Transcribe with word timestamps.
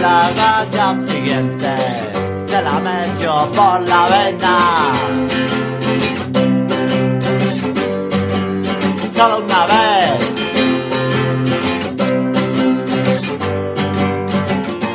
la 0.00 0.30
raya 0.30 1.02
siguiente 1.02 1.74
se 2.46 2.62
la 2.62 2.78
metió 2.80 3.32
por 3.52 3.80
la 3.88 4.06
vena. 4.08 4.56
Solo 9.12 9.38
una 9.44 9.66
vez. 9.66 10.18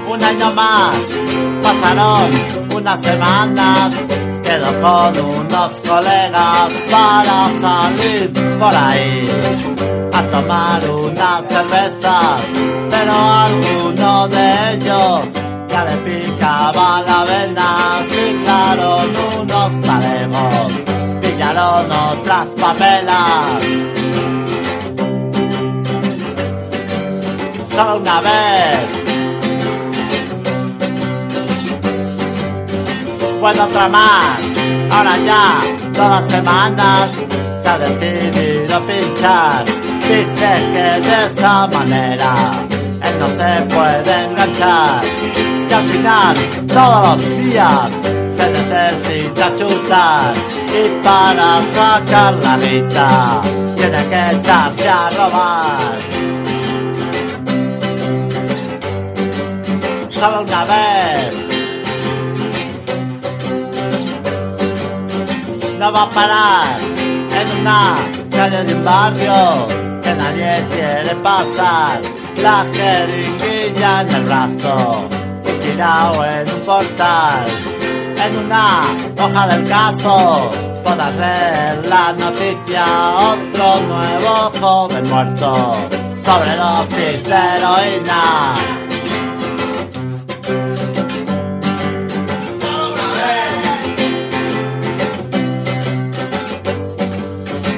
Un 0.08 0.23
año 0.23 0.53
más. 0.53 0.95
Pasaron 1.63 2.30
unas 2.75 3.02
semanas. 3.02 3.91
Quedó 4.44 4.81
con 4.81 5.25
unos 5.25 5.81
colegas 5.81 6.73
para 6.89 7.50
salir 7.61 8.31
por 8.59 8.75
ahí 8.75 9.78
a 10.20 10.28
tomar 10.28 10.89
unas 10.89 11.45
cervezas, 11.48 12.42
pero 12.89 13.14
alguno 13.14 14.28
de 14.28 14.73
ellos 14.73 15.20
ya 15.70 15.86
le 15.86 15.98
picaba 15.98 17.02
la 17.08 17.23
vena, 17.23 18.02
citaron 18.09 19.09
unos 19.40 19.72
paremos, 19.86 20.72
pillaron 21.22 21.92
otras 22.12 22.50
papelas. 22.50 23.45
Solo 27.73 27.97
una 28.00 28.22
vez. 28.22 28.90
Bueno, 33.40 33.64
otra 33.64 33.88
más. 33.88 34.40
Ahora 34.92 35.17
ya, 35.25 35.44
todas 35.94 36.22
las 36.22 36.31
semanas, 36.31 37.12
se 37.62 37.70
ha 37.70 37.78
decidido 37.78 38.86
pinchar. 38.86 39.78
Dice 40.09 40.52
que 40.73 41.07
de 41.07 41.25
esa 41.27 41.67
manera 41.67 42.33
él 43.03 43.19
no 43.19 43.27
se 43.27 43.75
puede 43.75 44.25
enganchar. 44.25 45.03
Y 45.69 45.71
al 45.71 45.83
final, 45.83 46.35
todos 46.67 47.17
los 47.17 47.29
días, 47.38 47.91
se 48.35 48.49
necesita 48.49 49.55
chutar. 49.55 50.33
Y 50.66 51.03
para 51.03 51.61
sacar 51.71 52.33
la 52.41 52.57
lista, 52.57 53.41
tiene 53.75 54.05
que 54.07 54.38
echarse 54.38 54.89
a 54.89 55.09
robar. 55.11 55.93
Solo 60.09 60.41
una 60.41 60.66
vez. 60.66 61.49
no 65.79 65.94
va 65.94 66.03
a 66.03 66.09
parar 66.09 66.77
en 67.39 67.61
una 67.61 67.95
calle 68.29 68.63
de 68.66 68.75
un 68.75 68.83
barrio 68.83 69.78
que 70.09 70.15
nadie 70.15 70.65
quiere 70.73 71.15
pasar. 71.17 72.01
La 72.38 72.66
jeringuilla 72.73 74.01
en 74.01 74.09
el 74.16 74.23
brazo 74.23 75.07
tirado 75.61 76.25
en 76.25 76.50
un 76.51 76.61
portal. 76.61 77.45
En 78.25 78.45
una 78.45 78.81
hoja 79.22 79.47
del 79.47 79.63
caso 79.67 80.51
podrás 80.84 81.16
leer 81.16 81.85
la 81.85 82.13
noticia. 82.13 82.85
Otro 83.34 83.81
nuevo 83.91 84.51
joven 84.59 85.09
muerto 85.09 85.75
sobre 86.25 86.55
dosis 86.55 87.23
de 87.23 87.41
heroína. 87.55 88.53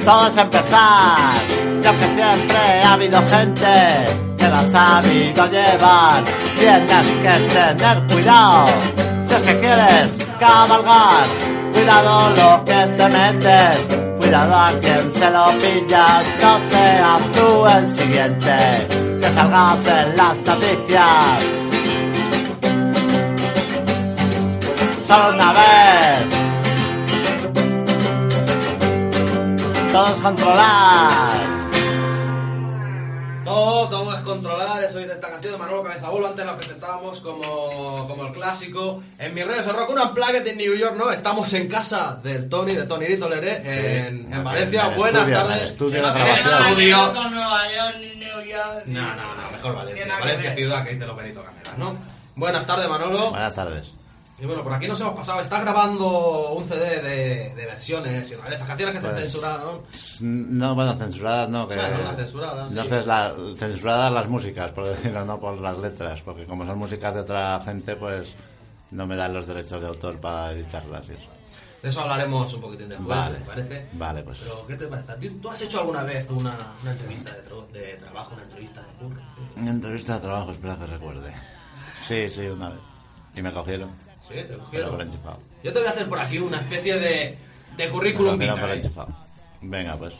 todo 0.04 0.26
es 0.26 0.36
empezar. 0.36 1.61
Y 1.82 1.86
aunque 1.86 2.06
siempre 2.14 2.58
ha 2.84 2.92
habido 2.92 3.18
gente 3.28 3.72
que 4.38 4.48
la 4.48 4.60
ha 4.60 4.70
sabido 4.70 5.50
llevar, 5.50 6.22
tienes 6.56 7.06
que 7.22 7.34
tener 7.52 8.02
cuidado. 8.06 8.66
Si 9.26 9.34
es 9.34 9.42
que 9.42 9.58
quieres 9.58 10.26
cabalgar, 10.38 11.24
cuidado 11.72 12.30
lo 12.36 12.64
que 12.64 12.86
te 12.96 13.08
metes, 13.08 13.78
cuidado 14.16 14.56
a 14.56 14.70
quien 14.80 15.12
se 15.12 15.30
lo 15.30 15.46
pillas, 15.58 16.24
no 16.40 16.60
seas 16.70 17.20
tú 17.32 17.66
el 17.66 17.94
siguiente 17.96 18.56
que 19.20 19.30
salgas 19.34 19.86
en 19.86 20.16
las 20.16 20.36
noticias. 20.38 21.62
Solo 25.08 25.30
una 25.34 25.52
vez. 25.52 26.42
Todos 29.92 30.20
controlar. 30.20 31.61
Todo, 33.44 33.88
todo 33.88 34.14
es 34.14 34.20
controlar, 34.20 34.84
eso 34.84 34.98
dice 34.98 35.12
esta 35.12 35.30
canción 35.30 35.52
de 35.52 35.58
Manolo 35.58 35.82
Cabezabolo, 35.82 36.28
antes 36.28 36.46
la 36.46 36.56
presentábamos 36.56 37.20
como, 37.20 38.06
como 38.08 38.26
el 38.26 38.32
clásico. 38.32 39.02
En 39.18 39.34
mis 39.34 39.44
redes 39.46 39.66
de 39.66 39.72
rock, 39.72 39.90
una 39.90 40.04
Unplugged 40.04 40.46
en 40.46 40.56
New 40.58 40.74
York, 40.76 40.94
¿no? 40.96 41.10
Estamos 41.10 41.52
en 41.54 41.68
casa 41.68 42.18
del 42.22 42.48
Tony, 42.48 42.74
de 42.74 42.84
Tony 42.84 43.06
Rito 43.06 43.28
Leré, 43.28 44.06
en, 44.06 44.32
en 44.32 44.44
Valencia. 44.44 44.90
En 44.90 44.96
Buenas 44.96 45.22
estudio, 45.28 45.38
en 45.38 45.42
tardes. 45.48 45.56
el 45.62 45.66
estudio 45.68 46.08
En 46.08 46.16
el 46.16 46.38
estudio. 46.38 47.12
Con 47.12 47.34
Nueva 47.34 47.62
York, 47.74 47.96
ni 48.00 48.14
New 48.20 48.40
York. 48.42 48.82
No, 48.86 49.00
no, 49.16 49.34
no, 49.34 49.50
mejor 49.50 49.74
Valencia. 49.76 50.06
Valencia 50.20 50.54
ciudad, 50.54 50.84
que 50.84 50.90
dice 50.92 51.06
los 51.06 51.16
Benito 51.16 51.42
Cameras, 51.42 51.78
¿no? 51.78 51.96
Buenas 52.36 52.66
tardes, 52.66 52.88
Manolo. 52.88 53.30
Buenas 53.30 53.54
tardes. 53.54 53.92
Y 54.42 54.46
bueno, 54.46 54.64
por 54.64 54.72
aquí 54.72 54.88
nos 54.88 55.00
hemos 55.00 55.14
pasado. 55.14 55.40
Estás 55.40 55.60
grabando 55.60 56.52
un 56.54 56.66
CD 56.66 57.00
de, 57.00 57.54
de 57.54 57.66
versiones 57.66 58.28
y 58.28 58.34
de 58.34 58.54
esas 58.54 58.66
canciones 58.66 58.96
que 58.96 59.00
te 59.00 59.08
Pues- 59.08 59.20
censuraron. 59.22 59.82
No, 60.20 60.74
bueno, 60.74 60.96
censuradas 60.96 61.48
no, 61.48 61.68
que... 61.68 61.76
Bueno, 61.76 61.98
no 62.02 62.16
censuradas, 62.16 62.70
No 62.72 62.74
sí. 62.74 62.80
es 62.80 62.88
que 62.88 62.98
es 62.98 63.06
la, 63.06 63.32
censuradas 63.56 64.12
las 64.12 64.28
músicas, 64.28 64.72
por 64.72 64.88
decirlo, 64.88 65.24
no 65.24 65.38
por 65.38 65.58
las 65.60 65.78
letras, 65.78 66.20
porque 66.22 66.44
como 66.44 66.66
son 66.66 66.76
músicas 66.76 67.14
de 67.14 67.20
otra 67.20 67.60
gente, 67.64 67.94
pues 67.94 68.34
no 68.90 69.06
me 69.06 69.14
dan 69.14 69.32
los 69.32 69.46
derechos 69.46 69.80
de 69.80 69.86
autor 69.86 70.18
para 70.18 70.50
editarlas 70.50 71.08
y 71.08 71.12
eso. 71.12 71.28
De 71.80 71.88
eso 71.88 72.00
hablaremos 72.00 72.52
un 72.52 72.60
poquitín 72.60 72.88
después, 72.88 73.08
Vale. 73.08 73.36
¿te 73.38 73.44
parece? 73.44 73.86
Vale, 73.92 74.22
pues. 74.24 74.38
Pero, 74.40 74.66
¿qué 74.66 74.74
te 74.76 74.86
parece? 74.88 75.28
¿Tú- 75.28 75.38
¿Tú 75.40 75.50
has 75.50 75.62
hecho 75.62 75.80
alguna 75.80 76.02
vez 76.02 76.28
una, 76.30 76.56
una 76.82 76.90
entrevista 76.90 77.32
de 77.32 77.96
trabajo, 77.96 78.34
una 78.34 78.42
entrevista 78.42 78.80
de 78.80 78.86
curro? 79.04 79.20
Una 79.56 79.70
entrevista 79.70 80.14
de 80.14 80.20
trabajo, 80.20 80.50
espera 80.50 80.76
que 80.78 80.86
recuerde. 80.86 81.32
Sí, 82.06 82.28
sí, 82.28 82.40
una 82.42 82.70
vez. 82.70 82.78
Y 83.36 83.42
me 83.42 83.52
cogieron, 83.52 83.90
Sí, 84.32 84.38
te 84.38 84.44
pero 84.46 84.58
cogieron. 84.60 84.90
por 84.92 85.02
enchufado. 85.02 85.38
Yo 85.62 85.72
te 85.72 85.78
voy 85.78 85.88
a 85.88 85.90
hacer 85.92 86.08
por 86.08 86.18
aquí 86.18 86.38
una 86.38 86.56
especie 86.58 86.98
de, 86.98 87.38
de 87.76 87.86
Me 87.86 87.90
currículum 87.90 88.38
vitae. 88.38 88.60
por 88.60 88.70
enchufado. 88.70 89.08
Venga, 89.60 89.96
pues. 89.96 90.18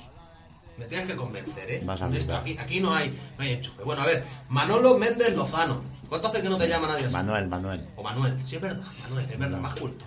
Me 0.78 0.86
tienes 0.86 1.06
que 1.06 1.16
convencer, 1.16 1.70
¿eh? 1.70 1.82
Vas 1.84 2.00
a 2.02 2.06
Esto, 2.08 2.18
flipar. 2.18 2.40
aquí, 2.40 2.58
aquí 2.58 2.80
no 2.80 2.94
hay, 2.94 3.10
no 3.36 3.44
hay 3.44 3.52
enchufe. 3.52 3.82
Bueno, 3.82 4.02
a 4.02 4.06
ver, 4.06 4.24
Manolo 4.48 4.96
Méndez 4.98 5.34
Lozano. 5.36 5.82
¿Cuánto 6.08 6.28
hace 6.28 6.42
que 6.42 6.48
no 6.48 6.58
te 6.58 6.68
llama 6.68 6.88
nadie 6.88 7.04
así? 7.04 7.12
Manuel, 7.12 7.46
Manuel. 7.48 7.86
O 7.96 8.02
Manuel. 8.02 8.38
Sí, 8.46 8.56
es 8.56 8.62
verdad, 8.62 8.82
Manuel, 9.02 9.30
es 9.30 9.38
verdad, 9.38 9.58
más 9.58 9.74
culto. 9.78 10.04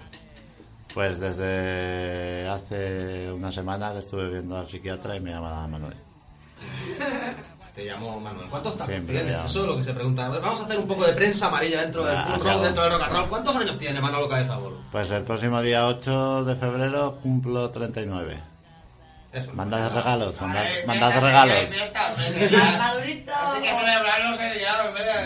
Pues 0.94 1.20
desde 1.20 2.48
hace 2.48 3.32
una 3.32 3.52
semana 3.52 3.92
que 3.94 4.00
estuve 4.00 4.30
viendo 4.30 4.58
al 4.58 4.70
psiquiatra 4.70 5.16
y 5.16 5.20
me 5.20 5.32
llama 5.32 5.68
Manuel. 5.68 5.96
Te 7.76 7.84
llamo 7.84 8.20
Manuel. 8.22 8.48
¿Cuántos 8.50 8.74
tacos 8.74 8.88
Siempre 8.88 9.22
tienes? 9.22 9.44
Eso 9.46 9.60
es 9.62 9.66
lo 9.68 9.76
que 9.76 9.84
se 9.84 9.94
pregunta. 9.94 10.30
Vamos 10.30 10.62
a 10.62 10.64
hacer 10.64 10.78
un 10.80 10.88
poco 10.88 11.06
de 11.06 11.12
prensa 11.14 11.48
amarilla 11.48 11.82
dentro 11.82 12.06
del 12.06 12.16
Ah, 12.16 12.38
rock, 12.42 12.62
dentro 12.64 12.84
del 12.84 12.92
rock 12.94 13.02
and 13.04 13.14
roll. 13.18 13.28
¿Cuántos 13.28 13.56
años 13.58 13.78
tiene 13.78 14.00
Manolo 14.00 14.30
Cabezabolo? 14.30 14.78
Pues 14.92 15.12
el 15.12 15.24
próximo 15.24 15.62
día 15.62 15.86
8 15.86 16.46
de 16.46 16.56
febrero 16.56 17.20
cumplo 17.22 17.70
39. 17.72 18.40
Eso. 19.34 19.52
Mandad 19.54 19.94
regalos, 19.94 20.40
mandad, 20.40 20.64
mandad 20.88 21.20
regalos. 21.22 21.56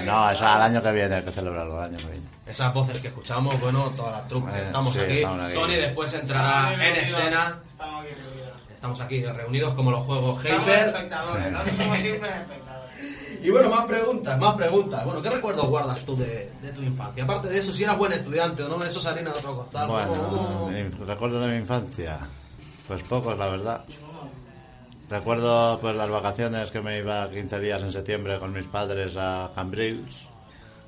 No, 0.05 0.31
eso 0.31 0.47
al 0.47 0.61
año 0.63 0.81
que 0.81 0.91
viene, 0.91 1.15
hay 1.17 1.21
que 1.21 1.31
celebrarlo 1.31 1.77
el 1.77 1.83
año 1.93 1.97
que 1.97 2.11
viene. 2.11 2.27
Esas 2.47 2.73
voces 2.73 2.99
que 2.99 3.09
escuchamos, 3.09 3.59
bueno, 3.59 3.91
todas 3.95 4.13
las 4.13 4.27
trucas 4.27 4.55
que 4.55 4.61
estamos, 4.63 4.91
sí, 4.93 4.99
aquí. 5.01 5.17
estamos 5.17 5.45
aquí. 5.45 5.53
Tony 5.53 5.75
después 5.75 6.11
entrará 6.15 6.73
en 6.73 6.95
escena. 6.95 7.59
Estamos 7.69 8.03
aquí. 8.05 8.09
Estamos 8.79 9.01
aquí 9.01 9.25
reunidos 9.25 9.73
como 9.73 9.91
los 9.91 10.05
juegos 10.05 10.41
Estamos 10.45 10.63
Hyper. 10.65 10.87
espectadores, 10.87 11.51
no 11.51 11.59
somos 11.65 11.99
simples 11.99 12.31
espectadores. 12.35 12.89
Y 13.43 13.49
bueno, 13.51 13.69
más 13.69 13.85
preguntas, 13.85 14.37
más 14.39 14.55
preguntas. 14.55 15.05
Bueno, 15.05 15.21
¿qué 15.21 15.29
recuerdos 15.29 15.67
guardas 15.67 16.01
tú 16.05 16.15
de, 16.17 16.51
de 16.61 16.71
tu 16.73 16.81
infancia? 16.81 17.23
Aparte 17.23 17.47
de 17.49 17.57
eso, 17.59 17.71
si 17.73 17.83
eras 17.83 17.97
buen 17.97 18.11
estudiante 18.11 18.63
o 18.63 18.67
no, 18.69 18.83
eso 18.83 18.99
es 18.99 19.05
harina 19.05 19.31
de 19.31 19.37
otro 19.39 19.55
costal. 19.55 19.87
Bueno, 19.87 20.13
¿Cómo- 20.13 20.67
mi- 20.69 21.05
recuerdos 21.05 21.45
de 21.45 21.51
mi 21.53 21.57
infancia, 21.57 22.19
pues 22.87 23.01
pocos, 23.03 23.37
la 23.37 23.47
verdad. 23.47 23.85
Recuerdo 25.09 25.79
pues 25.79 25.95
las 25.95 26.09
vacaciones 26.09 26.69
que 26.71 26.81
me 26.81 26.99
iba 26.99 27.29
15 27.29 27.59
días 27.59 27.81
en 27.81 27.91
septiembre 27.91 28.39
con 28.39 28.51
mis 28.53 28.67
padres 28.67 29.13
a 29.17 29.51
Cambrils, 29.55 30.27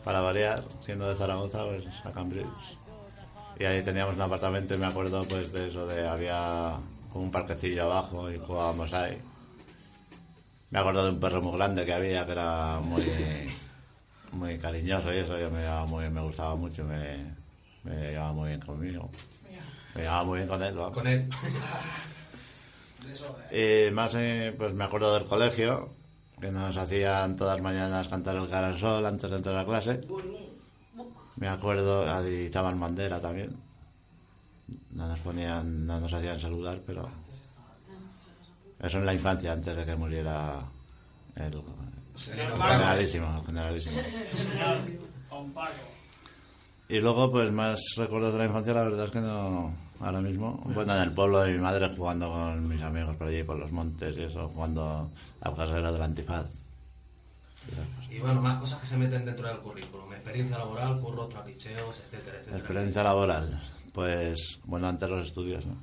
para 0.04 0.20
variar, 0.22 0.64
siendo 0.82 1.08
de 1.10 1.16
Zaragoza, 1.16 1.64
pues 1.66 1.86
a 2.06 2.12
Cambrils. 2.12 2.78
Y 3.60 3.64
ahí 3.66 3.82
teníamos 3.82 4.16
un 4.16 4.22
apartamento 4.24 4.74
y 4.76 4.78
me 4.78 4.86
acuerdo 4.88 5.22
pues 5.24 5.52
de 5.54 5.68
eso, 5.68 5.86
de 5.88 6.08
había 6.08 6.74
como 7.12 7.26
un 7.26 7.32
parquecillo 7.32 7.84
abajo 7.84 8.32
y 8.32 8.38
jugábamos 8.38 8.94
ahí. 8.94 9.18
Me 10.70 10.80
acuerdo 10.80 11.04
de 11.04 11.10
un 11.12 11.20
perro 11.20 11.42
muy 11.42 11.58
grande 11.58 11.86
que 11.86 11.94
había, 11.94 12.26
que 12.26 12.32
era 12.32 12.80
muy... 12.80 13.06
muy 14.32 14.58
cariñoso 14.58 15.14
y 15.14 15.18
eso, 15.18 15.38
yo 15.38 15.50
me 15.50 15.60
llevaba 15.60 15.86
muy 15.86 16.02
bien, 16.02 16.14
me 16.14 16.22
gustaba 16.22 16.56
mucho, 16.56 16.86
me, 16.86 17.36
me 17.84 18.12
llevaba 18.12 18.32
muy 18.34 18.50
bien 18.50 18.62
conmigo. 18.62 19.10
Me 19.94 20.02
llevaba 20.02 20.24
muy 20.24 20.38
bien 20.38 20.48
con 20.48 20.64
él, 20.64 20.76
vamos. 20.76 20.94
Con 20.94 21.08
él. 21.08 21.30
Y 23.52 23.92
más, 23.92 24.14
eh, 24.16 24.54
pues 24.56 24.74
me 24.74 24.84
acuerdo 24.84 25.14
del 25.16 25.26
colegio, 25.26 25.90
que 26.40 26.52
nos 26.52 26.78
hacían 26.78 27.36
todas 27.36 27.56
las 27.56 27.64
mañanas 27.64 28.08
cantar 28.08 28.36
el 28.36 28.48
cara 28.48 28.68
al 28.68 28.80
sol 28.80 29.06
antes 29.06 29.30
de 29.30 29.38
entrar 29.38 29.58
a 29.58 29.66
clase. 29.66 30.02
Me 31.36 31.48
acuerdo, 31.48 32.10
ahí 32.10 32.46
estaban 32.46 32.80
bandera 32.80 33.20
también. 33.20 33.56
No 34.92 35.08
nos 35.08 35.20
ponían, 35.20 35.86
no 35.86 36.00
nos 36.00 36.14
hacían 36.14 36.40
saludar, 36.40 36.82
pero 36.86 37.10
eso 38.80 38.98
en 38.98 39.06
la 39.06 39.14
infancia, 39.14 39.54
antes 39.54 39.76
de 39.76 39.86
que 39.86 39.96
muriera 39.96 40.60
el, 41.36 41.64
generalísimo, 42.16 43.38
el 43.38 43.46
generalísimo. 43.46 44.02
Y 46.90 47.00
luego, 47.00 47.32
pues 47.32 47.52
más 47.52 47.80
recuerdos 47.96 48.34
de 48.34 48.40
la 48.40 48.46
infancia, 48.46 48.74
la 48.74 48.84
verdad 48.84 49.06
es 49.06 49.12
que 49.12 49.22
no, 49.22 49.74
ahora 50.00 50.20
mismo. 50.20 50.62
Bueno, 50.66 50.96
en 50.96 51.04
el 51.04 51.12
pueblo 51.14 51.40
de 51.40 51.54
mi 51.54 51.60
madre, 51.60 51.90
jugando 51.96 52.30
con 52.30 52.68
mis 52.68 52.82
amigos 52.82 53.16
por 53.16 53.28
allí, 53.28 53.44
por 53.44 53.58
los 53.58 53.72
montes 53.72 54.18
y 54.18 54.24
eso, 54.24 54.50
jugando 54.50 55.10
a 55.42 55.50
la 55.50 55.56
carrera 55.56 55.92
del 55.92 56.02
antifaz. 56.02 56.50
Y 58.10 58.20
bueno, 58.20 58.42
más 58.42 58.58
cosas 58.58 58.82
que 58.82 58.88
se 58.88 58.98
meten 58.98 59.24
dentro 59.24 59.48
del 59.48 59.60
currículum. 59.60 60.12
Experiencia 60.12 60.58
laboral, 60.58 61.00
curros, 61.00 61.30
trapicheos, 61.30 62.02
etcétera, 62.08 62.38
etcétera. 62.38 62.58
Experiencia 62.58 63.04
laboral, 63.04 63.62
pues, 63.94 64.60
bueno, 64.66 64.88
antes 64.88 65.10
los 65.10 65.28
estudios, 65.28 65.66
¿no? 65.66 65.76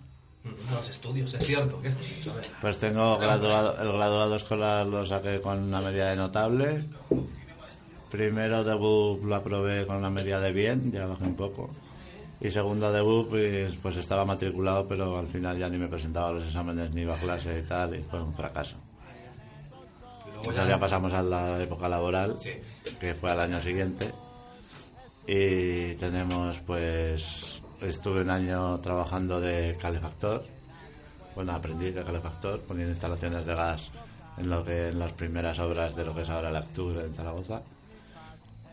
Los 0.45 0.89
estudios, 0.89 1.35
es 1.35 1.45
cierto. 1.47 1.81
¿Qué 1.83 1.89
estudios? 1.89 2.35
Ver. 2.35 2.45
Pues 2.61 2.79
tengo 2.79 3.19
graduado, 3.19 3.77
el 3.83 3.93
graduado 3.93 4.35
escolar 4.37 4.87
lo 4.87 5.05
saqué 5.05 5.41
con 5.41 5.63
una 5.63 5.81
media 5.81 6.07
de 6.07 6.17
notable. 6.17 6.85
Primero 8.11 8.65
debut 8.65 9.23
lo 9.23 9.35
aprobé 9.35 9.85
con 9.87 9.97
una 9.97 10.09
media 10.11 10.41
de 10.41 10.53
bien, 10.53 10.91
ya 10.91 11.07
bajé 11.07 11.25
un 11.25 11.35
poco. 11.35 11.71
Y 12.41 12.51
segundo 12.51 12.91
debut, 12.93 13.29
pues, 13.29 13.77
pues 13.77 13.97
estaba 13.97 14.25
matriculado, 14.25 14.87
pero 14.89 15.19
al 15.19 15.27
final 15.29 15.59
ya 15.59 15.69
ni 15.69 15.77
me 15.77 15.89
presentaba 15.89 16.29
a 16.29 16.33
los 16.33 16.47
exámenes 16.47 16.93
ni 16.95 17.03
iba 17.03 17.15
a 17.17 17.19
clase 17.19 17.59
y 17.59 17.63
tal, 17.69 17.97
y 17.97 18.03
fue 18.05 18.23
un 18.23 18.33
fracaso. 18.33 18.77
Entonces 20.37 20.69
ya 20.69 20.79
pasamos 20.79 21.13
a 21.13 21.23
la 21.23 21.61
época 21.63 21.89
laboral, 21.89 22.37
Sí. 22.41 22.53
que 23.01 23.15
fue 23.15 23.33
al 23.33 23.41
año 23.41 23.61
siguiente. 23.61 24.13
Y 25.27 25.95
tenemos, 25.97 26.61
pues, 26.61 27.61
estuve 27.81 28.23
un 28.23 28.31
año 28.31 28.79
trabajando 28.81 29.41
de 29.41 29.77
calefactor. 29.81 30.45
Bueno, 31.35 31.53
aprendí 31.53 31.91
de 31.91 32.03
calefactor, 32.03 32.61
poniendo 32.63 32.93
instalaciones 32.93 33.47
de 33.47 33.55
gas 33.55 33.91
en 34.37 34.51
lo 34.51 34.65
que 34.65 34.89
en 34.89 34.99
las 34.99 35.13
primeras 35.13 35.59
obras 35.59 35.95
de 35.97 36.05
lo 36.05 36.15
que 36.15 36.23
es 36.23 36.31
ahora 36.31 36.51
la 36.51 36.61
Actur 36.61 36.99
en 36.99 37.15
Zaragoza. 37.15 37.63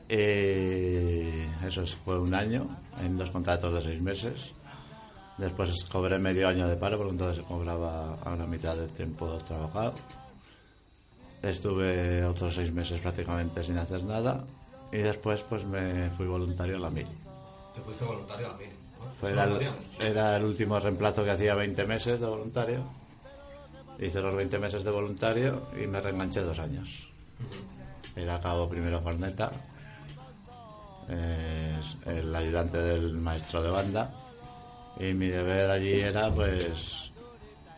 Y 0.10 1.66
eso 1.66 1.82
es- 1.82 1.96
fue 1.96 2.20
un 2.20 2.34
año, 2.34 2.68
en 3.02 3.18
dos 3.18 3.30
contratos 3.32 3.74
de 3.74 3.82
seis 3.82 4.02
meses. 4.02 4.52
Después 5.38 5.84
cobré 5.86 6.18
medio 6.20 6.48
año 6.48 6.68
de 6.68 6.78
paro, 6.78 6.98
porque 6.98 7.12
entonces 7.12 7.44
cobraba 7.46 8.14
a 8.24 8.36
la 8.36 8.46
mitad 8.46 8.76
del 8.76 8.90
tiempo 8.92 9.28
trabajado. 9.46 9.94
Estuve 11.42 12.24
otros 12.24 12.56
seis 12.56 12.72
meses 12.72 13.00
prácticamente 13.02 13.64
sin 13.64 13.78
hacer 13.78 14.04
nada 14.04 14.44
y 14.92 14.98
después 14.98 15.44
pues 15.44 15.64
me 15.66 16.10
fui 16.12 16.26
voluntario 16.26 16.78
a 16.78 16.80
la 16.80 16.90
mil. 16.90 17.08
Te 17.76 17.82
fuiste 17.82 18.06
voluntario 18.06 18.48
a 18.48 18.52
la 18.52 18.58
mil. 18.58 18.70
Eso 19.18 19.28
era, 20.00 20.38
el, 20.38 20.44
último 20.44 20.80
reemplazo 20.80 21.24
que 21.24 21.32
hacía 21.32 21.56
20 21.56 21.86
meses 21.86 22.20
de 22.20 22.26
voluntario. 22.26 22.84
Hice 24.00 24.22
los 24.22 24.36
20 24.36 24.60
meses 24.60 24.84
de 24.84 24.92
voluntario 24.92 25.68
y 25.82 25.88
me 25.88 26.02
reenganché 26.02 26.42
dos 26.42 26.60
años. 26.60 27.08
Era 28.16 28.40
cabo 28.40 28.68
primero 28.70 29.04
corneta, 29.04 29.52
es 31.10 31.98
el 32.06 32.36
ayudante 32.36 32.82
del 32.82 33.14
maestro 33.14 33.62
de 33.62 33.70
banda 33.70 34.12
y 35.00 35.14
mi 35.14 35.28
deber 35.28 35.70
allí 35.70 36.00
era 36.00 36.32
pues 36.32 37.12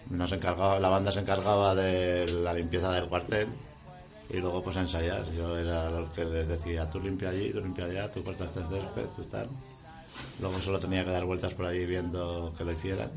nos 0.09 0.31
encargaba 0.31 0.79
la 0.79 0.89
banda 0.89 1.11
se 1.11 1.19
encargaba 1.19 1.75
de 1.75 2.25
la 2.27 2.53
limpieza 2.53 2.91
del 2.91 3.07
cuartel 3.07 3.49
y 4.29 4.37
luego 4.37 4.63
pues 4.63 4.77
ensayar 4.77 5.23
yo 5.37 5.57
era 5.57 5.89
el 5.89 6.07
que 6.11 6.23
les 6.23 6.47
decía 6.47 6.89
tú 6.89 6.99
limpia 6.99 7.29
allí 7.29 7.51
tú 7.51 7.59
limpia 7.59 7.85
allá 7.85 8.11
tú 8.11 8.23
cortas 8.23 8.47
este 8.47 8.61
césped 8.61 9.07
tú 9.15 9.23
tal 9.23 9.47
luego 10.39 10.57
solo 10.59 10.79
tenía 10.79 11.03
que 11.03 11.11
dar 11.11 11.25
vueltas 11.25 11.53
por 11.53 11.65
allí 11.65 11.85
viendo 11.85 12.53
que 12.57 12.63
lo 12.63 12.71
hicieran 12.71 13.11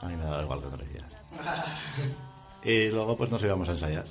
a 0.00 0.06
mí 0.06 0.16
me 0.16 0.24
daba 0.24 0.42
igual 0.42 0.60
que 0.60 0.66
no 0.70 0.76
lo 0.76 0.84
hicieran 0.84 1.10
y 2.64 2.88
luego 2.88 3.16
pues 3.16 3.30
nos 3.30 3.42
íbamos 3.44 3.68
a 3.68 3.72
ensayar 3.72 4.04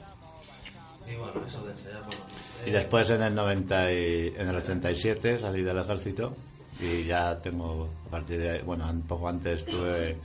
Y 1.07 1.15
bueno, 1.15 1.45
eso 1.47 1.63
de 1.63 1.71
ensayar, 1.71 2.01
bueno. 2.01 2.21
y 2.65 2.69
eh, 2.69 2.73
después 2.73 3.09
en 3.09 3.21
el 3.23 3.35
90 3.35 3.91
y, 3.93 4.33
en 4.37 4.47
el 4.47 4.55
87 4.55 5.39
salí 5.39 5.61
del 5.61 5.77
ejército 5.77 6.35
y 6.79 7.03
ya 7.05 7.39
tengo 7.39 7.89
a 8.07 8.09
partir 8.09 8.39
de 8.39 8.49
ahí, 8.51 8.61
bueno, 8.61 8.89
un 8.89 9.01
poco 9.03 9.27
antes 9.27 9.65
tuve 9.65 10.17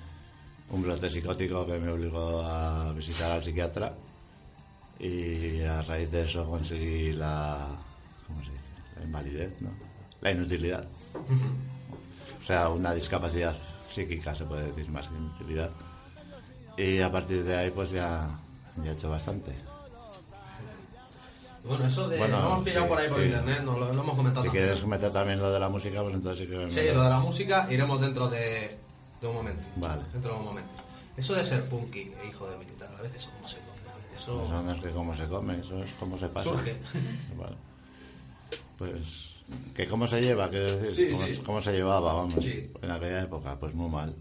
un 0.70 0.82
brote 0.82 1.08
psicótico 1.08 1.66
que 1.66 1.78
me 1.78 1.90
obligó 1.90 2.40
a 2.40 2.92
visitar 2.92 3.32
al 3.32 3.42
psiquiatra 3.42 3.94
y 4.98 5.60
a 5.62 5.82
raíz 5.82 6.10
de 6.10 6.24
eso 6.24 6.44
conseguí 6.48 7.12
la 7.12 7.68
¿cómo 8.26 8.42
se 8.42 8.50
dice? 8.50 8.62
la 8.96 9.04
invalidez, 9.04 9.60
¿no? 9.60 9.70
La 10.20 10.32
inutilidad. 10.32 10.84
O 11.16 12.44
sea, 12.44 12.68
una 12.68 12.94
discapacidad 12.94 13.54
psíquica 13.88 14.34
se 14.34 14.44
puede 14.44 14.66
decir 14.68 14.88
más 14.90 15.06
que 15.08 15.14
inutilidad. 15.16 15.70
Y 16.76 17.00
a 17.00 17.10
partir 17.10 17.42
de 17.44 17.56
ahí 17.56 17.70
pues 17.70 17.90
ya, 17.90 18.28
ya 18.84 18.90
he 18.90 18.94
hecho 18.94 19.08
bastante. 19.10 19.52
bueno, 21.64 21.86
eso 21.86 22.08
de. 22.08 22.18
Bueno, 22.18 22.40
lo 22.40 22.46
hemos 22.46 22.64
pillado 22.64 22.84
sí, 22.84 22.88
por 22.88 22.98
ahí 22.98 23.08
por 23.08 23.18
sí. 23.18 23.24
internet, 23.24 23.62
no, 23.64 23.72
lo, 23.78 23.92
lo 23.92 24.02
hemos 24.02 24.14
comentado 24.14 24.42
Si 24.42 24.48
también. 24.48 24.64
quieres 24.66 24.86
meter 24.86 25.12
también 25.12 25.38
lo 25.40 25.50
de 25.50 25.60
la 25.60 25.68
música, 25.68 26.02
pues 26.02 26.14
entonces 26.14 26.46
sí 26.46 26.52
que... 26.54 26.70
Sí, 26.70 26.94
lo 26.94 27.02
de 27.02 27.08
la 27.10 27.18
música 27.18 27.66
iremos 27.70 28.00
dentro 28.00 28.28
de, 28.28 28.78
de 29.20 29.26
un 29.26 29.34
momento. 29.34 29.64
Vale. 29.76 30.02
Dentro 30.12 30.32
de 30.34 30.38
un 30.38 30.44
momento. 30.44 30.70
Eso 31.16 31.34
de 31.34 31.44
ser 31.44 31.64
punky 31.68 32.12
e 32.22 32.28
hijo 32.28 32.48
de 32.50 32.56
militar, 32.58 32.90
a 32.98 33.02
veces, 33.02 33.28
¿cómo 33.36 33.48
se 33.48 33.56
come? 33.56 33.76
Eso. 34.16 34.44
Eso 34.44 34.62
no 34.62 34.72
es 34.72 34.80
que 34.80 34.90
cómo 34.90 35.14
se 35.14 35.24
come, 35.24 35.58
eso 35.58 35.82
es 35.82 35.92
cómo 35.98 36.18
se 36.18 36.28
pasa. 36.28 36.50
Surge. 36.50 36.76
Vale. 37.38 37.56
Pues, 38.78 39.35
que 39.74 39.86
cómo 39.86 40.06
se 40.08 40.20
lleva, 40.20 40.48
quiero 40.50 40.76
decir, 40.78 41.06
Sí, 41.08 41.12
cómo, 41.12 41.26
sí. 41.28 41.42
cómo 41.44 41.60
se 41.60 41.72
llevaba, 41.72 42.12
vamos, 42.14 42.44
Sí. 42.44 42.70
en 42.82 42.90
aquella 42.90 43.22
época, 43.22 43.58
pues 43.58 43.74
muy 43.74 43.90
mal. 43.90 44.14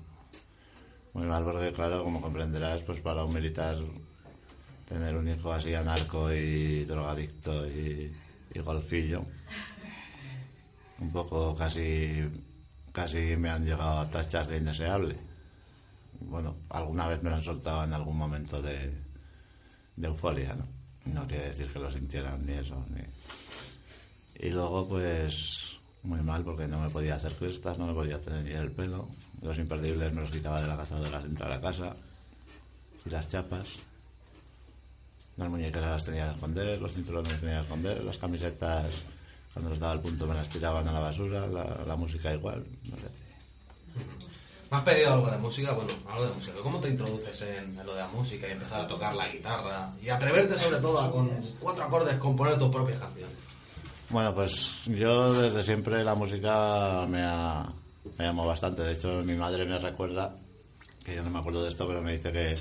Muy 1.14 1.26
mal, 1.28 1.44
porque 1.44 1.72
claro, 1.72 2.04
como 2.04 2.22
comprenderás, 2.22 2.82
pues 2.84 3.00
para 3.00 3.24
un 3.24 3.34
militar 3.34 3.76
tener 4.88 5.16
un 5.16 5.28
hijo 5.28 5.52
así 5.52 5.74
anarco 5.74 6.32
y 6.34 6.84
drogadicto 6.86 7.66
y, 7.68 8.14
y 8.54 8.60
golfillo, 8.60 9.24
un 11.00 11.12
poco 11.12 11.56
casi, 11.56 12.24
casi 12.92 13.36
me 13.38 13.50
han 13.50 13.66
llegado 13.66 14.00
a 14.00 14.10
tachar 14.10 14.48
de 14.48 14.58
indeseable. 14.58 15.16
Bueno, 16.20 16.56
alguna 16.70 17.08
vez 17.08 17.22
me 17.24 17.30
lo 17.30 17.38
han 17.38 17.44
soltado 17.44 17.84
en 17.84 17.94
algún 17.94 18.18
momento 18.18 18.62
de, 18.62 18.92
de 19.96 20.08
euforia, 20.08 20.54
¿no? 20.56 20.66
No 21.14 21.28
quiere 21.28 21.50
decir 21.50 21.68
que 21.68 21.80
lo 21.80 21.92
sintieran 21.92 22.46
ni 22.46 22.54
eso, 22.54 22.84
ni... 22.90 23.02
Y 24.40 24.50
luego, 24.50 24.88
pues, 24.88 25.80
muy 26.04 26.22
mal 26.22 26.44
porque 26.44 26.68
no 26.68 26.82
me 26.82 26.90
podía 26.90 27.16
hacer 27.16 27.34
crestas, 27.34 27.78
no 27.80 27.88
me 27.88 27.94
podía 27.94 28.22
tener 28.22 28.48
el 28.48 28.72
pelo. 28.72 29.08
Los 29.42 29.58
imperdibles 29.58 30.14
me 30.14 30.22
los 30.22 30.32
quitaba 30.32 30.62
de 30.62 30.68
la 30.68 30.78
cazadora 30.78 31.18
al 31.18 31.26
entrar 31.26 31.52
a 31.52 31.62
casa. 31.62 31.96
Y 33.06 33.10
las 33.10 33.30
chapas. 33.30 33.68
Las 35.38 35.50
muñequeras 35.50 35.92
las 35.92 36.06
tenía 36.06 36.28
que 36.30 36.36
esconder, 36.36 36.82
los 36.82 36.94
cinturones 36.94 37.32
los 37.32 37.42
tenía 37.42 37.58
que 37.58 37.64
esconder, 37.64 38.04
las 38.04 38.18
camisetas, 38.18 38.86
cuando 39.54 39.70
les 39.70 39.80
daba 39.80 39.94
el 39.94 40.00
punto 40.00 40.28
me 40.28 40.34
las 40.34 40.48
tiraban 40.48 40.88
a 40.88 40.94
la 40.94 41.00
basura, 41.00 41.46
la, 41.48 41.84
la 41.86 41.96
música 41.98 42.34
igual, 42.34 42.66
no 42.86 42.98
sé. 42.98 43.10
¿Me 44.72 44.78
has 44.78 44.84
pedido 44.84 45.14
algo 45.14 45.30
de 45.30 45.38
música? 45.38 45.74
Bueno, 45.74 45.94
algo 46.10 46.28
de 46.28 46.34
música. 46.34 46.58
¿Cómo 46.64 46.80
te 46.80 46.90
introduces 46.90 47.42
en, 47.42 47.78
en 47.78 47.86
lo 47.86 47.94
de 47.94 48.00
la 48.00 48.08
música 48.08 48.48
y 48.48 48.52
empezar 48.52 48.82
a 48.82 48.88
tocar 48.88 49.14
la 49.14 49.28
guitarra? 49.30 49.90
Y 50.02 50.10
atreverte 50.10 50.58
sobre 50.58 50.80
todo 50.80 51.00
a 51.00 51.12
con 51.12 51.30
cuatro 51.60 51.84
acordes 51.84 52.18
componer 52.18 52.58
tus 52.58 52.70
propias 52.70 53.00
canciones. 53.00 53.38
Bueno, 54.16 54.34
pues 54.34 54.86
yo 54.86 55.34
desde 55.34 55.62
siempre 55.62 56.02
la 56.02 56.16
música 56.16 57.06
me 57.06 57.22
ha, 57.22 57.68
me 58.18 58.32
bastante. 58.32 58.82
De 58.82 58.94
hecho, 58.94 59.22
mi 59.26 59.36
madre 59.36 59.66
me 59.66 59.78
recuerda, 59.78 60.34
que 61.04 61.16
yo 61.16 61.22
no 61.22 61.30
me 61.30 61.40
acuerdo 61.40 61.62
de 61.62 61.68
esto, 61.68 61.86
pero 61.86 62.02
me 62.02 62.14
dice 62.14 62.32
que 62.32 62.56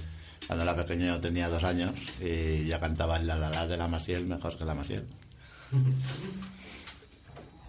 cuando 0.49 0.65
era 0.65 0.75
pequeño 0.75 1.07
yo 1.07 1.21
tenía 1.21 1.49
dos 1.49 1.63
años 1.63 1.95
y 2.21 2.65
ya 2.65 2.81
cantaba 2.81 3.19
el 3.19 3.29
la 3.29 3.37
la 3.37 3.51
la 3.51 3.69
de 3.69 3.77
la 3.77 3.87
Masiel 3.87 4.27
mejor 4.27 4.59
que 4.59 4.65
la 4.65 4.75
Masiel. 4.75 5.07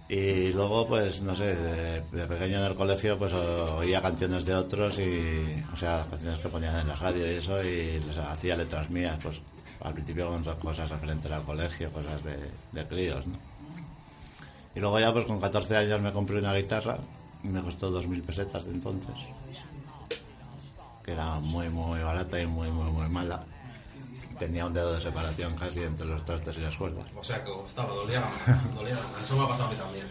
Y 0.10 0.51
luego, 0.51 0.88
pues, 0.88 1.22
no 1.22 1.36
sé, 1.36 1.56
de, 1.56 2.01
pequeño 2.25 2.62
en 2.62 2.65
el 2.65 2.74
colegio, 2.74 3.20
pues 3.20 3.34
oía 3.34 4.01
canciones 4.01 4.46
de 4.46 4.56
otros 4.56 4.98
y, 4.98 5.63
o 5.72 5.77
sea, 5.77 5.98
las 5.98 6.08
canciones 6.08 6.39
que 6.39 6.50
ponían 6.50 6.80
en 6.80 6.88
la 6.88 6.96
radio 6.96 7.32
y 7.32 7.36
eso, 7.36 7.63
y 7.63 8.00
les 8.00 8.18
hacía 8.18 8.56
letras 8.56 8.89
mías, 8.89 9.20
pues, 9.22 9.39
al 9.82 9.94
principio 9.94 10.30
con 10.30 10.44
cosas 10.56 10.89
referentes 10.89 11.32
al 11.32 11.44
colegio, 11.44 11.92
cosas 11.92 12.24
de, 12.24 12.38
de 12.72 12.88
críos, 12.88 13.27
¿no? 13.27 13.55
Y 14.75 14.79
luego 14.79 15.00
ya, 15.00 15.13
pues, 15.13 15.25
con 15.25 15.39
14 15.39 15.77
años 15.77 16.01
me 16.01 16.12
compré 16.12 16.39
una 16.39 16.53
guitarra, 16.53 16.98
y 17.44 17.48
me 17.48 17.62
costó 17.62 17.91
2.000 17.91 18.24
pesetas 18.24 18.65
de 18.65 18.72
entonces, 18.72 19.15
que 21.03 21.12
era 21.12 21.39
muy, 21.39 21.70
muy 21.70 22.00
barata 22.00 22.41
y 22.41 22.48
muy, 22.48 22.70
muy, 22.72 22.91
muy 22.91 23.08
mala. 23.08 23.44
tenía 24.39 24.65
un 24.65 24.74
dedo 24.74 24.94
de 24.94 25.01
separación 25.01 25.55
casi 25.55 25.82
entre 25.84 26.05
los 26.08 26.24
trastes 26.24 26.58
y 26.58 26.62
las 26.62 26.75
cuerdas. 26.75 27.05
O 27.15 27.24
sea 27.24 27.44
que 27.44 27.51
estaba, 27.65 27.94
dolía, 27.94 28.24
dolía. 28.75 28.98
Eso 29.24 29.38
me 29.38 29.44
ha 29.44 29.48
pasado 29.48 29.70
a 29.70 29.72
mí 29.72 29.77
también. 29.77 30.08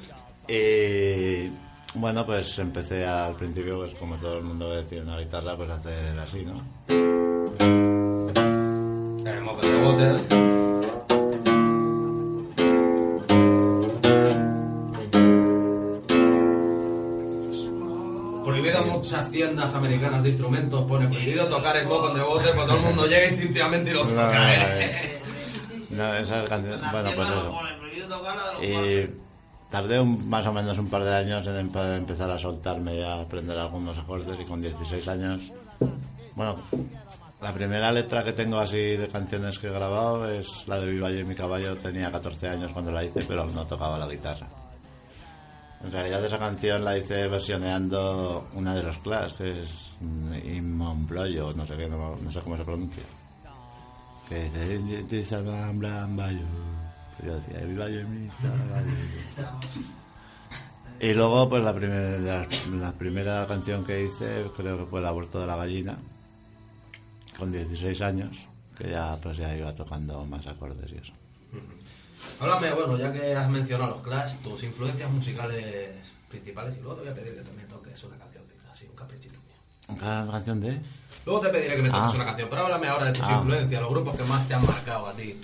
Y 0.47 1.99
bueno, 1.99 2.25
pues 2.25 2.59
empecé 2.59 3.05
al 3.05 3.35
principio, 3.35 3.79
pues 3.79 3.95
como 3.95 4.17
todo 4.17 4.39
el 4.39 4.45
mundo 4.45 4.85
tiene 4.85 5.05
una 5.05 5.19
guitarra, 5.19 5.57
pues 5.57 5.71
a 5.71 5.75
hacer 5.75 6.19
así, 6.19 6.45
¿no? 6.45 6.63
Tenemos 9.25 9.59
muchas 19.05 19.31
tiendas 19.31 19.75
americanas 19.75 20.23
de 20.23 20.31
instrumentos, 20.31 20.85
pone 20.85 21.07
prohibido 21.09 21.47
tocar 21.49 21.77
el 21.77 21.87
bocón 21.87 22.15
de 22.17 22.23
bote, 22.23 22.49
pues 22.55 22.67
todo 22.67 22.77
el 22.77 22.83
mundo 22.83 23.07
llega 23.07 23.27
instintivamente 23.27 23.91
y 23.91 23.95
lo 23.95 24.07
toca. 24.07 24.49
no, 25.91 26.15
esas 26.15 26.49
canciones, 26.49 26.91
bueno, 26.93 27.11
pues 27.15 27.29
eso. 27.29 27.59
Y 28.63 29.11
tardé 29.71 30.01
un- 30.01 30.29
más 30.29 30.47
o 30.47 30.53
menos 30.53 30.79
un 30.79 30.89
par 30.89 31.05
de 31.05 31.15
años 31.15 31.47
en 31.47 31.71
empe- 31.71 31.97
empezar 31.97 32.31
a 32.31 32.39
soltarme 32.39 32.97
y 32.97 33.03
a 33.03 33.21
aprender 33.21 33.59
algunos 33.59 33.97
acordes 33.99 34.39
y 34.41 34.45
con 34.45 34.61
16 34.63 35.07
años, 35.09 35.53
bueno, 36.35 36.57
la 37.43 37.53
primera 37.53 37.93
letra 37.93 38.25
que 38.25 38.33
tengo 38.33 38.59
así 38.59 38.97
de 38.97 39.09
canciones 39.09 39.59
que 39.59 39.67
he 39.67 39.71
grabado 39.71 40.31
es 40.31 40.67
la 40.67 40.81
de 40.81 40.87
Viva 40.87 41.11
yo 41.11 41.19
y 41.21 41.25
mi 41.25 41.35
caballo, 41.35 41.77
tenía 41.77 42.11
14 42.11 42.49
años 42.49 42.73
cuando 42.73 42.91
la 42.91 43.05
hice, 43.05 43.21
pero 43.29 43.45
no 43.47 43.67
tocaba 43.67 43.99
la 43.99 44.07
guitarra. 44.07 44.47
En 45.85 45.93
realidad 45.93 46.25
esa 46.25 46.39
canción 46.39 46.83
la 46.83 46.97
hice 46.97 47.29
versioneando 47.29 48.49
una 48.55 48.75
de 48.75 48.83
los 48.83 48.99
Clash, 48.99 49.33
que 49.35 49.61
es 49.61 49.97
Imonbloyo, 50.45 51.53
no 51.53 51.67
sé 51.67 51.77
qué, 51.77 51.87
no, 51.89 52.17
sé 52.31 52.41
cómo 52.41 52.57
se 52.57 52.65
pronuncia. 52.65 53.03
Que 54.29 54.45
dice. 54.45 54.81
Yo 57.25 57.35
decía, 57.37 57.63
y 57.63 57.67
mi 57.67 57.77
caballo". 57.77 58.01
Y 61.01 61.13
luego, 61.13 61.49
pues 61.51 61.63
la 61.63 61.75
primera, 61.75 62.19
la, 62.19 62.49
la 62.81 62.93
primera 62.93 63.47
canción 63.47 63.85
que 63.85 64.05
hice, 64.05 64.51
creo 64.57 64.79
que 64.79 64.87
fue 64.87 65.01
El 65.01 65.07
aborto 65.07 65.41
de 65.41 65.47
la 65.47 65.57
gallina, 65.57 65.99
con 67.39 67.53
16 67.53 68.01
años, 68.01 68.37
que 68.77 68.91
ya 68.91 69.17
pues 69.23 69.37
ya 69.37 69.55
iba 69.55 69.75
tocando 69.75 70.25
más 70.25 70.47
acordes 70.47 70.91
y 70.93 70.97
eso. 70.97 71.13
Háblame, 72.41 72.73
bueno, 72.73 72.99
ya 72.99 73.13
que 73.13 73.35
has 73.35 73.49
mencionado 73.51 73.91
los 73.95 74.03
Clash, 74.03 74.35
tus 74.43 74.63
influencias 74.65 75.11
musicales 75.11 75.91
principales 76.29 76.77
y 76.77 76.81
luego 76.81 76.97
te 76.97 77.03
voy 77.03 77.11
a 77.11 77.15
pedir 77.15 77.35
que 77.37 77.43
también 77.43 77.69
toques 77.69 78.03
una 78.05 78.17
canción, 78.17 78.43
así, 78.73 78.87
un 78.91 78.97
caprichito 78.97 79.35
mío. 79.39 79.97
¿Cada 79.99 80.31
canción 80.31 80.61
de? 80.61 80.81
Luego 81.27 81.41
te 81.41 81.49
pediré 81.51 81.77
que 81.77 81.83
me 81.83 81.89
toques 81.91 82.03
Ah. 82.13 82.17
una 82.17 82.25
canción, 82.25 82.49
pero 82.51 82.63
háblame 82.63 82.89
ahora 82.89 83.07
de 83.07 83.13
tus 83.13 83.23
Ah. 83.25 83.37
influencias, 83.39 83.81
los 83.81 83.91
grupos 83.91 84.17
que 84.17 84.25
más 84.25 84.47
te 84.49 84.55
han 84.55 84.67
marcado 84.67 85.07
a 85.07 85.15
ti. 85.15 85.41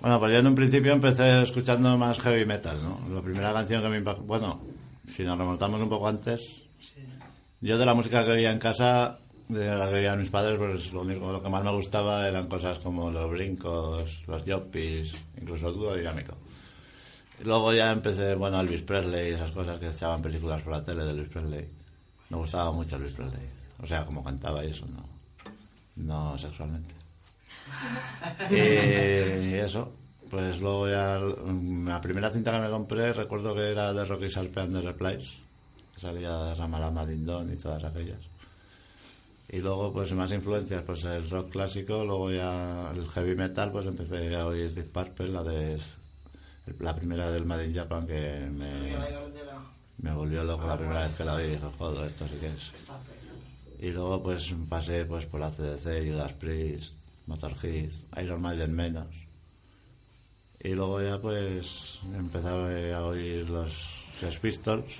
Bueno, 0.00 0.18
pues 0.18 0.32
yo 0.32 0.38
en 0.38 0.46
un 0.46 0.54
principio 0.54 0.92
empecé 0.92 1.42
escuchando 1.42 1.98
más 1.98 2.18
heavy 2.20 2.46
metal, 2.46 2.78
¿no? 2.82 3.00
La 3.14 3.20
primera 3.20 3.52
canción 3.52 3.82
que 3.82 3.88
me 3.90 3.98
impactó... 3.98 4.22
Bueno, 4.22 4.60
si 5.14 5.24
nos 5.24 5.36
remontamos 5.36 5.80
un 5.80 5.88
poco 5.90 6.08
antes, 6.08 6.62
yo 7.60 7.76
de 7.76 7.84
la 7.84 7.92
música 7.94 8.24
que 8.24 8.30
oía 8.30 8.50
en 8.52 8.58
casa, 8.58 9.18
de 9.50 9.74
la 9.76 9.88
que 9.88 9.96
oían 9.96 10.20
mis 10.20 10.30
padres, 10.30 10.58
pues 10.58 10.92
lo 10.92 11.02
único 11.02 11.32
lo 11.32 11.42
que 11.42 11.48
más 11.48 11.64
me 11.64 11.72
gustaba 11.72 12.26
eran 12.26 12.48
cosas 12.48 12.78
como 12.78 13.10
los 13.10 13.28
brincos, 13.30 14.22
los 14.26 14.44
yoppies, 14.44 15.12
incluso 15.40 15.68
el 15.68 15.74
dúo 15.74 15.94
dinámico. 15.94 16.36
Luego 17.42 17.72
ya 17.72 17.90
empecé, 17.90 18.34
bueno, 18.34 18.60
Elvis 18.60 18.82
Presley, 18.82 19.32
esas 19.32 19.50
cosas 19.50 19.80
que 19.80 19.88
echaban 19.88 20.22
películas 20.22 20.62
por 20.62 20.74
la 20.74 20.84
tele 20.84 21.04
de 21.04 21.10
Elvis 21.10 21.28
Presley. 21.28 21.68
Me 22.28 22.36
gustaba 22.36 22.70
mucho 22.70 22.96
Elvis 22.96 23.12
Presley. 23.12 23.48
O 23.82 23.86
sea, 23.86 24.04
como 24.04 24.22
cantaba 24.22 24.64
y 24.64 24.70
eso, 24.70 24.86
no, 24.86 25.04
no 25.96 26.38
sexualmente. 26.38 26.94
Y 28.50 29.54
eso, 29.54 29.92
pues 30.30 30.60
luego 30.60 30.88
ya 30.88 31.18
mm, 31.18 31.88
la 31.88 32.00
primera 32.00 32.30
cinta 32.30 32.52
que 32.52 32.60
me 32.60 32.70
compré 32.70 33.12
recuerdo 33.12 33.54
que 33.54 33.70
era 33.70 33.92
de 33.92 34.04
Rocky 34.04 34.30
Salpe 34.30 34.60
and 34.60 34.74
the 34.74 34.80
Replies, 34.80 35.38
salía 35.96 36.36
de 36.36 36.54
Ramalama 36.54 37.04
Lindon 37.04 37.52
y 37.52 37.56
todas 37.56 37.82
aquellas. 37.82 38.29
Y 39.52 39.58
luego 39.58 39.92
pues 39.92 40.12
más 40.12 40.30
influencias, 40.30 40.82
pues 40.84 41.02
el 41.04 41.28
rock 41.28 41.50
clásico, 41.50 42.04
luego 42.04 42.30
ya 42.30 42.92
el 42.94 43.08
heavy 43.08 43.34
metal, 43.34 43.72
pues 43.72 43.86
empecé 43.86 44.36
a 44.36 44.46
oír 44.46 44.72
Deep 44.72 44.92
Purple, 44.92 45.28
la 45.28 45.42
de 45.42 45.80
la 46.78 46.94
primera 46.94 47.30
del 47.32 47.44
Made 47.44 47.66
in 47.66 47.74
Japan 47.74 48.06
que 48.06 48.48
me, 48.48 48.96
me 49.98 50.14
volvió 50.14 50.44
loco 50.44 50.68
la 50.68 50.78
primera 50.78 51.02
vez 51.02 51.14
que 51.16 51.24
la 51.24 51.34
oí, 51.34 51.48
dije, 51.48 51.66
joder, 51.78 52.06
esto 52.06 52.28
sí 52.28 52.36
que 52.36 52.46
es. 52.46 52.72
Y 53.80 53.90
luego 53.90 54.22
pues 54.22 54.54
pasé 54.68 55.04
pues 55.04 55.26
por 55.26 55.40
la 55.40 55.50
CDC, 55.50 56.06
Judas 56.06 56.32
Priest, 56.34 56.96
Motorhead, 57.26 57.90
Iron 58.22 58.42
Maiden 58.42 58.72
menos. 58.72 59.08
Y 60.62 60.68
luego 60.68 61.02
ya 61.02 61.20
pues 61.20 61.98
empecé 62.14 62.92
a 62.92 63.04
oír 63.04 63.48
los 63.48 64.04
Sex 64.20 64.38
Pistols 64.38 64.94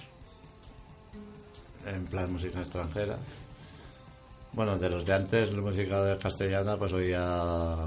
en 1.86 2.06
plan 2.06 2.32
música 2.32 2.60
extranjera. 2.60 3.18
Bueno, 4.52 4.76
de 4.78 4.90
los 4.90 5.06
de 5.06 5.14
antes, 5.14 5.52
la 5.52 5.60
música 5.60 6.02
de 6.02 6.18
castellana, 6.18 6.76
pues 6.76 6.92
oía 6.92 7.20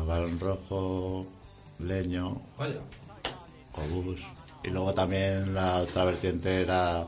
Barón 0.07 0.39
Rojo, 0.39 1.25
Leño, 1.79 2.41
Vaya, 2.57 2.79
Obús. 3.73 4.21
Y 4.63 4.69
luego 4.69 4.93
también 4.93 5.53
la 5.53 5.77
otra 5.79 6.05
vertiente 6.05 6.61
era 6.61 7.05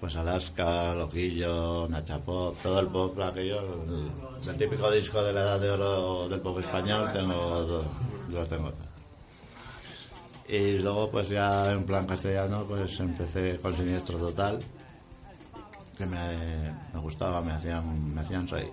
pues 0.00 0.14
Alaska, 0.16 0.94
Loquillo, 0.94 1.88
Nacha 1.88 2.18
Pop, 2.18 2.56
todo 2.62 2.78
el 2.78 2.88
pop 2.88 3.18
aquello, 3.20 3.60
el, 3.60 4.48
el 4.48 4.56
típico 4.56 4.90
disco 4.90 5.22
de 5.22 5.32
la 5.32 5.40
edad 5.40 5.60
de 5.60 5.70
oro 5.70 6.28
del 6.28 6.40
pop 6.40 6.58
español, 6.60 7.10
tengo, 7.10 7.82
lo 8.30 8.46
tengo 8.46 8.70
todo. 8.70 8.94
Y 10.46 10.78
luego 10.78 11.10
pues 11.10 11.30
ya 11.30 11.72
en 11.72 11.84
plan 11.84 12.06
castellano 12.06 12.64
pues 12.68 13.00
empecé 13.00 13.58
con 13.60 13.74
Siniestro 13.74 14.18
Total, 14.18 14.60
que 15.96 16.06
me, 16.06 16.72
me 16.92 17.00
gustaba, 17.00 17.40
me 17.40 17.52
hacían, 17.52 18.14
me 18.14 18.20
hacían 18.20 18.46
reír. 18.48 18.72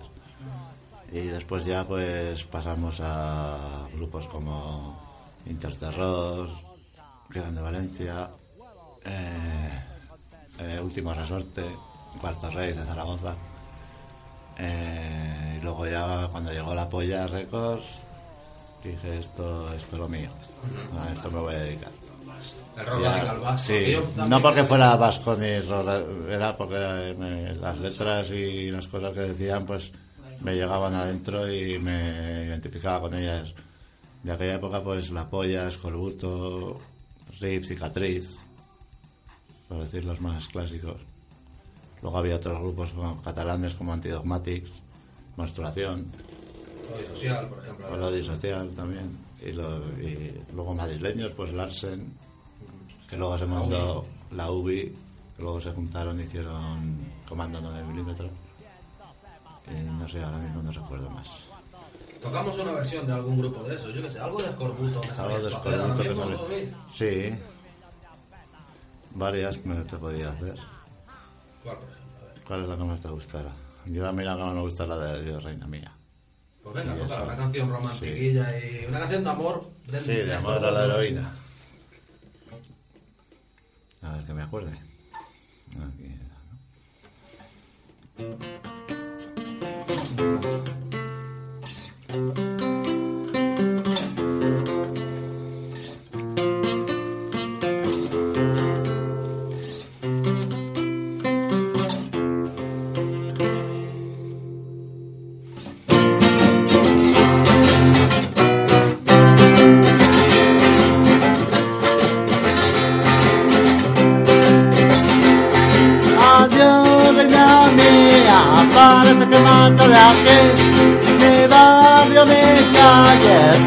Y 1.12 1.26
después 1.26 1.64
ya 1.64 1.84
pues 1.84 2.44
pasamos 2.44 3.00
a 3.02 3.86
grupos 3.94 4.26
como 4.28 4.98
Interterror, 5.46 6.48
Quedan 7.30 7.54
de 7.54 7.60
Valencia, 7.60 8.30
eh, 9.04 9.82
eh, 10.58 10.80
Último 10.82 11.12
Resorte, 11.12 11.64
Cuarto 12.20 12.50
Rey 12.50 12.72
de 12.72 12.84
Zaragoza. 12.84 13.34
Eh, 14.58 15.58
y 15.58 15.62
luego 15.62 15.86
ya 15.86 16.28
cuando 16.30 16.52
llegó 16.52 16.74
la 16.74 16.88
Polla 16.88 17.26
Records, 17.26 17.86
dije 18.82 19.18
esto, 19.18 19.72
esto 19.74 19.96
es 19.96 20.00
lo 20.00 20.08
mío, 20.08 20.30
a 20.98 21.10
esto 21.10 21.30
me 21.30 21.40
voy 21.40 21.54
a 21.54 21.58
dedicar. 21.58 22.01
El 22.78 22.86
rock 22.86 23.02
Ya, 23.02 23.12
radical 23.16 23.40
vasco. 23.40 23.66
sí, 23.68 23.92
Yo 23.92 24.00
también 24.02 24.28
no 24.30 24.42
porque 24.42 24.64
fuera 24.64 24.92
sí. 24.92 24.98
vasco 24.98 25.36
ni 25.36 25.60
ro- 25.60 26.28
era 26.28 26.56
porque 26.56 26.76
eh, 26.78 27.14
me- 27.18 27.54
las 27.54 27.78
letras 27.78 28.30
y 28.30 28.70
las 28.70 28.86
cosas 28.88 29.12
que 29.12 29.20
decían 29.20 29.66
pues 29.66 29.92
me 30.40 30.54
llegaban 30.54 30.94
adentro 30.94 31.50
y 31.52 31.78
me 31.78 32.44
identificaba 32.46 33.00
con 33.02 33.14
ellas. 33.14 33.52
De 34.22 34.32
aquella 34.32 34.54
época 34.54 34.82
pues 34.82 35.10
La 35.10 35.28
Polla, 35.28 35.68
Escorbuto, 35.68 36.78
Rip, 37.40 37.64
Cicatriz, 37.64 38.36
por 39.68 39.80
decir 39.80 40.04
los 40.04 40.20
más 40.20 40.48
clásicos. 40.48 40.96
Luego 42.02 42.18
había 42.18 42.36
otros 42.36 42.58
grupos 42.60 42.94
catalanes 43.22 43.74
como 43.74 43.92
Antidogmatics, 43.92 44.70
Menstruación, 45.36 46.06
Soy 46.88 47.06
social, 47.14 47.48
por 47.48 47.58
ejemplo. 47.62 47.90
Melody 47.90 48.24
Social 48.24 48.68
también. 48.76 49.16
Y, 49.40 49.52
lo- 49.52 49.78
y 50.00 50.34
luego 50.54 50.74
madrileños, 50.74 51.32
pues 51.32 51.52
Larsen, 51.52 52.12
que 53.12 53.18
luego 53.18 53.36
se 53.36 53.44
montó 53.44 54.06
la 54.34 54.50
UBI, 54.50 54.84
que 55.36 55.42
luego 55.42 55.60
se 55.60 55.70
juntaron 55.72 56.18
y 56.18 56.22
hicieron 56.22 56.96
Comando 57.28 57.60
9 57.60 57.84
milímetros. 57.84 58.30
Y 59.70 59.82
no 59.84 60.08
sé, 60.08 60.22
ahora 60.22 60.38
mismo 60.38 60.62
no 60.62 60.72
recuerdo 60.72 61.10
más. 61.10 61.28
Tocamos 62.22 62.58
una 62.58 62.72
versión 62.72 63.06
de 63.06 63.12
algún 63.12 63.38
grupo 63.38 63.64
de 63.64 63.74
eso, 63.74 63.90
yo 63.90 64.00
qué 64.00 64.10
sé, 64.10 64.18
algo 64.18 64.40
de 64.40 64.48
Escorbuto. 64.48 65.02
¿me 65.02 65.22
Algo 65.22 65.38
de 65.40 65.48
Escorbuto 65.50 66.02
que 66.02 66.14
sale. 66.14 66.74
Sí, 66.90 67.38
varias 69.10 69.62
me 69.66 69.74
te 69.82 69.98
podía 69.98 70.30
hacer. 70.30 70.54
¿Cuál, 71.62 71.76
por 71.76 71.88
ejemplo? 71.90 72.16
A 72.18 72.32
ver. 72.32 72.42
¿Cuál 72.46 72.62
es 72.62 72.68
la 72.68 72.76
que 72.78 72.84
más 72.84 73.00
te 73.02 73.08
gustará? 73.08 73.52
Yo 73.84 74.10
mí 74.14 74.24
la 74.24 74.36
que 74.36 74.42
más 74.42 74.54
me 74.54 74.60
gusta 74.62 74.84
es 74.84 74.88
la 74.88 74.96
de 74.98 75.22
Dios 75.22 75.44
Reina 75.44 75.66
Mía. 75.66 75.92
Pues 76.62 76.74
venga, 76.76 76.96
Y 76.96 76.98
toca 77.00 77.14
eso. 77.14 77.24
una 77.24 77.36
canción 77.36 77.70
romantiquilla 77.70 78.58
y 78.58 78.86
una 78.88 79.00
canción 79.00 79.24
de 79.24 79.30
amor. 79.30 79.64
dentro 79.86 80.00
Sí, 80.14 80.20
de 80.22 80.34
amor 80.34 80.64
a 80.64 80.70
la 80.70 80.84
heroína. 80.86 81.41
A 84.02 84.16
ver 84.16 84.26
que 84.26 84.34
me 84.34 84.42
acuerde. 84.42 84.72
Ah, 85.78 85.88
Aquí 85.92 86.04
era, 86.04 86.42
¿no? 92.56 92.61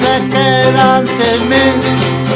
Se 0.02 0.14
quedan 0.34 1.04
sin 1.08 1.40
mí. 1.50 1.66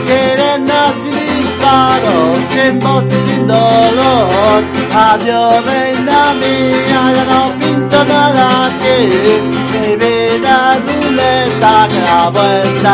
Sirenas 0.06 0.98
y 1.06 1.08
disparos, 1.38 2.38
sin 2.51 2.74
voz 2.79 3.06
y 3.06 3.18
sin 3.27 3.44
dolor. 3.48 4.60
Adiós, 4.94 5.65
reina 5.65 6.22
mía, 6.41 7.01
ya 7.15 7.25
no 7.32 7.41
pinto 7.60 8.00
nada 8.06 8.44
aquí. 8.68 8.98
Mi 9.72 9.89
vida 9.96 10.53
es 10.75 10.79
ruleta 10.86 11.74
que 11.89 12.00
da 12.01 12.22
vueltas. 12.29 12.89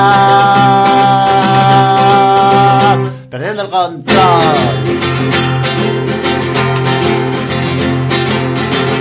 Perdiendo 3.29 3.61
el 3.63 3.69
control. 3.69 4.85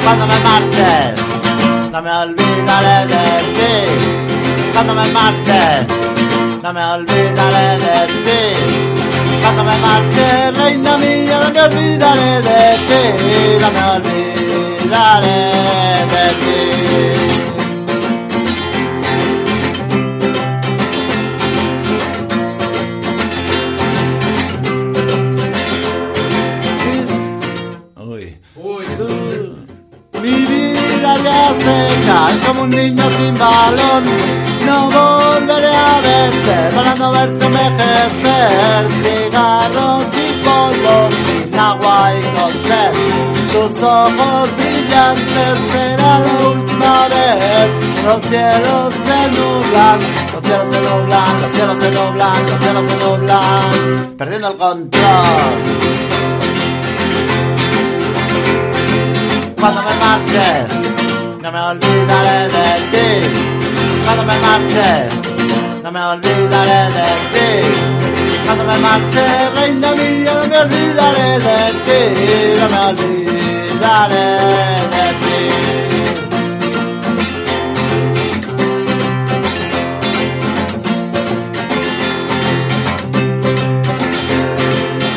cuando 0.05 0.27
me 0.27 0.39
marches, 0.41 1.15
no 1.91 2.03
me 2.03 2.11
olvidaré 2.11 3.07
de 3.07 3.25
ti. 3.57 4.24
Cuando 4.75 4.93
me 4.95 5.07
marches, 5.13 5.87
no 6.63 6.73
me 6.73 6.85
olvidaré 6.85 7.79
de 7.79 8.07
ti. 8.25 8.43
Cuando 9.41 9.63
me 9.65 9.77
marche, 9.79 10.51
reina 10.51 10.99
mía, 10.99 11.41
no 11.45 11.51
me 11.53 11.61
olvidaré 11.63 12.43
de 12.43 12.77
ti. 12.89 13.03
No 13.61 13.71
me 13.71 13.83
olvidaré 13.97 15.41
de 16.13 16.27
ti. 16.41 16.61
Mi 30.23 30.37
vida 30.47 31.17
ya 31.23 31.55
seca, 31.65 32.31
es 32.31 32.47
como 32.47 32.63
un 32.63 32.71
niño 32.71 33.05
sin 33.11 33.35
balón. 33.35 34.44
No 34.75 34.91
volveré 34.91 35.73
a 35.73 36.01
verte, 36.01 36.75
para 36.75 36.95
no 36.97 37.13
verte 37.13 37.47
envejecer. 37.47 38.81
Cigarros 39.05 40.05
y 40.25 40.29
polvos, 40.47 41.15
sin 41.27 41.59
agua 41.59 42.13
y 42.19 42.23
con 42.37 42.51
sed. 42.67 42.93
Tus 43.53 43.83
ojos 43.83 44.49
brillantes 44.57 45.55
será 45.71 46.19
la 46.19 46.33
última 46.49 47.09
vez. 47.13 47.71
Los 48.05 48.21
cielos 48.31 48.95
se 49.07 49.19
nublan, 49.37 49.99
los 50.33 50.43
cielos 50.43 50.69
se 50.75 50.81
nublan, 50.89 51.41
los 51.41 51.51
cielos 51.55 51.77
se 51.81 51.91
nublan, 51.91 52.47
los 52.51 52.59
cielos 52.63 52.85
se 52.91 52.97
nublan. 53.05 54.17
Perdiendo 54.19 54.49
el 54.49 54.57
control. 54.57 55.85
cuando 59.61 59.83
me 59.83 59.95
marches, 60.05 60.67
no 61.43 61.53
me 61.53 61.61
olvidaré 61.61 62.49
de 62.55 62.69
ti. 62.93 63.44
Cuando 64.05 64.23
me 64.25 64.39
marches, 64.39 65.13
no 65.83 65.93
me 65.93 66.03
olvidaré 66.05 66.83
de 66.99 67.09
ti. 67.33 67.51
Cuando 68.45 68.65
me 68.65 68.77
marche, 68.79 69.51
reina 69.57 69.93
mía, 69.93 70.33
no 70.35 70.47
me 70.49 70.59
olvidaré 70.59 71.39
de 71.47 71.61
ti. 71.87 72.01
No 72.61 72.67
me 72.69 72.79
olvidaré 72.91 74.29
de 74.93 75.07
ti. 75.23 75.85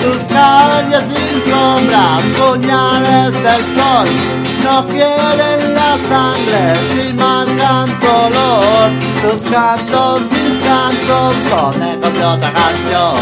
tus 0.08 0.24
calles 0.34 1.04
sin 1.12 1.52
sombra, 1.52 2.04
puñales 2.38 3.34
del 3.46 3.62
sol, 3.76 4.08
no 4.68 4.86
quieren 4.86 5.60
la 5.80 5.92
sangre 6.12 6.62
si 6.90 7.04
marcan 7.14 7.88
tu 8.00 8.08
olor. 8.26 8.88
Tus 9.24 9.40
cantos, 9.52 10.16
mis 10.34 10.56
cantos 10.68 11.30
son 11.50 11.74
ecos 11.92 12.14
de 12.18 12.24
otra 12.34 12.50
canción. 12.60 13.18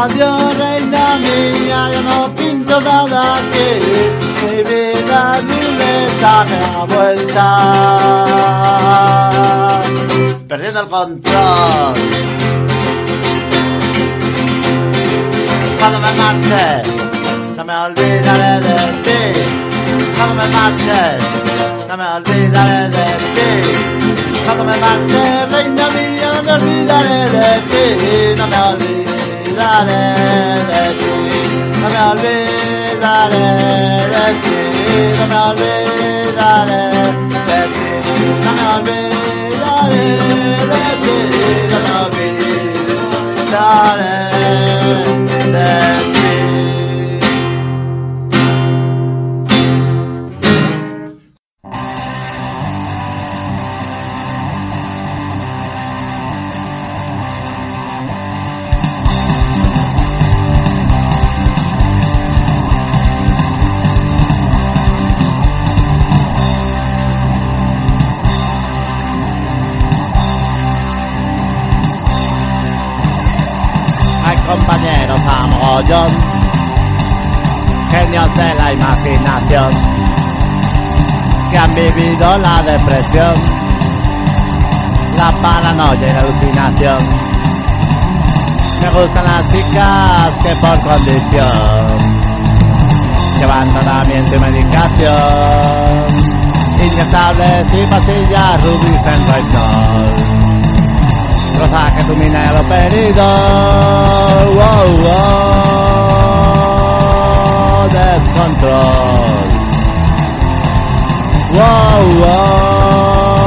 Adiós 0.00 0.56
reina 0.58 1.06
mía, 1.24 1.80
yo 1.92 2.00
no 2.10 2.18
pinto 2.34 2.74
nada 2.80 3.20
aquí, 3.38 3.70
mi 4.42 4.56
vida 4.70 5.20
ruleta 5.48 6.32
me 6.48 6.58
da 6.60 6.82
vuelta. 6.94 7.46
Perdiendo 10.48 10.80
el 10.80 10.88
control. 10.88 11.94
cuando 15.78 15.98
me 16.00 16.12
marche, 16.20 16.64
no 17.56 17.62
me 17.64 17.74
olvidaré 17.76 18.52
de 18.66 18.76
ti. 19.04 19.75
Cuando 20.16 20.34
me 20.34 20.46
marche, 20.48 21.00
no 21.88 21.94
me 21.96 22.06
olvidaré 22.16 22.88
de 22.88 23.06
ti. 23.34 23.48
Cuando 24.44 24.62
me 24.64 24.76
marche, 24.76 25.22
reina 25.50 25.86
mía, 25.90 26.28
no 26.34 26.40
me 26.42 26.52
olvidaré 26.52 27.18
de 27.36 27.48
ti. 27.70 27.84
No 28.38 28.46
me 28.46 28.58
olvidaré 28.70 30.02
de 30.70 30.82
ti. 31.00 31.12
No 31.80 31.86
me 31.92 32.00
olvidaré 32.12 33.46
de 34.14 34.24
ti. 34.42 34.58
No 35.18 35.24
me 35.30 35.36
olvidaré 35.50 36.84
de 37.48 37.60
ti. 37.74 37.88
No 38.44 38.50
me 38.56 38.64
olvidaré 38.76 40.04
de 40.72 40.82
ti. 41.02 41.16
No 41.70 41.78
me 41.84 41.92
olvidaré 42.04 42.56
de 45.54 45.68
ti. 46.12 46.25
Genios 77.90 78.34
de 78.34 78.54
la 78.54 78.72
imaginación, 78.72 79.70
que 81.50 81.58
han 81.58 81.74
vivido 81.74 82.38
la 82.38 82.62
depresión, 82.62 83.34
la 85.16 85.30
paranoia 85.42 86.08
y 86.08 86.12
la 86.12 86.20
alucinación. 86.20 86.98
Me 88.80 88.88
gustan 88.88 89.24
las 89.24 89.48
chicas 89.52 90.32
que 90.42 90.56
por 90.56 90.80
condición 90.80 91.98
llevan 93.38 93.68
tratamiento 93.74 94.34
y 94.34 94.38
medicación, 94.38 96.06
inyectables 96.90 97.66
y 97.74 97.86
pastillas 97.86 98.62
rubis 98.62 99.06
en 99.06 100.35
Rosa 101.58 101.94
que 101.96 102.04
tu 102.04 102.14
mina 102.16 102.52
lo 102.52 102.62
pedido. 102.64 103.24
Wow, 104.56 104.86
wow, 105.04 106.26
descontrol. 107.96 109.46
Wow, 111.56 112.00
wow, 112.20 113.46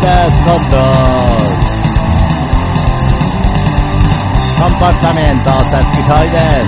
descontrol. 0.00 1.50
Comportamientos 4.62 5.66
esquizoides, 5.80 6.66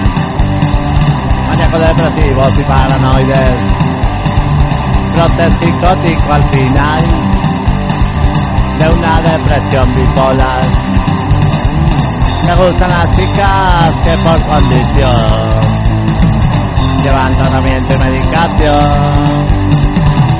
maníaco 1.48 1.78
depresivos 1.78 2.52
y 2.58 2.62
paranoides. 2.62 3.58
Brote 5.14 5.50
psicótico 5.58 6.32
al 6.32 6.42
final 6.44 7.32
de 8.83 8.88
una 8.90 9.21
depresión 9.21 9.95
bipolar. 9.95 10.64
Me 12.47 12.55
gustan 12.57 12.90
las 12.90 13.16
chicas 13.16 13.95
que 14.05 14.14
por 14.25 14.40
condición 14.42 15.61
llevan 17.05 17.35
tratamiento 17.37 17.95
y 17.95 17.99
medicación, 17.99 19.38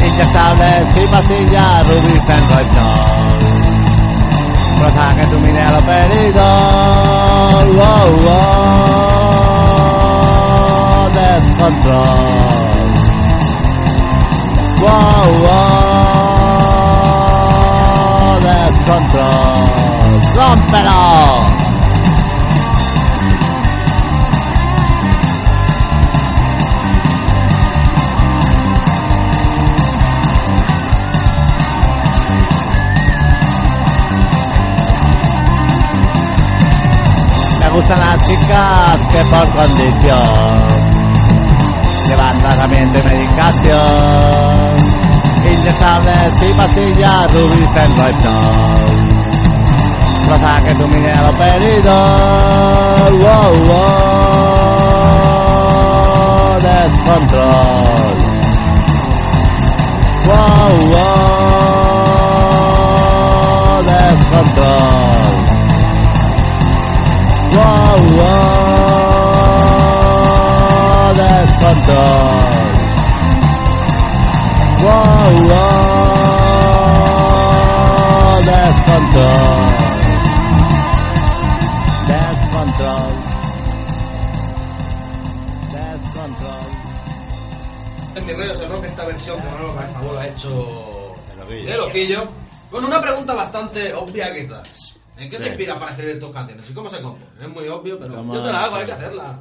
inyectables 0.07 0.97
y 0.97 1.07
pastillas 1.07 1.87
rubifenroinol. 1.87 3.39
Cosa 4.83 5.05
que 5.17 5.27
tu 5.27 5.39
mine 5.39 5.65
lo 5.71 5.81
pedido. 5.83 6.45
Wow, 7.77 8.09
wow, 8.25 8.43
descontrol. 11.15 12.43
Wow, 14.81 15.29
wow, 15.43 15.92
encontro. 18.83 19.23
¡Rómpelo! 20.35 21.53
gustan 37.75 38.01
las 38.01 38.29
chicas 38.29 39.01
que 39.13 39.25
por 39.31 39.49
condición 39.49 40.19
llevan 42.07 42.43
tratamiento 42.43 42.99
y 42.99 43.03
medicación. 43.03 45.02
Ella 45.45 45.73
sabe 45.79 46.13
si 46.39 46.53
pastilla 46.55 47.27
Rubicen 47.27 47.91
no. 48.23 48.33
Rosa 50.29 50.63
que 50.65 50.75
tu 50.75 50.87
minero 50.89 51.33
perdido 51.37 51.93
wow, 53.23 53.53
wow, 53.69 54.63
Descontrol 56.61 58.17
wow, 60.27 60.75
wow, 60.93 61.33
Descontrol 63.83 65.35
wow, 67.53 67.99
wow, 68.17 68.63
Descontrol 71.17 72.42
Wow, 74.83 74.91
wow. 75.49 76.73
Descontrol. 78.49 79.63
Descontrol. 82.09 83.13
Descontrol. 85.73 86.67
En 88.17 88.27
mis 88.27 88.37
redes 88.37 88.59
de 88.59 88.69
rock 88.69 88.85
esta 88.85 89.05
versión 89.05 89.41
que 89.41 89.49
Manolo 89.49 89.75
Cabezabolo 89.75 90.19
ha 90.19 90.27
hecho 90.29 91.15
De 91.49 91.77
Loquillo. 91.77 92.29
Bueno, 92.71 92.87
una 92.89 93.01
pregunta 93.01 93.35
bastante 93.35 93.95
obvia 93.95 94.35
quizás. 94.35 94.95
¿En 95.19 95.29
qué 95.31 95.37
Sí. 95.37 95.43
te 95.43 95.49
inspira 95.51 95.75
para 95.79 95.91
escribir 95.93 96.19
tus 96.19 96.31
canciones? 96.33 96.69
¿Y 96.69 96.73
cómo 96.75 96.89
se 96.91 97.01
compone? 97.01 97.25
Es 97.41 97.49
muy 97.49 97.69
obvio, 97.69 97.99
pero 97.99 98.15
¿Cómo 98.17 98.35
yo 98.35 98.43
te 98.43 98.51
la 98.53 98.65
hago, 98.65 98.75
se- 98.75 98.81
hay 98.81 98.87
que 98.87 98.93
hacerla. 98.93 99.39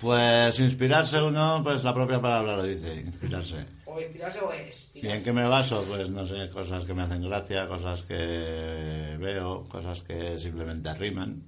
Pues 0.00 0.58
inspirarse 0.60 1.22
uno, 1.22 1.60
pues 1.62 1.84
la 1.84 1.94
propia 1.94 2.20
palabra 2.20 2.56
lo 2.56 2.64
dice, 2.64 2.94
inspirarse. 2.96 3.64
O 3.86 4.00
inspirarse 4.00 4.40
o 4.40 4.52
¿Y 4.52 4.56
expirarse. 4.58 5.16
en 5.18 5.24
qué 5.24 5.32
me 5.32 5.46
baso? 5.48 5.84
Pues 5.88 6.10
no 6.10 6.26
sé, 6.26 6.50
cosas 6.50 6.84
que 6.84 6.94
me 6.94 7.02
hacen 7.02 7.22
gracia, 7.22 7.68
cosas 7.68 8.02
que 8.02 9.16
veo, 9.18 9.64
cosas 9.68 10.02
que 10.02 10.38
simplemente 10.38 10.92
riman. 10.94 11.42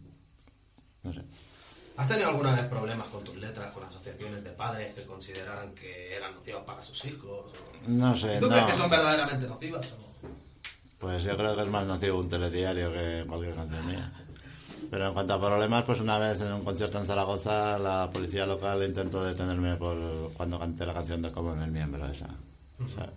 No 1.02 1.12
sé. 1.12 1.20
¿Has 1.96 2.08
tenido 2.08 2.28
alguna 2.28 2.54
vez 2.54 2.66
problemas 2.66 3.08
con 3.08 3.24
tus 3.24 3.36
letras, 3.36 3.72
con 3.72 3.82
asociaciones 3.84 4.44
de 4.44 4.50
padres 4.50 4.94
que 4.94 5.04
consideraran 5.06 5.74
que 5.74 6.14
eran 6.14 6.34
nocivas 6.34 6.62
para 6.64 6.82
sus 6.82 7.04
hijos? 7.06 7.52
o- 7.52 7.88
No 7.88 8.14
sé, 8.14 8.38
¿Tú 8.38 8.46
no. 8.48 8.52
crees 8.52 8.66
que 8.66 8.74
son 8.74 8.90
verdaderamente 8.90 9.48
nocivas? 9.48 9.92
o- 9.92 10.28
Pues 10.98 11.24
yo 11.24 11.36
creo 11.36 11.56
que 11.56 11.62
es 11.62 11.68
más 11.68 11.86
nocivo 11.86 12.18
un 12.20 12.28
telediario 12.28 12.92
que 12.92 13.24
cualquier 13.26 13.54
canción 13.54 13.86
mía. 13.86 14.12
Pero 14.90 15.08
en 15.08 15.14
cuanto 15.14 15.34
a 15.34 15.40
problemas, 15.40 15.84
pues 15.84 16.00
una 16.00 16.18
vez 16.18 16.40
en 16.40 16.52
un 16.52 16.64
concierto 16.64 16.98
en 16.98 17.06
Zaragoza, 17.06 17.78
la 17.78 18.08
policía 18.12 18.46
local 18.46 18.82
intentó 18.84 19.22
detenerme 19.24 19.76
por 19.76 20.32
cuando 20.34 20.58
canté 20.58 20.86
la 20.86 20.94
canción 20.94 21.22
de 21.22 21.30
Como 21.30 21.52
en 21.54 21.62
el 21.62 21.70
miembro 21.70 22.06
esa. 22.08 22.28
O 22.82 22.86
sea, 22.88 23.08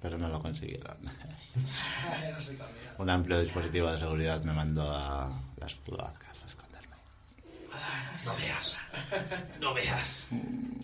pero 0.00 0.16
no 0.18 0.28
lo 0.28 0.40
consiguieron. 0.40 0.96
Un 2.98 3.10
amplio 3.10 3.40
dispositivo 3.40 3.90
de 3.90 3.98
seguridad 3.98 4.42
me 4.42 4.52
mandó 4.52 4.90
a 4.90 5.30
las 5.58 5.74
cloacas 5.76 6.44
a 6.44 6.46
esconderme. 6.46 6.96
No 8.24 8.34
veas, 8.36 8.76
no 9.60 9.74
veas. 9.74 10.26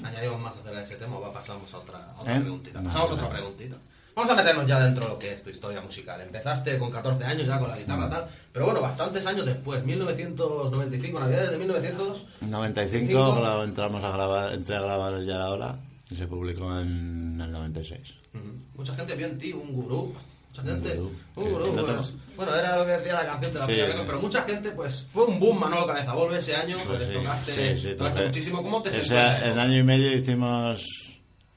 Añadimos 0.03 0.40
más 0.40 0.53
acerca 0.53 0.79
de 0.79 0.85
ese 0.85 0.97
tema, 0.97 1.18
va, 1.18 1.33
pasamos 1.33 1.73
a 1.75 1.79
otra, 1.79 1.99
a 2.12 2.20
otra 2.20 2.37
¿Eh? 2.37 2.40
preguntita. 2.40 2.81
No, 2.81 2.88
Pasamos 2.88 3.11
a 3.11 3.14
no. 3.16 3.23
otra 3.23 3.31
preguntita. 3.37 3.77
Vamos 4.14 4.31
a 4.31 4.35
meternos 4.37 4.66
ya 4.66 4.79
dentro 4.81 5.05
de 5.05 5.11
lo 5.11 5.18
que 5.18 5.33
es 5.33 5.42
tu 5.42 5.50
historia 5.50 5.81
musical. 5.81 6.20
Empezaste 6.20 6.79
con 6.79 6.90
14 6.90 7.24
años 7.24 7.46
ya 7.46 7.59
con 7.59 7.68
la 7.68 7.77
guitarra 7.77 8.09
tal, 8.09 8.27
pero 8.53 8.64
bueno, 8.66 8.81
bastantes 8.81 9.27
años 9.27 9.44
después, 9.44 9.85
1995, 9.85 11.18
Navidades 11.20 11.50
de 11.50 11.59
1900. 11.59 12.27
95 12.42 13.07
Cinco. 13.09 13.37
gra- 13.40 13.64
entramos 13.64 14.05
a 14.05 14.11
grabar, 14.11 14.53
entré 14.53 14.77
a 14.77 14.81
grabar 14.81 15.14
el 15.14 15.27
Ya 15.27 15.38
la 15.38 15.50
hora 15.50 15.79
y 16.11 16.14
se 16.14 16.27
publicó 16.29 16.79
en 16.79 17.40
el 17.40 17.50
96. 17.50 18.14
Ujú. 18.35 18.44
Mucha 18.77 18.94
gente 18.94 19.14
vio 19.16 19.27
en 19.27 19.38
ti 19.38 19.53
un 19.53 19.72
gurú. 19.72 20.14
Mucha 20.50 20.62
gente, 20.62 20.94
gurú. 20.94 21.12
un 21.35 21.50
gurú, 21.53 21.72
no 21.74 21.85
pues, 21.85 22.07
te- 22.12 22.37
bueno, 22.37 22.55
era 22.55 22.79
lo 22.79 22.85
que 22.87 22.92
decía 22.92 23.14
la 23.14 23.27
canción 23.27 23.53
de 23.53 23.59
la 23.59 23.66
Sí. 23.66 23.72
primera 23.72 24.07
pero 24.07 24.20
mucha 24.20 24.42
gente, 24.42 24.70
pues, 24.70 25.03
fue 25.09 25.24
un 25.24 25.40
boom 25.40 25.59
Manolo 25.59 25.88
Cabeza 25.88 26.12
Volve 26.12 26.38
ese 26.38 26.55
año, 26.55 26.77
pues, 26.87 26.98
Pues 26.98 27.09
sí, 27.09 27.14
tocaste, 27.14 27.77
sí, 27.77 28.24
muchísimo. 28.29 28.62
¿Cómo 28.62 28.81
te 28.81 28.90
sientes? 28.92 29.11
esa 29.11 29.48
En 29.48 29.59
año 29.59 29.79
y 29.79 29.83
medio 29.83 30.12
hicimos 30.16 30.85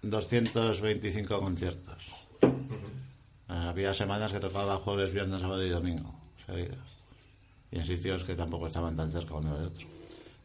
225 0.02 1.40
conciertos. 1.40 2.06
Había 3.78 3.94
semanas 3.94 4.34
que 4.34 4.40
tocaba 4.40 4.78
jueves, 4.78 5.14
viernes, 5.14 5.40
sábado 5.40 5.64
y 5.64 5.70
domingo. 5.70 6.12
Y 7.72 7.78
en 7.78 7.86
sitios 7.86 8.24
que 8.24 8.34
tampoco 8.34 8.66
estaban 8.66 8.96
tan 8.96 9.12
cerca 9.12 9.36
uno 9.36 9.56
de 9.56 9.66
otro. 9.68 9.88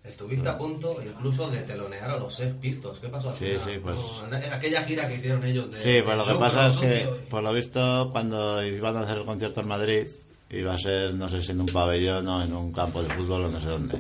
Estuviste 0.04 0.46
a 0.50 0.58
punto 0.58 0.98
incluso 1.02 1.48
de 1.50 1.62
telonear 1.62 2.10
a 2.10 2.18
los 2.18 2.34
Sex 2.34 2.52
Pistos. 2.60 2.98
¿Qué 2.98 3.08
pasó 3.08 3.30
al 3.30 3.34
Sí, 3.36 3.46
final? 3.46 3.60
sí, 3.60 3.70
pues- 3.82 3.98
No, 4.30 4.36
en 4.36 4.52
aquella 4.52 4.82
gira 4.82 5.08
que 5.08 5.14
hicieron 5.14 5.42
ellos 5.44 5.70
de... 5.70 5.78
Sí, 5.78 6.02
pues 6.04 6.14
lo 6.18 6.26
que 6.26 6.34
pasa 6.34 6.66
es 6.66 6.76
que, 6.76 7.06
por 7.30 7.42
lo 7.42 7.54
visto, 7.54 8.10
cuando 8.12 8.62
iban 8.66 8.98
a 8.98 9.00
hacer 9.00 9.16
el 9.16 9.24
concierto 9.24 9.60
en 9.62 9.68
Madrid, 9.68 10.06
iba 10.50 10.74
a 10.74 10.78
ser, 10.78 11.14
no 11.14 11.26
sé 11.30 11.40
si 11.40 11.52
en 11.52 11.60
un 11.62 11.66
pabellón 11.68 12.28
o 12.28 12.42
en 12.44 12.52
un 12.52 12.70
campo 12.70 13.02
de 13.02 13.08
fútbol 13.14 13.44
o 13.44 13.50
no 13.50 13.58
sé 13.60 13.66
dónde. 13.68 13.96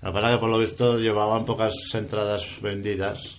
Lo 0.00 0.08
que 0.08 0.14
pasa 0.14 0.28
es 0.28 0.34
que, 0.36 0.40
por 0.40 0.48
lo 0.48 0.58
visto, 0.58 0.98
llevaban 0.98 1.44
pocas 1.44 1.74
entradas 1.92 2.46
vendidas, 2.62 3.36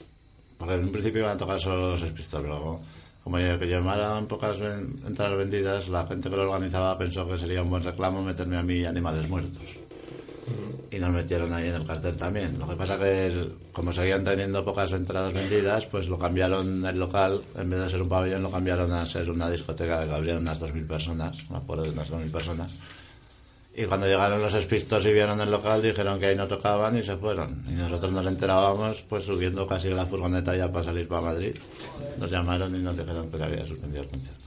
porque 0.59 0.75
en 0.75 0.81
un 0.83 0.91
principio 0.91 1.21
iban 1.21 1.33
a 1.33 1.37
tocar 1.39 1.59
solo 1.59 1.93
los 1.97 2.01
Spistols, 2.01 2.43
pero 2.43 2.59
como, 2.59 2.81
como 3.25 3.39
llevaran 3.39 4.27
pocas 4.27 4.57
entradas 4.61 5.35
vendidas, 5.35 5.89
la 5.89 6.05
gente 6.05 6.29
que 6.29 6.35
lo 6.35 6.43
organizaba 6.43 6.95
pensó 6.95 7.27
que 7.27 7.39
sería 7.39 7.63
un 7.63 7.71
buen 7.71 7.81
reclamo 7.81 8.21
meterme 8.21 8.55
a 8.55 8.61
mí 8.61 8.85
animales 8.85 9.27
muertos. 9.27 9.63
Y 10.91 10.99
nos 10.99 11.09
metieron 11.09 11.51
ahí 11.51 11.69
en 11.69 11.73
el 11.73 11.87
cartel 11.87 12.15
también. 12.17 12.59
Lo 12.59 12.69
que 12.69 12.75
pasa 12.75 12.99
que, 12.99 13.49
como 13.73 13.91
seguían 13.91 14.23
teniendo 14.23 14.63
pocas 14.63 14.91
entradas 14.91 15.33
vendidas, 15.33 15.87
pues 15.87 16.07
lo 16.07 16.19
cambiaron 16.19 16.85
el 16.85 16.99
local, 16.99 17.41
en 17.57 17.67
vez 17.67 17.79
de 17.79 17.89
ser 17.89 18.03
un 18.03 18.09
pabellón, 18.09 18.43
lo 18.43 18.51
cambiaron 18.51 18.93
a 18.93 19.03
ser 19.07 19.27
una 19.31 19.49
discoteca 19.49 20.01
que 20.01 20.07
cabrían 20.07 20.37
unas 20.37 20.61
2.000 20.61 20.85
personas, 20.85 21.49
me 21.49 21.57
acuerdo 21.57 21.85
de 21.85 21.89
unas 21.89 22.11
2.000 22.11 22.31
personas. 22.31 22.75
Y 23.77 23.85
cuando 23.85 24.07
llegaron 24.07 24.41
los 24.41 24.53
espistos 24.53 25.05
y 25.05 25.11
vieron 25.11 25.41
el 25.41 25.51
local, 25.51 25.81
dijeron 25.81 26.17
que 26.17 26.27
ahí 26.27 26.35
no 26.35 26.47
tocaban 26.47 26.97
y 26.97 27.01
se 27.01 27.17
fueron. 27.17 27.65
Y 27.67 27.73
nosotros 27.73 28.09
nos 28.13 28.25
enterábamos, 28.25 29.03
pues 29.03 29.25
subiendo 29.25 29.67
casi 29.67 29.89
la 29.89 30.05
furgoneta 30.05 30.55
ya 30.55 30.71
para 30.71 30.85
salir 30.85 31.09
para 31.09 31.21
Madrid. 31.21 31.55
Nos 32.17 32.31
llamaron 32.31 32.73
y 32.73 32.79
nos 32.79 32.97
dijeron 32.97 33.29
que 33.29 33.37
se 33.37 33.43
había 33.43 33.67
suspendido 33.67 34.03
el 34.03 34.09
concierto. 34.09 34.45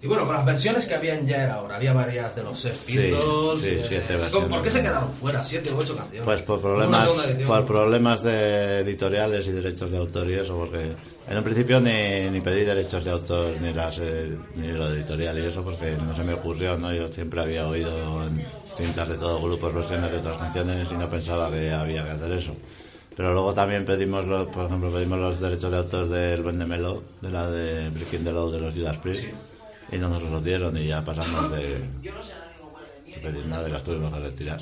Y 0.00 0.06
bueno, 0.06 0.26
con 0.26 0.34
las 0.36 0.44
versiones 0.44 0.86
que 0.86 0.94
habían 0.94 1.26
ya 1.26 1.42
era 1.42 1.54
ahora, 1.54 1.74
había 1.74 1.92
varias 1.92 2.36
de 2.36 2.44
los 2.44 2.60
Sex 2.60 2.76
Sí, 2.76 2.96
Pistols. 2.98 3.60
sí, 3.60 3.66
eh, 3.66 3.82
siete 3.82 4.16
¿Por 4.48 4.62
qué 4.62 4.70
se 4.70 4.80
quedaron 4.80 5.12
fuera? 5.12 5.42
¿Siete 5.42 5.72
u 5.72 5.76
ocho 5.78 5.96
canciones? 5.96 6.22
Pues 6.24 6.42
por 6.42 6.60
problemas, 6.60 7.08
por 7.46 7.64
problemas 7.64 8.22
de 8.22 8.78
editoriales 8.80 9.46
y 9.48 9.50
derechos 9.50 9.90
de 9.90 9.98
autor 9.98 10.30
y 10.30 10.34
eso, 10.34 10.56
porque 10.56 10.92
en 11.28 11.36
un 11.36 11.42
principio 11.42 11.80
ni, 11.80 12.30
ni 12.30 12.40
pedí 12.40 12.64
derechos 12.64 13.04
de 13.04 13.10
autor 13.10 13.60
ni 13.60 13.72
las 13.72 13.98
eh, 13.98 14.36
ni 14.54 14.68
lo 14.68 14.88
editorial 14.94 15.36
y 15.36 15.46
eso, 15.46 15.64
porque 15.64 15.96
no 15.96 16.14
se 16.14 16.22
me 16.22 16.34
ocurrió, 16.34 16.78
¿no? 16.78 16.94
Yo 16.94 17.12
siempre 17.12 17.40
había 17.40 17.66
oído 17.66 17.90
en 18.24 18.46
cintas 18.76 19.08
de 19.08 19.16
todos 19.16 19.42
grupos 19.42 19.74
versiones 19.74 20.12
de 20.12 20.18
otras 20.18 20.36
canciones 20.36 20.86
y 20.92 20.94
no 20.94 21.10
pensaba 21.10 21.50
que 21.50 21.72
había 21.72 22.04
que 22.04 22.10
hacer 22.10 22.32
eso. 22.32 22.52
Pero 23.16 23.32
luego 23.32 23.52
también 23.52 23.84
pedimos, 23.84 24.28
los, 24.28 24.46
por 24.46 24.66
ejemplo, 24.66 24.92
pedimos 24.92 25.18
los 25.18 25.40
derechos 25.40 25.72
de 25.72 25.76
autor 25.78 26.08
del 26.08 26.40
Vendemelo, 26.44 27.02
de 27.20 27.30
la 27.30 27.50
de 27.50 27.90
Breaking 27.90 28.22
the 28.22 28.30
Law 28.30 28.48
de 28.52 28.60
los 28.60 28.72
Judas 28.76 28.96
Priest, 28.98 29.24
y 29.90 29.96
no 29.96 30.08
nos 30.08 30.22
los 30.22 30.44
dieron 30.44 30.76
y 30.76 30.86
ya 30.86 31.04
pasamos 31.04 31.50
de, 31.50 31.78
de 31.78 33.18
pedir 33.22 33.46
nada 33.46 33.68
y 33.68 33.72
las 33.72 33.82
tuvimos 33.82 34.12
que 34.12 34.20
retirar. 34.20 34.60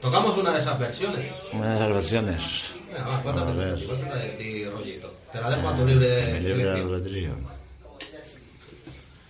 Tocamos 0.00 0.36
una 0.36 0.52
de 0.52 0.58
esas 0.58 0.78
versiones. 0.78 1.32
Una 1.52 1.74
de 1.74 1.80
las 1.80 1.88
versiones. 1.88 2.68
Venga, 2.86 3.04
va, 3.04 3.42
a 3.42 3.52
ver. 3.52 3.84
cuéntame 3.84 4.22
de 4.22 4.28
ti, 4.30 4.64
rollito. 4.66 5.12
Te 5.32 5.40
la 5.40 5.50
dejo 5.50 5.68
a 5.68 5.76
tu 5.76 5.86
libre 5.86 6.40
libre 6.40 6.70
albedrío. 6.70 7.30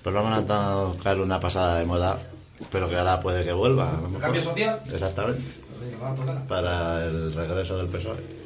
Pues 0.03 0.15
vamos 0.15 0.39
a 0.39 0.93
tocar 0.95 1.19
una 1.21 1.41
pasada 1.41 1.79
de 1.79 1.85
moda, 1.85 2.19
pero 2.71 2.89
que 2.89 2.97
ahora 2.97 3.21
puede 3.21 3.45
que 3.45 3.53
vuelva. 3.53 3.93
lo. 4.13 4.19
¿Cambio 4.19 4.43
social? 4.43 4.81
Exactamente. 4.93 5.43
Para 6.49 7.05
el 7.07 7.33
regreso 7.33 7.79
del 7.79 7.89
PSOE. 7.89 8.46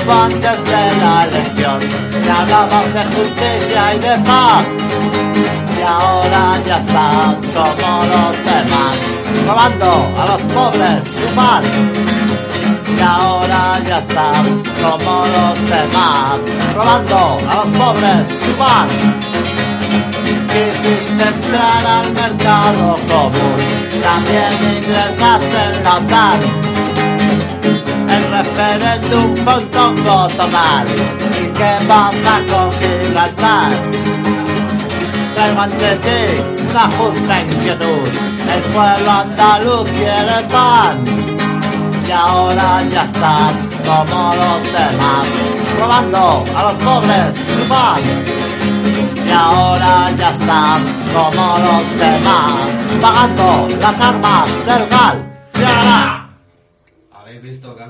tiempo 0.00 0.12
antes 0.12 0.64
de 0.64 0.96
la 1.00 1.24
elección 1.24 1.78
me 2.24 2.30
hablabas 2.30 2.94
de 2.94 3.04
justicia 3.04 3.94
y 3.94 3.98
de 3.98 4.18
paz. 4.24 4.64
Y 5.78 5.82
ahora 5.82 6.60
ya 6.66 6.76
estás 6.78 7.36
como 7.54 8.04
los 8.04 8.44
demás, 8.44 8.96
robando 9.46 9.90
a 10.18 10.26
los 10.26 10.42
pobres 10.42 11.04
su 11.04 11.34
pan. 11.34 11.62
Y 12.96 13.00
ahora 13.00 13.80
ya 13.86 13.98
estás 13.98 14.46
como 14.82 15.26
los 15.26 15.68
demás, 15.68 16.40
robando 16.74 17.38
a 17.48 17.54
los 17.56 17.68
pobres 17.78 18.28
su 18.28 18.52
pan. 18.52 18.88
Quisiste 20.50 21.28
entrar 21.28 21.86
al 21.86 22.12
mercado 22.12 22.96
común, 23.08 24.02
también 24.02 24.52
ingresaste 24.76 25.78
en 25.78 25.84
la 25.84 25.94
OTAN. 25.96 26.69
Referéndum 28.40 29.34
tongo 29.70 30.26
total. 30.28 30.86
¿Y 31.40 31.46
qué 31.58 31.72
pasa 31.86 32.32
con 32.48 32.72
Gibraltar? 32.72 33.70
Traigo 35.34 35.60
ante 35.60 35.96
ti 35.96 36.22
una 36.70 36.84
justa 36.96 37.42
inquietud. 37.42 38.08
El 38.54 38.62
pueblo 38.72 39.10
andaluz 39.10 39.90
quiere 39.90 40.40
pan. 40.48 41.04
Y 42.08 42.10
ahora 42.12 42.82
ya 42.90 43.04
estás 43.04 43.52
como 43.86 44.34
los 44.40 44.62
demás, 44.72 45.26
robando 45.78 46.44
a 46.56 46.62
los 46.62 46.76
pobres 46.82 47.36
su 47.36 47.68
pan. 47.68 48.02
Y 49.26 49.30
ahora 49.30 50.10
ya 50.16 50.30
estás 50.30 50.80
como 51.12 51.58
los 51.58 52.00
demás, 52.00 52.52
pagando 53.02 53.68
las 53.78 54.00
armas 54.00 54.48
del 54.64 54.88
GAL. 54.88 55.26
¡Ya! 55.60 56.19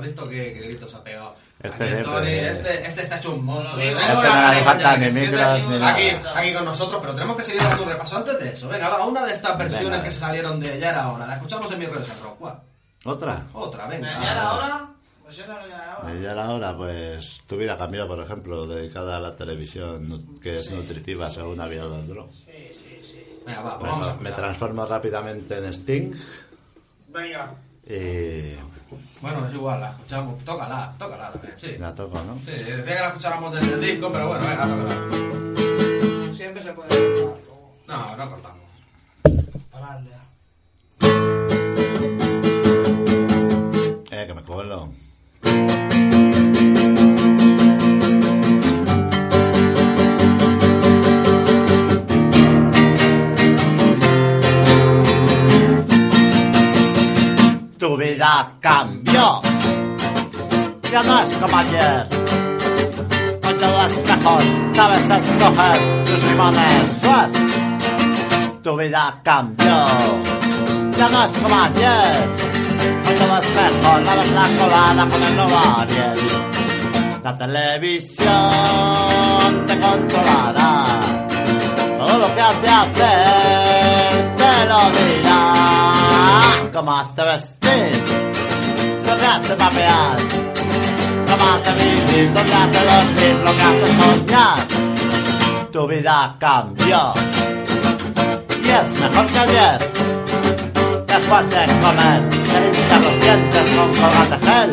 ¿Habéis 0.01 0.15
visto, 0.15 0.21
¿Habéis 0.23 0.39
visto 0.45 0.53
qué, 0.53 0.53
qué 0.53 0.67
gritos 0.67 0.95
ha 0.95 1.03
pegado? 1.03 1.35
Este 1.61 1.83
Aquí. 1.83 2.03
Tony, 2.03 2.31
este, 2.31 2.87
este 2.87 3.03
está 3.03 3.17
hecho 3.17 3.35
un 3.35 3.45
monstruo. 3.45 3.79
Este 3.79 3.93
no 3.93 4.99
le 4.99 5.11
micros. 5.11 5.83
Aquí, 5.83 6.09
aquí 6.35 6.53
con 6.53 6.65
nosotros, 6.65 6.99
pero 7.01 7.13
tenemos 7.13 7.37
que 7.37 7.43
seguir 7.43 7.61
dando 7.61 7.83
un 7.83 7.89
repaso 7.89 8.17
antes 8.17 8.39
de 8.39 8.49
eso. 8.49 8.67
Venga, 8.67 8.89
va, 8.89 9.05
una 9.05 9.25
de 9.25 9.33
estas 9.33 9.57
versiones 9.57 9.91
Venga. 9.91 10.03
que 10.03 10.11
se 10.11 10.19
salieron 10.19 10.59
de 10.59 10.79
ya 10.79 10.89
era 10.89 11.11
hora. 11.11 11.27
La 11.27 11.35
escuchamos 11.35 11.71
en 11.71 11.79
mi 11.79 11.85
rock. 11.85 12.03
¿Cuál? 12.39 12.59
¿Otra? 13.05 13.45
Otra, 13.53 13.83
¿Ya 13.83 13.89
venga. 13.89 14.31
era 14.31 14.53
hora? 14.53 14.87
Pues 15.23 15.37
ya 15.37 15.45
era 15.45 15.67
ya 15.67 16.31
ahora. 16.31 16.45
Ahora, 16.45 16.77
pues, 16.77 17.43
tu 17.47 17.57
vida 17.57 17.77
cambió, 17.77 18.07
por 18.07 18.19
ejemplo, 18.21 18.65
dedicada 18.65 19.17
a 19.17 19.19
la 19.19 19.35
televisión, 19.35 20.39
que 20.41 20.57
es 20.57 20.71
nutritiva, 20.71 21.29
según 21.29 21.61
había 21.61 21.85
otro. 21.85 22.29
Sí, 22.31 22.73
sí, 22.73 23.01
sí. 23.03 23.23
Venga, 23.45 23.61
va, 23.61 23.77
pues 23.77 23.91
Bueno, 23.91 24.05
vamos 24.05 24.07
a 24.07 24.21
me 24.21 24.31
transformo 24.31 24.85
rápidamente 24.85 25.57
en 25.57 25.65
Sting 25.65 26.13
Venga. 27.07 27.53
Y 27.85 28.55
Bueno, 29.21 29.47
es 29.47 29.53
igual, 29.53 29.79
la 29.81 29.91
escuchamos. 29.91 30.43
Tócala, 30.43 30.93
tócala 30.97 31.31
también, 31.31 31.53
sí. 31.57 31.77
la 31.77 31.93
toco, 31.95 32.21
¿no? 32.23 32.37
Sí, 32.39 32.51
decía 32.51 32.83
que 32.85 32.93
la 32.95 33.07
escucháramos 33.07 33.53
desde 33.53 33.73
el 33.73 33.81
disco, 33.81 34.09
pero 34.11 34.27
bueno, 34.27 34.45
venga, 34.47 34.67
tócala. 34.67 36.33
Siempre 36.33 36.63
se 36.63 36.73
puede 36.73 36.89
cortar. 36.89 37.41
No, 37.87 38.15
no 38.17 38.29
cortamos. 38.31 38.61
Para 39.71 39.91
adelante. 39.93 40.11
Eh, 44.11 44.27
que 44.27 44.33
me 44.33 44.43
colo. 44.43 44.89
Cambió. 58.59 59.41
Ya 60.91 61.03
no 61.03 61.21
es 61.21 61.35
como 61.35 61.57
ayer. 61.57 62.07
Todo 63.59 63.85
es 63.85 64.05
mejor. 64.05 64.41
Sabes 64.73 65.03
escoger 65.03 66.05
tus 66.05 66.23
limones. 66.23 66.99
Suez. 67.01 67.31
Tu 68.63 68.77
vida 68.77 69.19
cambió. 69.23 69.85
Ya 70.97 71.07
no 71.09 71.23
es 71.23 71.31
como 71.37 71.55
ayer. 71.55 72.29
Todo 73.19 73.37
es 73.37 73.49
mejor. 73.55 74.01
La 74.01 74.15
la 74.15 74.47
colada 74.59 75.07
con 75.09 75.23
el 75.23 75.35
nuevo 75.35 75.57
Ariel. 75.77 76.19
La 77.23 77.37
televisión 77.37 78.31
te 79.67 79.79
controlará. 79.79 80.99
Todo 81.99 82.17
lo 82.17 82.35
que 82.35 82.41
has 82.41 82.61
de 82.61 82.69
hacer 82.69 84.35
te 84.37 84.65
lo 84.65 84.91
dirá. 84.91 85.53
Cómo 86.73 86.97
has 86.97 87.15
de 87.15 87.23
de 89.21 89.55
papear. 89.55 90.17
De 91.63 91.71
vivir, 91.73 92.31
de 92.31 92.79
dormir, 92.89 93.35
lo 93.45 93.51
que 93.55 93.61
has 93.61 93.75
de 93.81 93.87
soñar. 93.99 94.59
Tu 95.71 95.87
vida 95.87 96.35
cambió 96.39 97.13
y 98.65 98.69
es 98.69 98.99
mejor 98.99 99.25
que 99.27 99.39
ayer. 99.39 99.79
Después 101.05 101.49
de 101.51 101.65
comer, 101.81 102.29
te 102.29 102.61
limpias 102.61 103.01
los 103.01 103.21
dientes 103.21 103.69
con 103.75 103.89
colgate 103.93 104.45
gel. 104.45 104.71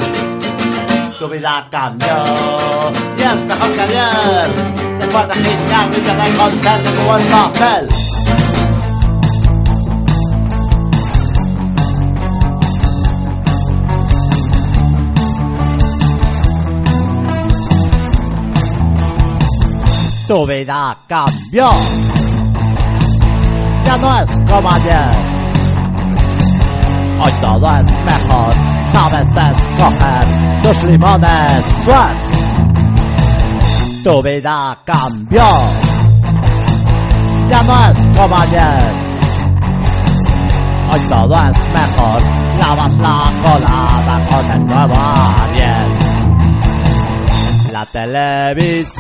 Tu 1.19 1.29
vida 1.29 1.69
cambió 1.71 2.17
y 3.19 3.23
es 3.23 3.45
mejor 3.45 3.73
que 3.73 3.81
ayer. 3.83 4.49
Después 4.99 5.29
de 5.29 5.35
con 6.39 6.63
gel 6.63 6.85
de 6.85 6.91
tu 6.91 7.03
buen 7.03 7.27
papel. 7.27 8.18
Tu 20.29 20.47
vida 20.47 20.95
cambió. 21.07 21.71
Ya 23.87 23.97
no 23.97 24.21
es 24.21 24.31
como 24.47 24.71
ayer. 24.71 25.09
Hoy 27.19 27.33
todo 27.41 27.77
es 27.79 27.91
mejor. 28.05 28.55
Sabes 28.93 29.29
escoger 29.29 30.27
tus 30.63 30.83
limones 30.85 31.65
Schweppes. 31.81 32.29
Tu 34.05 34.23
vida 34.23 34.77
cambió. 34.85 35.49
Ya 37.49 37.63
no 37.63 37.89
es 37.89 37.99
como 38.15 38.37
ayer. 38.37 38.93
Hoy 40.93 41.01
todo 41.09 41.37
es 41.37 41.59
mejor. 41.73 42.23
Lavas 42.61 42.95
la 42.99 43.33
colada 43.43 44.27
con 44.29 44.51
el 44.51 44.67
nuevo 44.67 44.95
Ariel. 44.95 46.18
La 47.79 47.87
televisión 47.87 48.99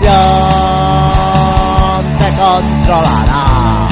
te 2.16 2.28
controlará. 2.36 3.88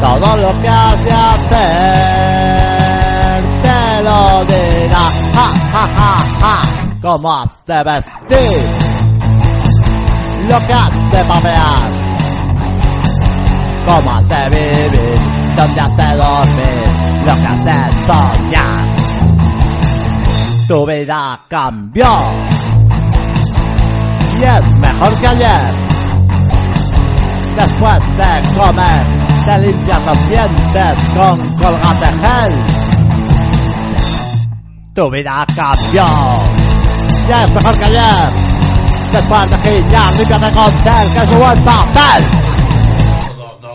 Todo 0.00 0.28
lo 0.38 0.60
que 0.62 0.68
has 0.68 0.98
hacer 1.26 1.52
te 3.60 4.02
lo 4.02 4.44
dirá. 4.46 5.04
Ja, 5.34 5.48
ja, 5.72 5.84
ja, 5.94 6.12
ja. 6.40 6.56
Cómo 7.02 7.28
has 7.34 7.50
de 7.66 7.84
vestir. 7.84 8.62
Lo 10.48 10.58
que 10.66 10.72
has 10.72 10.94
de 11.12 11.24
papear. 11.24 11.90
Cómo 13.84 14.10
has 14.10 14.26
de 14.26 14.42
vivir. 14.56 15.18
Dónde 15.54 15.80
has 15.80 15.96
de 15.98 16.16
dormir. 16.16 16.86
Lo 17.26 17.34
que 17.34 17.46
has 17.46 17.64
de 17.66 17.78
soñar. 18.06 18.84
Tu 20.66 20.86
vida 20.86 21.38
cambió 21.46 22.53
y 24.38 24.44
es 24.44 24.76
mejor 24.78 25.20
que 25.20 25.26
ayer. 25.26 25.74
Después 27.56 28.16
de 28.16 28.58
comer, 28.58 29.06
te 29.44 29.58
limpias 29.58 30.04
los 30.04 30.28
dientes 30.28 30.98
con 31.14 31.56
colgate 31.56 32.06
gel. 32.20 32.52
Tu 34.94 35.10
vida 35.10 35.46
cambió. 35.54 36.06
Ya 37.28 37.44
es 37.44 37.50
mejor 37.52 37.78
que 37.78 37.84
ayer. 37.84 38.30
Después 39.12 39.50
de 39.50 39.56
girar, 39.58 40.14
límpiate 40.14 40.52
con 40.52 40.72
gel, 40.82 41.12
que 41.12 41.18
es 41.18 41.30
un 41.30 41.38
buen 41.38 41.64
papel. 41.64 42.24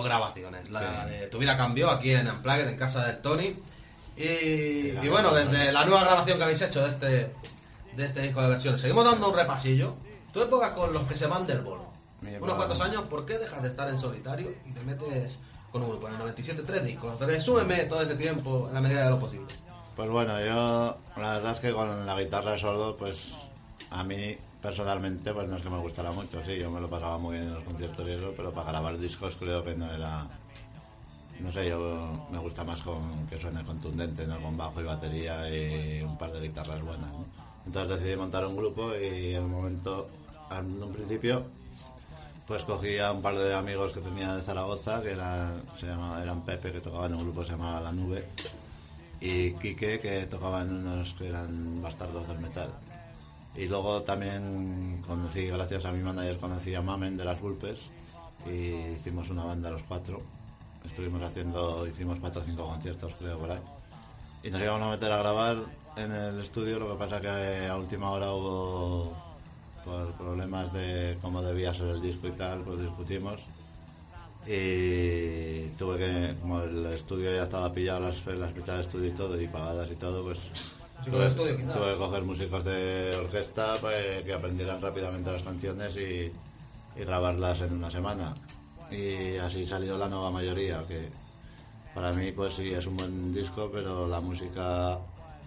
Grabaciones. 0.04 0.70
La 0.72 1.06
de 1.06 1.28
Tu 1.28 1.38
vida 1.38 1.56
cambió 1.58 1.90
aquí 1.90 2.12
en 2.14 2.28
Unplugged, 2.30 2.68
en 2.68 2.78
casa 2.78 3.06
del 3.06 3.22
Tony. 3.22 3.56
Y, 4.18 4.24
y 5.02 5.08
bueno, 5.10 5.34
desde 5.34 5.72
la 5.72 5.86
nueva 5.86 6.04
grabación 6.04 6.38
que 6.38 6.44
habéis 6.44 6.62
hecho 6.62 6.84
de 6.84 6.90
este, 6.90 7.08
de 7.96 8.06
este 8.06 8.22
disco 8.22 8.42
de 8.42 8.50
versiones, 8.50 8.82
seguimos 8.82 9.06
dando 9.06 9.30
un 9.30 9.36
repasillo. 9.36 9.96
Tu 10.34 10.42
época 10.42 10.76
con 10.76 10.94
los 10.94 11.04
que 11.04 11.16
se 11.16 11.28
van 11.28 11.48
del 11.48 11.62
bolo. 11.62 11.86
Unos 12.42 12.56
cuantos 12.56 12.82
años, 12.82 13.04
¿por 13.04 13.26
qué 13.26 13.38
dejas 13.38 13.62
de 13.62 13.70
estar 13.70 13.90
en 13.90 13.98
solitario 13.98 14.52
y 14.66 14.72
te 14.72 14.82
metes 14.84 15.40
con 15.72 15.82
un 15.84 15.90
grupo? 15.90 16.08
En 16.08 16.14
el 16.14 16.20
97, 16.20 16.64
tres 16.66 16.86
discos. 16.86 17.20
Resúmeme 17.20 17.86
todo 17.86 18.02
ese 18.02 18.16
tiempo 18.16 18.68
en 18.68 18.74
la 18.74 18.82
medida 18.82 19.06
de 19.06 19.10
lo 19.10 19.20
posible. 19.20 19.48
Pues 19.96 20.10
bueno, 20.10 20.40
yo 20.40 20.98
la 21.18 21.34
verdad 21.34 21.52
es 21.54 21.60
que 21.60 21.74
con 21.74 22.06
la 22.06 22.20
guitarra 22.20 22.58
solo, 22.58 22.96
pues 22.98 23.34
a 23.90 24.04
mí 24.04 24.38
personalmente 24.62 25.34
pues 25.34 25.48
no 25.48 25.56
es 25.56 25.62
que 25.62 25.70
me 25.70 25.78
gustara 25.78 26.12
mucho, 26.12 26.42
sí, 26.44 26.58
yo 26.58 26.70
me 26.70 26.82
lo 26.82 26.90
pasaba 26.90 27.18
muy 27.18 27.38
bien 27.38 27.48
en 27.48 27.54
los 27.54 27.64
conciertos 27.64 28.06
y 28.08 28.12
eso, 28.12 28.34
pero 28.36 28.52
para 28.52 28.72
grabar 28.72 28.98
discos 28.98 29.36
creo 29.38 29.64
que 29.64 29.74
no 29.76 29.92
era 29.92 30.28
no 31.40 31.52
sé, 31.52 31.70
yo 31.70 32.28
me 32.30 32.38
gusta 32.38 32.64
más 32.64 32.82
con 32.82 33.26
que 33.28 33.38
suene 33.38 33.64
contundente, 33.64 34.28
¿no? 34.28 34.40
Con 34.42 34.58
bajo 34.58 34.82
y 34.82 34.84
batería 34.84 35.50
y 35.50 36.02
un 36.02 36.18
par 36.18 36.32
de 36.34 36.42
guitarras 36.42 36.82
buenas, 36.82 37.10
¿no? 37.12 37.26
Entonces 37.70 38.00
decidí 38.00 38.16
montar 38.16 38.48
un 38.48 38.56
grupo 38.56 38.96
y 38.96 39.36
en 39.36 39.44
un 39.44 39.52
momento, 39.52 40.10
en 40.50 40.82
un 40.82 40.92
principio, 40.92 41.44
pues 42.48 42.64
cogí 42.64 42.98
a 42.98 43.12
un 43.12 43.22
par 43.22 43.38
de 43.38 43.54
amigos 43.54 43.94
que 43.94 44.00
tenía 44.00 44.36
de 44.36 44.42
Zaragoza, 44.42 45.04
que 45.04 45.12
eran, 45.12 45.62
se 45.78 45.86
llamaba, 45.86 46.20
eran 46.20 46.42
Pepe, 46.42 46.72
que 46.72 46.82
tocaba 46.82 47.06
en 47.06 47.14
un 47.14 47.20
grupo 47.20 47.42
que 47.42 47.46
se 47.46 47.52
llamaba 47.52 47.80
La 47.80 47.92
Nube, 47.92 48.28
y 49.22 49.52
Quique, 49.52 50.00
que 50.00 50.26
tocaba 50.26 50.64
en 50.64 50.78
unos 50.78 51.14
que 51.14 51.28
eran 51.28 51.80
bastardos 51.80 52.28
del 52.28 52.40
metal. 52.40 52.72
Y 53.56 53.68
luego 53.68 54.02
también 54.02 55.04
conocí, 55.06 55.46
gracias 55.46 55.86
a 55.86 55.92
mi 55.92 56.02
manager, 56.02 56.40
conocí 56.40 56.74
a 56.74 56.82
Mamen 56.82 57.18
de 57.18 57.26
las 57.26 57.40
Vulpes 57.40 57.92
y 58.48 58.96
hicimos 58.96 59.30
una 59.30 59.44
banda 59.44 59.70
los 59.70 59.84
cuatro. 59.84 60.24
Estuvimos 60.84 61.22
haciendo, 61.22 61.86
hicimos 61.86 62.18
cuatro 62.18 62.42
o 62.42 62.44
cinco 62.44 62.66
conciertos, 62.66 63.14
creo, 63.20 63.38
por 63.38 63.52
ahí. 63.52 63.62
Y 64.42 64.50
nos 64.50 64.60
íbamos 64.60 64.82
a 64.82 64.90
meter 64.90 65.12
a 65.12 65.18
grabar 65.18 65.58
en 66.00 66.12
el 66.12 66.40
estudio, 66.40 66.80
lo 66.80 66.92
que 66.92 66.98
pasa 66.98 67.22
que 67.22 67.68
a 67.68 67.76
última 67.76 68.12
hora 68.12 68.32
hubo 68.32 69.14
por 69.86 70.12
problemas 70.14 70.72
de 70.74 71.18
cómo 71.22 71.42
debía 71.42 71.74
ser 71.74 71.88
el 71.88 72.02
disco 72.02 72.28
y 72.28 72.32
tal, 72.32 72.60
pues 72.62 72.80
discutimos. 72.80 73.46
Y 74.48 75.68
tuve 75.78 75.98
que, 75.98 76.36
como 76.42 76.62
el 76.62 76.86
estudio 76.88 77.36
ya 77.36 77.44
estaba 77.44 77.72
pillado, 77.72 78.00
las, 78.00 78.26
las 78.26 78.54
fechas 78.54 78.76
de 78.76 78.82
estudio 78.82 79.08
y 79.08 79.12
todo, 79.12 79.40
y 79.40 79.48
pagadas 79.48 79.92
y 79.92 79.96
todo, 79.96 80.24
pues 80.24 80.40
estudio, 81.06 81.56
tuve 81.74 81.94
que 81.94 81.98
coger 81.98 82.24
músicos 82.24 82.64
de 82.64 83.16
orquesta 83.20 83.76
pues, 83.80 84.24
que 84.24 84.34
aprendieran 84.34 84.82
rápidamente 84.82 85.32
las 85.32 85.44
canciones 85.44 85.96
y, 85.98 86.32
y 87.00 87.04
grabarlas 87.06 87.62
en 87.62 87.74
una 87.74 87.90
semana. 87.90 88.34
Y 88.92 89.38
así 89.38 89.66
salió 89.66 89.98
la 89.98 90.08
nueva 90.08 90.32
mayoría, 90.32 90.84
que 90.88 91.10
para 91.94 92.12
mí 92.12 92.32
pues 92.32 92.56
sí 92.56 92.72
es 92.72 92.88
un 92.88 92.98
buen 92.98 93.34
disco, 93.34 93.70
pero 93.72 94.08
la 94.08 94.20
música 94.20 95.00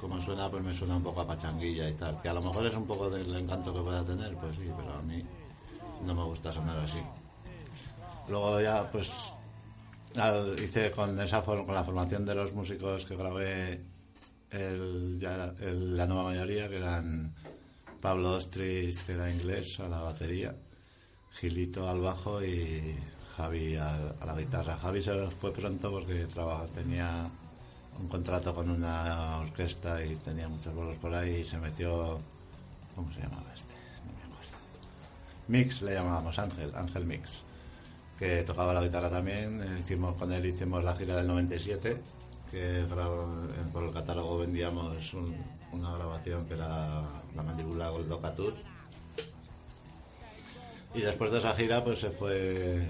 como 0.03 0.21
suena 0.21 0.51
pues 0.51 0.63
me 0.63 0.75
suena 0.75 0.97
un 0.97 1.03
poco 1.03 1.23
a 1.23 1.27
pachanguilla 1.27 1.89
y 1.89 1.95
tal, 1.95 2.21
que 2.21 2.29
a 2.29 2.35
lo 2.35 2.43
mejor 2.43 2.67
es 2.67 2.75
un 2.75 2.87
poco 2.87 3.09
del 3.09 3.35
encanto 3.35 3.73
que 3.73 3.81
pueda 3.81 4.05
tener, 4.05 4.35
pues 4.37 4.57
sí, 4.57 4.69
pero 4.77 4.93
a 4.93 5.01
mí 5.03 5.23
no 6.05 6.15
me 6.15 6.25
gusta 6.25 6.53
sonar 6.53 6.77
así. 6.79 6.99
Luego 8.29 8.61
ya 8.61 8.91
pues 8.91 9.11
hice 10.63 10.91
con 10.91 11.19
esa 11.21 11.43
con 11.43 11.67
la 11.67 11.85
formación 11.85 12.27
de 12.27 12.35
los 12.35 12.53
músicos 12.53 13.07
que 13.07 13.17
grabé 13.17 13.81
el, 14.51 15.19
ya 15.21 15.55
el- 15.61 15.97
la 15.97 16.07
nueva 16.07 16.25
mayoría, 16.25 16.69
que 16.69 16.77
eran 16.77 17.33
Pablo 18.01 18.33
Ostrich, 18.33 19.07
que 19.07 19.13
era 19.13 19.31
inglés, 19.31 19.79
a 19.81 19.89
la 19.89 20.01
batería, 20.03 20.55
Gilito 21.31 21.89
al 21.89 22.01
bajo 22.01 22.45
y 22.45 22.95
Javi 23.37 23.77
a, 23.77 23.95
a 24.21 24.27
la 24.27 24.35
guitarra. 24.35 24.77
Javi 24.77 25.01
se 25.01 25.31
fue 25.41 25.53
pronto 25.53 25.91
porque 25.91 26.27
traba- 26.27 26.67
tenía 26.67 27.31
un 28.03 28.09
contrato 28.09 28.55
con 28.55 28.69
una 28.69 29.39
orquesta 29.39 30.05
y 30.05 30.17
tenía 30.17 30.49
muchos 30.49 30.75
bolos 30.75 30.97
por 30.99 31.15
ahí 31.15 31.37
y 31.37 31.45
se 31.45 31.59
metió... 31.59 32.19
¿Cómo 32.95 33.11
se 33.15 33.21
llamaba 33.21 33.45
este? 33.55 33.73
No 34.05 34.13
me 34.13 34.25
acuerdo. 34.25 34.57
Mix 35.49 35.81
le 35.83 35.95
llamábamos 35.95 36.39
Ángel, 36.39 36.73
Ángel 36.75 37.07
Mix, 37.07 37.31
que 38.19 38.43
tocaba 38.43 38.75
la 38.75 38.83
guitarra 38.83 39.09
también. 39.09 39.77
Hicimos, 39.79 40.15
con 40.17 40.31
él 40.33 40.45
hicimos 40.45 40.85
la 40.85 40.95
gira 40.97 41.17
del 41.17 41.27
97, 41.29 42.03
que 42.51 42.85
por 43.73 43.85
el 43.85 43.93
catálogo 43.93 44.39
vendíamos 44.39 45.15
un- 45.15 45.37
una 45.73 45.95
grabación 45.97 46.45
que 46.47 46.55
era 46.55 47.01
La 47.35 47.43
mandíbula 47.43 47.89
Goldoca 47.89 48.35
Tour. 48.35 48.55
Y 50.95 51.01
después 51.01 51.31
de 51.31 51.39
esa 51.39 51.55
gira, 51.55 51.83
pues 51.83 52.01
se 52.01 52.11
fue. 52.11 52.87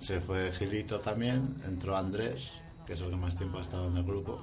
Se 0.00 0.20
fue 0.20 0.50
Gilito 0.50 0.98
también, 0.98 1.62
entró 1.64 1.96
Andrés, 1.96 2.50
que 2.86 2.92
es 2.94 3.00
el 3.00 3.10
que 3.10 3.16
más 3.16 3.34
tiempo 3.36 3.58
ha 3.58 3.62
estado 3.62 3.88
en 3.88 3.96
el 3.96 4.02
grupo, 4.04 4.40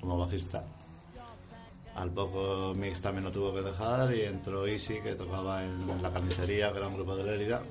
como 0.00 0.18
bajista. 0.18 0.64
Al 1.94 2.10
poco 2.10 2.74
Mix 2.76 3.00
también 3.00 3.24
lo 3.24 3.30
tuvo 3.30 3.54
que 3.54 3.62
dejar 3.62 4.14
y 4.14 4.22
entró 4.22 4.66
Easy, 4.66 5.00
que 5.00 5.14
tocaba 5.14 5.64
en 5.64 6.02
la 6.02 6.10
carnicería, 6.10 6.70
que 6.72 6.78
era 6.78 6.88
un 6.88 6.94
grupo 6.94 7.16
de 7.16 7.24
Lérida. 7.24 7.62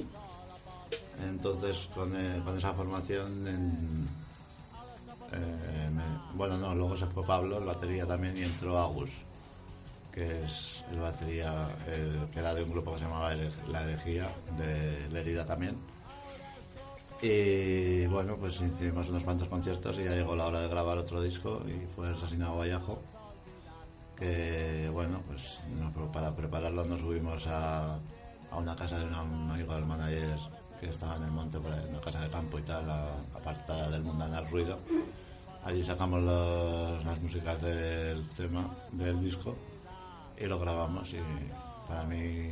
Entonces, 1.23 1.87
con, 1.93 2.15
eh, 2.15 2.41
con 2.43 2.57
esa 2.57 2.73
formación, 2.73 3.47
en- 3.47 4.07
eh, 5.31 5.89
me- 5.93 6.35
bueno, 6.37 6.57
no, 6.57 6.73
luego 6.75 6.97
se 6.97 7.05
fue 7.07 7.23
Pablo, 7.25 7.57
el 7.59 7.65
batería 7.65 8.05
también, 8.05 8.35
y 8.37 8.43
entró 8.43 8.77
Agus, 8.77 9.11
que 10.11 10.43
es 10.45 10.83
el 10.91 10.99
batería, 10.99 11.67
que 12.33 12.39
era 12.39 12.53
de 12.53 12.63
un 12.63 12.71
grupo 12.71 12.93
que 12.93 12.99
se 12.99 13.05
llamaba 13.05 13.33
La 13.69 13.83
Herejía, 13.83 14.27
de 14.57 15.07
Lérida 15.11 15.45
también. 15.45 15.77
Y 17.21 18.05
bueno, 18.07 18.35
pues 18.37 18.61
hicimos 18.61 19.09
unos 19.09 19.23
cuantos 19.23 19.47
conciertos 19.47 19.97
y 19.97 20.03
ya 20.03 20.11
llegó 20.11 20.35
la 20.35 20.47
hora 20.47 20.61
de 20.61 20.67
grabar 20.67 20.97
otro 20.97 21.21
disco 21.21 21.61
y 21.67 21.85
fue 21.95 22.09
Asesinado 22.09 22.57
Vallejo. 22.57 22.99
Que 24.17 24.89
bueno, 24.93 25.21
pues 25.27 25.61
no- 25.79 25.91
para 26.11 26.35
prepararlo 26.35 26.85
nos 26.85 27.01
subimos 27.01 27.45
a, 27.47 27.95
a 28.51 28.57
una 28.57 28.75
casa 28.75 28.97
de 28.99 29.05
un 29.05 29.13
amigo 29.13 29.73
del 29.73 29.85
manager 29.85 30.37
que 30.79 30.89
estaba 30.89 31.15
en 31.15 31.23
el 31.23 31.31
monte, 31.31 31.59
por 31.59 31.71
ahí, 31.71 31.85
una 31.89 31.99
casa 32.01 32.21
de 32.21 32.29
campo 32.29 32.59
y 32.59 32.61
tal, 32.63 32.89
apartada 33.35 33.89
del 33.89 34.03
mundanal 34.03 34.47
ruido. 34.49 34.77
Allí 35.63 35.83
sacamos 35.83 36.21
los- 36.21 37.03
las 37.03 37.19
músicas 37.21 37.61
del 37.61 38.27
tema, 38.29 38.69
del 38.91 39.21
disco 39.23 39.55
y 40.39 40.45
lo 40.45 40.59
grabamos 40.59 41.11
y 41.13 41.19
para 41.87 42.03
mí, 42.03 42.51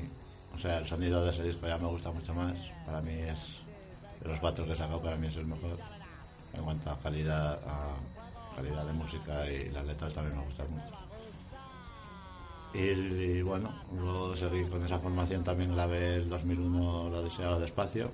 o 0.54 0.58
sea, 0.58 0.80
el 0.80 0.88
sonido 0.88 1.24
de 1.24 1.30
ese 1.32 1.44
disco 1.44 1.68
ya 1.68 1.78
me 1.78 1.88
gusta 1.88 2.12
mucho 2.12 2.34
más. 2.34 2.58
Para 2.86 3.02
mí 3.02 3.14
es, 3.14 3.58
de 4.24 4.30
los 4.30 4.40
cuatro 4.40 4.66
que 4.66 4.72
he 4.72 4.76
sacado, 4.76 5.02
para 5.02 5.18
mí 5.18 5.28
es 5.28 5.36
el 5.36 5.46
mejor. 5.46 5.78
En 6.54 6.64
cuanto 6.64 6.90
a 6.90 7.00
calidad, 7.00 7.60
a 7.68 8.56
calidad 8.56 8.86
de 8.86 8.94
música 8.94 9.46
y 9.50 9.70
las 9.72 9.86
letras 9.86 10.14
también 10.14 10.38
me 10.38 10.46
gustan 10.46 10.68
mucho. 10.72 10.96
Y, 12.74 12.80
y 12.80 13.42
bueno, 13.42 13.74
luego 13.96 14.36
seguí 14.36 14.64
con 14.66 14.84
esa 14.84 14.98
formación, 14.98 15.44
también 15.44 15.76
grabé 15.76 16.16
el 16.16 16.30
2001 16.30 17.10
Lo 17.10 17.22
deseado 17.22 17.60
despacio. 17.60 18.10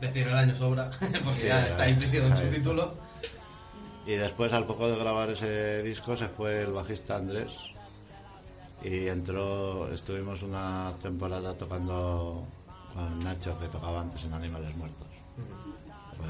Decir 0.00 0.26
el 0.28 0.34
año 0.34 0.56
sobra, 0.56 0.90
porque 0.98 1.32
Sí, 1.32 1.46
ya 1.46 1.66
está 1.66 1.88
implícito 1.88 2.26
en 2.26 2.36
su 2.36 2.46
título. 2.48 2.94
Y 4.06 4.12
después, 4.12 4.52
al 4.52 4.66
poco 4.66 4.88
de 4.88 4.96
grabar 4.96 5.30
ese 5.30 5.82
disco, 5.82 6.16
se 6.16 6.28
fue 6.28 6.62
el 6.62 6.72
bajista 6.72 7.16
Andrés. 7.16 7.52
Y 8.82 9.08
entró, 9.08 9.90
estuvimos 9.90 10.42
una 10.42 10.92
temporada 11.00 11.56
tocando 11.56 12.46
con 12.94 13.18
Nacho, 13.18 13.58
que 13.58 13.68
tocaba 13.68 14.00
antes 14.00 14.24
en 14.24 14.32
Animales 14.32 14.76
Muertos. 14.76 15.08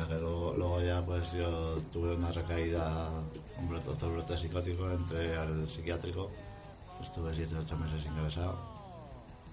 Luego, 0.08 0.54
luego 0.56 0.80
ya 0.80 1.04
pues 1.04 1.32
yo 1.32 1.76
tuve 1.92 2.14
una 2.14 2.32
recaída, 2.32 3.10
un 3.58 3.68
brote, 3.68 3.90
otro 3.90 4.12
brote 4.12 4.36
psicótico, 4.36 4.90
entré 4.90 5.36
al 5.36 5.68
psiquiátrico, 5.68 6.30
estuve 7.00 7.32
7-8 7.32 7.76
meses 7.76 8.06
ingresado. 8.06 8.58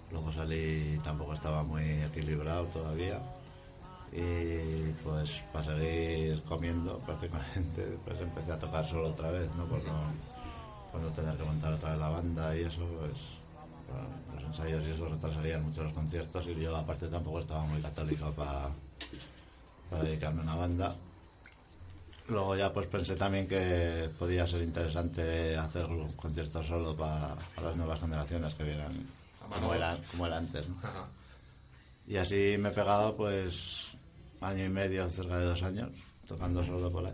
Luego 0.10 0.32
salí, 0.32 1.00
tampoco 1.04 1.34
estaba 1.34 1.64
muy 1.64 1.84
equilibrado 1.84 2.66
todavía. 2.66 3.22
Y 4.12 4.92
pues 5.04 5.42
para 5.54 5.64
seguir 5.64 6.42
comiendo 6.44 6.98
prácticamente, 7.06 7.98
pues 8.04 8.20
empecé 8.20 8.52
a 8.52 8.60
tocar 8.60 8.86
solo 8.86 9.10
otra 9.10 9.32
vez, 9.32 9.50
¿no? 9.56 9.66
Por 9.66 9.84
no, 9.84 10.02
por 10.92 11.02
no 11.02 11.10
tener 11.10 11.38
que 11.38 11.44
montar 11.44 11.74
otra 11.74 11.92
vez 11.92 12.00
la 12.00 12.10
banda 12.10 12.58
y 12.58 12.62
eso, 12.62 12.82
pues 13.00 13.41
los 14.36 14.44
ensayos 14.44 14.84
y 14.86 14.92
eso 14.92 15.08
retrasarían 15.08 15.64
mucho 15.64 15.84
los 15.84 15.94
conciertos 15.94 16.46
y 16.48 16.56
yo 16.60 16.76
aparte 16.76 17.08
tampoco 17.08 17.40
estaba 17.40 17.64
muy 17.66 17.82
católico 17.82 18.32
para 18.32 18.70
para 19.90 20.04
dedicarme 20.04 20.40
a 20.42 20.44
una 20.44 20.56
banda. 20.56 20.96
Luego 22.30 22.56
ya 22.56 22.72
pues 22.72 22.88
pensé 22.88 23.16
también 23.16 23.46
que 23.48 24.10
podía 24.18 24.48
ser 24.48 24.62
interesante 24.62 25.58
hacer 25.58 25.86
un 25.88 26.14
concierto 26.14 26.64
solo 26.64 26.96
para, 26.96 27.36
para 27.56 27.68
las 27.68 27.78
nuevas 27.78 28.00
generaciones 28.00 28.54
que 28.54 28.64
vieran 28.64 28.92
A 29.50 29.54
como 29.56 29.74
era, 29.74 29.98
como 30.12 30.28
era 30.28 30.38
antes. 30.38 30.70
Y 32.08 32.16
así 32.16 32.56
me 32.58 32.70
he 32.70 32.72
pegado 32.72 33.18
pues 33.18 33.92
año 34.40 34.66
y 34.66 34.70
medio, 34.70 35.10
cerca 35.10 35.38
de 35.38 35.46
dos 35.46 35.62
años, 35.64 35.90
tocando 36.26 36.64
solo 36.64 36.90
por 36.90 37.06
ahí. 37.06 37.14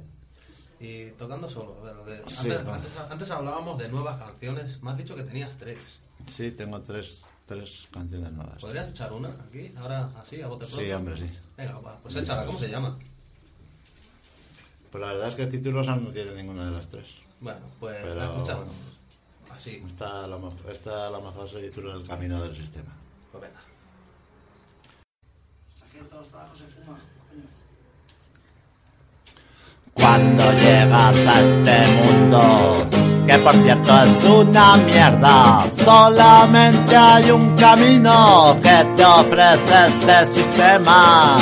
Y 0.79 1.09
tocando 1.17 1.49
solo. 1.49 1.75
antes, 1.83 2.33
Sí, 2.33 2.47
bueno. 2.49 2.73
antes, 2.73 2.91
antes 3.09 3.31
hablábamos 3.31 3.79
de 3.79 3.89
nuevas 3.89 4.19
canciones. 4.19 4.81
Me 4.83 4.91
has 4.91 4.97
dicho 4.97 5.15
que 5.15 5.23
tenías 5.23 5.57
tres. 5.57 5.79
Sí, 6.27 6.51
tengo 6.51 6.81
tres, 6.81 7.25
tres 7.45 7.87
canciones 7.91 8.31
nuevas. 8.33 8.61
¿Podrías 8.61 8.89
echar 8.89 9.11
una 9.13 9.29
aquí? 9.29 9.73
Ahora, 9.77 10.09
así, 10.19 10.41
a 10.41 10.47
bote 10.47 10.65
pronto. 10.65 10.83
Sí, 10.85 10.91
hombre, 10.91 11.17
sí. 11.17 11.29
Venga, 11.55 11.79
va, 11.79 11.97
pues 12.03 12.15
échala. 12.15 12.45
¿Cómo 12.45 12.59
se 12.59 12.69
llama? 12.69 12.97
Pues 14.91 15.01
la 15.01 15.13
verdad 15.13 15.27
es 15.29 15.35
que 15.35 15.47
títulos 15.47 15.87
no 15.87 15.97
tiene 16.11 16.33
ninguna 16.35 16.65
de 16.65 16.71
las 16.71 16.87
tres. 16.87 17.07
Bueno, 17.39 17.59
pues 17.79 17.97
Pero, 18.01 18.15
la 18.15 18.25
escuchamos. 18.25 18.67
Así, 19.51 19.83
Esta 19.85 20.23
a 20.25 20.27
lo, 20.27 20.39
mejor- 20.39 20.71
esta 20.71 21.07
a 21.07 21.09
lo 21.09 21.21
mejor 21.21 21.49
se 21.49 21.61
titula 21.61 21.93
El 21.95 22.05
camino 22.05 22.41
del 22.43 22.55
sistema. 22.55 22.93
pues 23.31 23.41
venga. 23.43 23.59
Aquí 25.87 25.97
todos 26.09 26.21
los 26.23 26.27
trabajos 26.29 26.59
se 26.59 26.65
fuma, 26.67 26.99
coño. 27.29 27.43
Cuando 29.93 30.51
llegas 30.53 31.15
a 31.15 31.41
este 31.41 31.87
mundo, 32.03 32.89
que 33.27 33.37
por 33.39 33.55
cierto 33.61 34.03
es 34.03 34.23
una 34.23 34.77
mierda, 34.77 35.65
solamente 35.83 36.95
hay 36.95 37.29
un 37.29 37.55
camino 37.57 38.57
que 38.63 38.87
te 38.95 39.03
ofrece 39.05 39.87
este 39.87 40.33
sistema. 40.33 41.37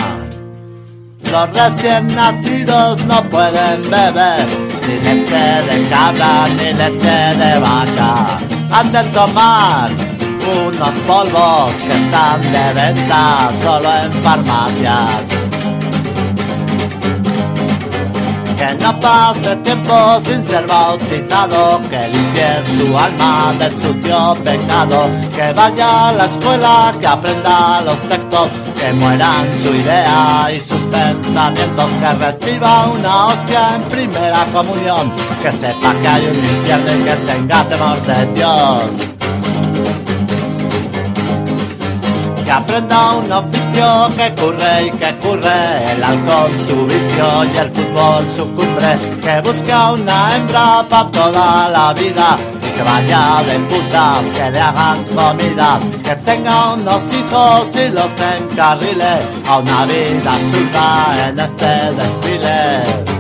los 1.32 1.50
recién 1.54 2.08
nacidos 2.16 3.06
no 3.06 3.22
pueden 3.24 3.82
beber 3.90 4.46
ni 4.88 4.96
leche 5.06 5.46
de 5.68 5.88
cabra 5.90 6.48
ni 6.58 6.74
leche 6.74 7.18
de 7.42 7.60
vaca. 7.60 8.38
Han 8.72 8.92
de 8.92 9.04
tomar 9.06 9.90
unos 10.68 10.96
polvos 11.08 11.72
que 11.86 11.94
están 11.94 12.42
de 12.42 12.74
venta 12.74 13.52
solo 13.62 13.90
en 14.04 14.12
farmacias. 14.24 15.55
Que 18.58 18.74
no 18.76 19.00
pase 19.02 19.56
tiempo 19.58 20.22
sin 20.24 20.46
ser 20.46 20.66
bautizado, 20.66 21.82
que 21.90 22.08
limpie 22.08 22.64
su 22.78 22.98
alma 22.98 23.54
del 23.60 23.72
sucio 23.78 24.36
pecado, 24.44 25.10
que 25.36 25.52
vaya 25.54 26.10
a 26.10 26.14
la 26.14 26.26
escuela, 26.26 26.94
que 27.00 27.06
aprenda 27.06 27.82
los 27.82 28.00
textos, 28.04 28.48
que 28.80 28.94
mueran 28.94 29.46
su 29.62 29.76
idea 29.76 30.50
y 30.56 30.60
sus 30.60 30.82
pensamientos, 30.84 31.92
que 32.00 32.14
reciba 32.14 32.88
una 32.88 33.26
hostia 33.28 33.76
en 33.76 33.82
primera 33.84 34.46
comunión, 34.54 35.12
que 35.42 35.52
sepa 35.52 35.94
que 36.02 36.08
hay 36.08 36.26
un 36.26 36.36
infierno 36.36 36.96
y 36.96 37.04
que 37.04 37.16
tenga 37.26 37.68
temor 37.68 38.02
de 38.04 38.26
Dios. 38.34 39.15
Que 42.46 42.52
aprenda 42.52 43.14
un 43.14 43.32
oficio 43.32 44.10
que 44.16 44.36
curre 44.40 44.86
y 44.86 44.92
que 44.92 45.16
curre 45.16 45.92
el 45.94 46.04
alcohol 46.04 46.52
su 46.68 46.86
vicio 46.86 47.44
y 47.52 47.58
el 47.58 47.72
fútbol 47.72 48.30
su 48.36 48.44
cumbre. 48.54 49.00
Que 49.24 49.42
busca 49.42 49.92
una 49.94 50.36
hembra 50.36 50.86
para 50.88 51.10
toda 51.10 51.70
la 51.70 51.94
vida 51.94 52.38
y 52.62 52.72
se 52.72 52.84
vaya 52.84 53.42
de 53.48 53.60
putas 53.62 54.26
que 54.36 54.52
le 54.52 54.60
hagan 54.60 55.04
comida. 55.06 55.80
Que 56.04 56.16
tenga 56.18 56.74
unos 56.74 57.02
hijos 57.14 57.68
y 57.84 57.90
los 57.90 58.14
encarrile 58.38 59.14
a 59.48 59.58
una 59.58 59.86
vida 59.86 60.34
absurda 60.36 61.30
en 61.30 61.40
este 61.40 61.72
desfile. 62.00 63.16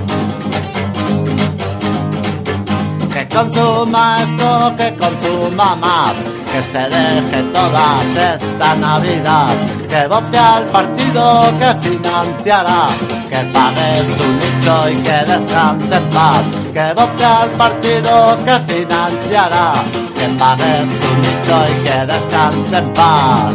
Que 3.11 3.28
consuma 3.36 4.21
esto, 4.21 4.76
que 4.78 4.95
consuma 4.97 5.76
más, 5.78 6.13
que 6.56 6.64
se 6.64 6.89
deje 6.89 7.43
todas 7.51 8.06
esta 8.16 8.76
Navidad, 8.76 9.56
que 9.89 10.08
vote 10.08 10.38
al 10.38 10.64
partido 10.66 11.51
que 11.60 11.89
financiará, 11.89 12.88
que 13.30 13.39
pague 13.56 14.06
su 14.16 14.26
nicho 14.41 14.89
y 14.89 14.95
que 15.03 15.18
descanse 15.32 15.95
en 15.95 16.10
paz, 16.12 16.45
que 16.72 16.93
vote 16.93 17.26
al 17.26 17.49
partido 17.64 18.38
que 18.45 18.74
financiará, 18.74 19.74
que 20.18 20.28
pague 20.39 20.74
su 20.97 21.10
nicho 21.26 21.56
y 21.72 21.84
que 21.84 21.97
descanse 22.14 22.78
en 22.78 22.93
paz. 22.93 23.53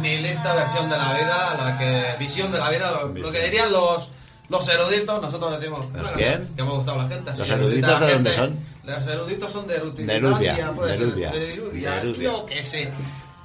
Nihilista 0.00 0.54
versión 0.54 0.88
de 0.88 0.96
la 0.96 1.12
vida, 1.12 1.56
la 1.58 1.78
que 1.78 2.16
visión 2.20 2.52
de 2.52 2.58
la 2.58 2.70
vida, 2.70 2.92
lo, 2.92 3.08
lo 3.08 3.32
que 3.32 3.42
dirían 3.46 3.72
los 3.72 4.10
los 4.48 4.68
eruditos, 4.68 5.22
nosotros 5.22 5.58
decimos 5.58 5.80
¿Los 5.86 5.92
"Bueno, 5.92 6.08
quién? 6.16 6.48
que 6.56 6.62
me 6.62 6.68
ha 6.68 6.72
gustado 6.72 6.98
la 6.98 7.08
gente. 7.08 7.30
¿Los 7.36 7.48
eruditos 7.50 8.00
de 8.00 8.12
dónde 8.12 8.32
son? 8.32 8.58
Los 8.84 9.06
eruditos 9.08 9.52
son 9.52 9.66
de 9.66 9.74
Erudia, 9.76 10.06
de 10.06 10.12
Erudia, 10.16 11.30
de 11.32 11.52
Erudia, 11.54 12.00
de 12.02 12.12
yo 12.14 12.46
qué 12.46 12.64
sé. 12.64 12.90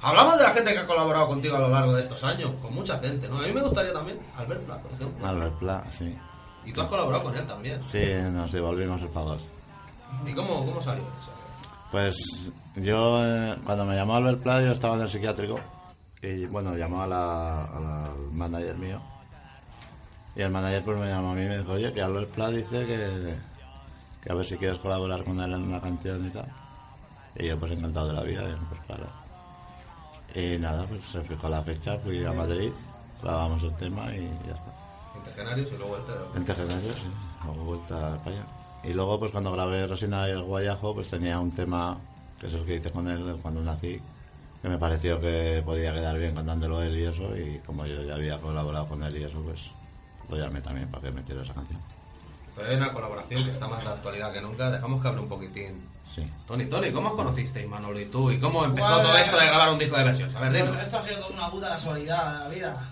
Hablamos 0.00 0.36
de 0.38 0.42
la 0.44 0.50
gente 0.50 0.72
que 0.72 0.78
ha 0.80 0.84
colaborado 0.84 1.28
contigo 1.28 1.56
a 1.56 1.60
lo 1.60 1.68
largo 1.68 1.94
de 1.94 2.02
estos 2.02 2.22
años, 2.24 2.50
con 2.60 2.74
mucha 2.74 2.98
gente, 2.98 3.28
¿no? 3.28 3.38
A 3.38 3.42
mí 3.42 3.52
me 3.52 3.60
gustaría 3.62 3.92
también 3.92 4.18
Albert 4.36 4.60
Pla, 4.62 4.76
por 4.78 4.92
ejemplo. 4.92 5.26
Albert 5.26 5.54
Pla, 5.58 5.84
sí. 5.96 6.16
Y 6.64 6.72
tú 6.72 6.80
has 6.80 6.86
colaborado 6.88 7.24
con 7.24 7.36
él 7.36 7.46
también. 7.46 7.82
Sí, 7.84 8.02
nos 8.32 8.50
devolvimos 8.52 9.00
el 9.02 9.08
favor. 9.10 9.38
¿Y 10.26 10.32
cómo, 10.32 10.64
cómo 10.66 10.82
salió 10.82 11.02
eso? 11.02 11.30
Pues 11.90 12.16
yo, 12.76 13.20
eh, 13.24 13.56
cuando 13.64 13.84
me 13.84 13.94
llamó 13.96 14.16
Albert 14.16 14.42
Pla, 14.42 14.60
yo 14.62 14.72
estaba 14.72 14.94
en 14.96 15.02
el 15.02 15.10
psiquiátrico. 15.10 15.58
Y 16.22 16.46
bueno, 16.46 16.76
llamó 16.76 17.02
a 17.02 17.06
la, 17.06 17.64
a 17.64 17.80
la- 17.80 18.12
manager 18.32 18.76
mío. 18.76 19.00
Y 20.34 20.42
el 20.42 20.50
manager 20.50 20.82
pues 20.84 20.98
me 20.98 21.08
llamó 21.08 21.32
a 21.32 21.34
mí 21.34 21.42
y 21.44 21.48
me 21.48 21.58
dijo, 21.58 21.72
oye, 21.72 21.92
que 21.92 22.00
Albert 22.02 22.30
Pla 22.30 22.48
dice 22.48 22.86
que, 22.86 23.34
que 24.22 24.32
a 24.32 24.34
ver 24.34 24.46
si 24.46 24.56
quieres 24.56 24.78
colaborar 24.78 25.24
con 25.24 25.38
él 25.40 25.52
en 25.52 25.62
una 25.62 25.80
canción 25.80 26.26
y 26.26 26.30
tal. 26.30 26.46
Y 27.36 27.48
yo 27.48 27.58
pues 27.58 27.72
encantado 27.72 28.08
de 28.08 28.14
la 28.14 28.22
vida, 28.22 28.42
y, 28.48 28.54
pues 28.66 28.80
claro. 28.86 29.06
Y 30.34 30.58
nada, 30.58 30.86
pues 30.86 31.04
se 31.04 31.20
fijó 31.22 31.48
la 31.48 31.62
fecha, 31.62 31.98
fui 31.98 32.24
a 32.24 32.32
Madrid, 32.32 32.72
grabamos 33.22 33.62
el 33.62 33.74
tema 33.76 34.14
y 34.14 34.30
ya 34.46 34.54
está. 34.54 34.70
Integenarios 35.16 35.70
y 35.72 35.76
luego 35.76 35.96
el 35.98 36.04
te- 36.04 36.12
20 36.34 36.54
generaciones, 36.54 36.96
sí. 36.96 37.10
Luego 37.44 37.64
vuelta 37.64 38.18
para 38.24 38.36
allá. 38.36 38.46
Y 38.84 38.92
luego, 38.94 39.18
pues 39.18 39.30
cuando 39.30 39.52
grabé 39.52 39.86
Rosina 39.86 40.26
y 40.28 40.32
el 40.32 40.42
Guayajo, 40.42 40.94
pues 40.94 41.08
tenía 41.10 41.38
un 41.38 41.50
tema, 41.52 41.98
que 42.40 42.46
es 42.46 42.54
el 42.54 42.64
que 42.64 42.76
hice 42.76 42.90
con 42.90 43.08
él 43.08 43.36
cuando 43.42 43.60
nací, 43.62 44.00
que 44.62 44.68
me 44.68 44.78
pareció 44.78 45.20
que 45.20 45.62
podía 45.64 45.92
quedar 45.92 46.18
bien 46.18 46.34
cantándolo 46.34 46.82
él 46.82 46.96
y 46.98 47.04
eso, 47.04 47.36
y 47.36 47.58
como 47.66 47.84
yo 47.86 48.02
ya 48.02 48.14
había 48.14 48.38
colaborado 48.40 48.88
con 48.88 49.02
él 49.02 49.16
y 49.18 49.24
eso, 49.24 49.40
pues 49.42 49.70
llamé 50.30 50.60
también 50.60 50.88
para 50.90 51.02
que 51.04 51.10
metiera 51.12 51.42
esa 51.42 51.54
canción. 51.54 51.80
Pero 52.56 52.68
hay 52.68 52.76
una 52.76 52.92
colaboración 52.92 53.44
que 53.44 53.50
está 53.50 53.66
más 53.66 53.82
de 53.82 53.90
actualidad 53.90 54.32
que 54.32 54.40
nunca. 54.40 54.70
Dejamos 54.70 55.00
que 55.02 55.08
hable 55.08 55.20
un 55.22 55.28
poquitín. 55.28 55.88
Sí. 56.14 56.30
Tony, 56.46 56.66
Tony, 56.66 56.92
¿cómo 56.92 57.10
os 57.10 57.14
conocisteis, 57.14 57.66
Manolo 57.66 57.98
y 57.98 58.04
tú? 58.06 58.30
¿Y 58.30 58.38
cómo 58.38 58.64
empezó 58.64 58.86
Bueno, 58.86 59.02
todo 59.02 59.16
esto 59.16 59.38
de 59.38 59.46
grabar 59.46 59.70
un 59.70 59.78
disco 59.78 59.96
de 59.96 60.04
versiones? 60.04 60.34
A 60.36 60.40
ver, 60.40 60.50
Pues 60.50 60.62
dinos. 60.64 60.82
esto 60.82 60.98
ha 60.98 61.02
sido 61.04 61.18
toda 61.20 61.30
una 61.34 61.50
puta 61.50 61.68
casualidad 61.70 62.32
de 62.32 62.38
la 62.40 62.48
vida. 62.48 62.88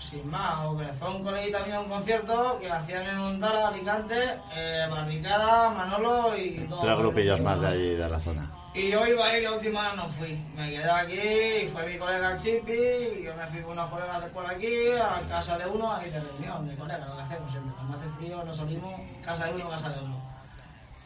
Sin 0.00 0.30
más, 0.30 0.64
o 0.66 0.76
que 0.78 0.84
fue 0.86 1.08
un 1.10 1.22
coleguita 1.22 1.58
mío 1.66 1.76
a 1.76 1.80
un 1.80 1.88
concierto 1.88 2.58
que 2.60 2.70
hacían 2.70 3.02
en 3.06 3.18
Ondara, 3.18 3.68
Alicante, 3.68 4.38
eh, 4.54 4.86
Barricada, 4.90 5.70
Manolo 5.70 6.36
y 6.36 6.66
todo. 6.68 6.80
Tres 6.80 6.98
grupillos 6.98 7.40
más 7.40 7.60
de 7.60 7.66
allí, 7.66 7.88
de 7.94 8.08
la 8.08 8.20
zona. 8.20 8.50
Y 8.78 8.90
yo 8.90 9.04
iba 9.04 9.26
a 9.26 9.36
ir 9.36 9.42
la 9.42 9.54
última 9.54 9.80
hora 9.80 9.94
no 9.96 10.08
fui. 10.08 10.38
Me 10.54 10.70
quedé 10.70 10.88
aquí 10.88 11.64
y 11.64 11.66
fue 11.66 11.84
mi 11.84 11.98
colega 11.98 12.38
Chipi 12.38 12.72
y 12.72 13.24
yo 13.24 13.34
me 13.34 13.44
fui 13.48 13.60
con 13.60 13.72
unos 13.72 13.90
colegas 13.90 14.22
por 14.32 14.46
aquí 14.46 14.90
a 14.92 15.20
casa 15.28 15.58
de 15.58 15.66
uno, 15.66 15.92
aquí 15.92 16.10
de 16.10 16.20
reunión 16.20 16.68
de 16.68 16.76
colegas, 16.76 17.08
lo 17.08 17.16
que 17.16 17.22
hacemos 17.22 17.50
siempre. 17.50 17.72
Cuando 17.74 17.98
hace 17.98 18.08
frío 18.10 18.44
nos 18.44 18.56
salimos, 18.56 18.94
casa 19.24 19.46
de 19.46 19.54
uno, 19.54 19.68
casa 19.70 19.88
de 19.88 19.98
uno. 19.98 20.22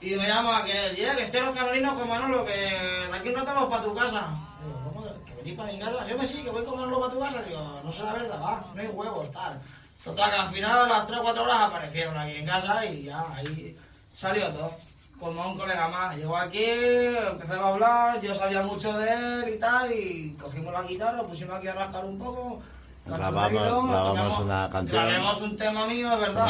Y 0.02 0.14
me 0.16 0.28
llama 0.28 0.58
aquel, 0.58 0.96
yeah, 0.96 1.16
que 1.16 1.22
estoy 1.22 1.40
en 1.40 1.46
los 1.46 1.56
camerinos 1.56 1.98
con 1.98 2.08
Manolo, 2.10 2.44
que 2.44 2.52
de 2.52 3.16
aquí 3.16 3.30
no 3.30 3.38
estamos 3.38 3.70
para 3.70 3.84
tu 3.84 3.94
casa. 3.94 4.26
Digo, 4.62 4.92
¿cómo? 4.92 5.24
¿Que 5.24 5.34
venís 5.36 5.56
para 5.56 5.72
mi 5.72 5.78
casa? 5.78 6.06
Yo 6.06 6.18
me 6.18 6.26
sí, 6.26 6.42
que 6.42 6.50
voy 6.50 6.64
con 6.64 6.78
Manolo 6.78 7.00
para 7.00 7.12
tu 7.14 7.20
casa. 7.20 7.42
Digo, 7.42 7.80
no 7.82 7.90
sé 7.90 8.02
la 8.02 8.12
verdad, 8.12 8.38
va, 8.38 8.66
no 8.74 8.82
hay 8.82 8.88
huevos, 8.88 9.32
tal. 9.32 9.58
Total, 10.04 10.30
que 10.30 10.36
al 10.36 10.52
final 10.52 10.78
a 10.78 10.86
las 10.86 11.06
3 11.06 11.20
o 11.20 11.22
4 11.22 11.42
horas 11.42 11.60
aparecieron 11.62 12.18
aquí 12.18 12.36
en 12.36 12.44
casa 12.44 12.84
y 12.84 13.04
ya, 13.04 13.24
ahí 13.34 13.74
salió 14.14 14.48
todo. 14.48 14.91
Como 15.22 15.52
un 15.52 15.56
colega 15.56 15.86
más, 15.86 16.16
llegó 16.16 16.36
aquí, 16.36 16.64
empezamos 16.64 17.64
a 17.64 17.68
hablar, 17.68 18.20
yo 18.20 18.34
sabía 18.34 18.60
mucho 18.62 18.98
de 18.98 19.08
él 19.08 19.54
y 19.54 19.56
tal, 19.56 19.92
y 19.92 20.36
cogimos 20.36 20.72
la 20.72 20.82
guitarra, 20.82 21.22
pusimos 21.22 21.56
aquí 21.56 21.68
a 21.68 21.74
rascar 21.74 22.04
un 22.04 22.18
poco. 22.18 22.60
Grabamos- 23.04 23.88
grabamos 23.90 24.38
una 24.38 24.70
canción. 24.70 25.04
Grabamos 25.04 25.40
un 25.40 25.56
tema 25.56 25.86
mío, 25.88 26.12
es 26.12 26.20
verdad. 26.20 26.46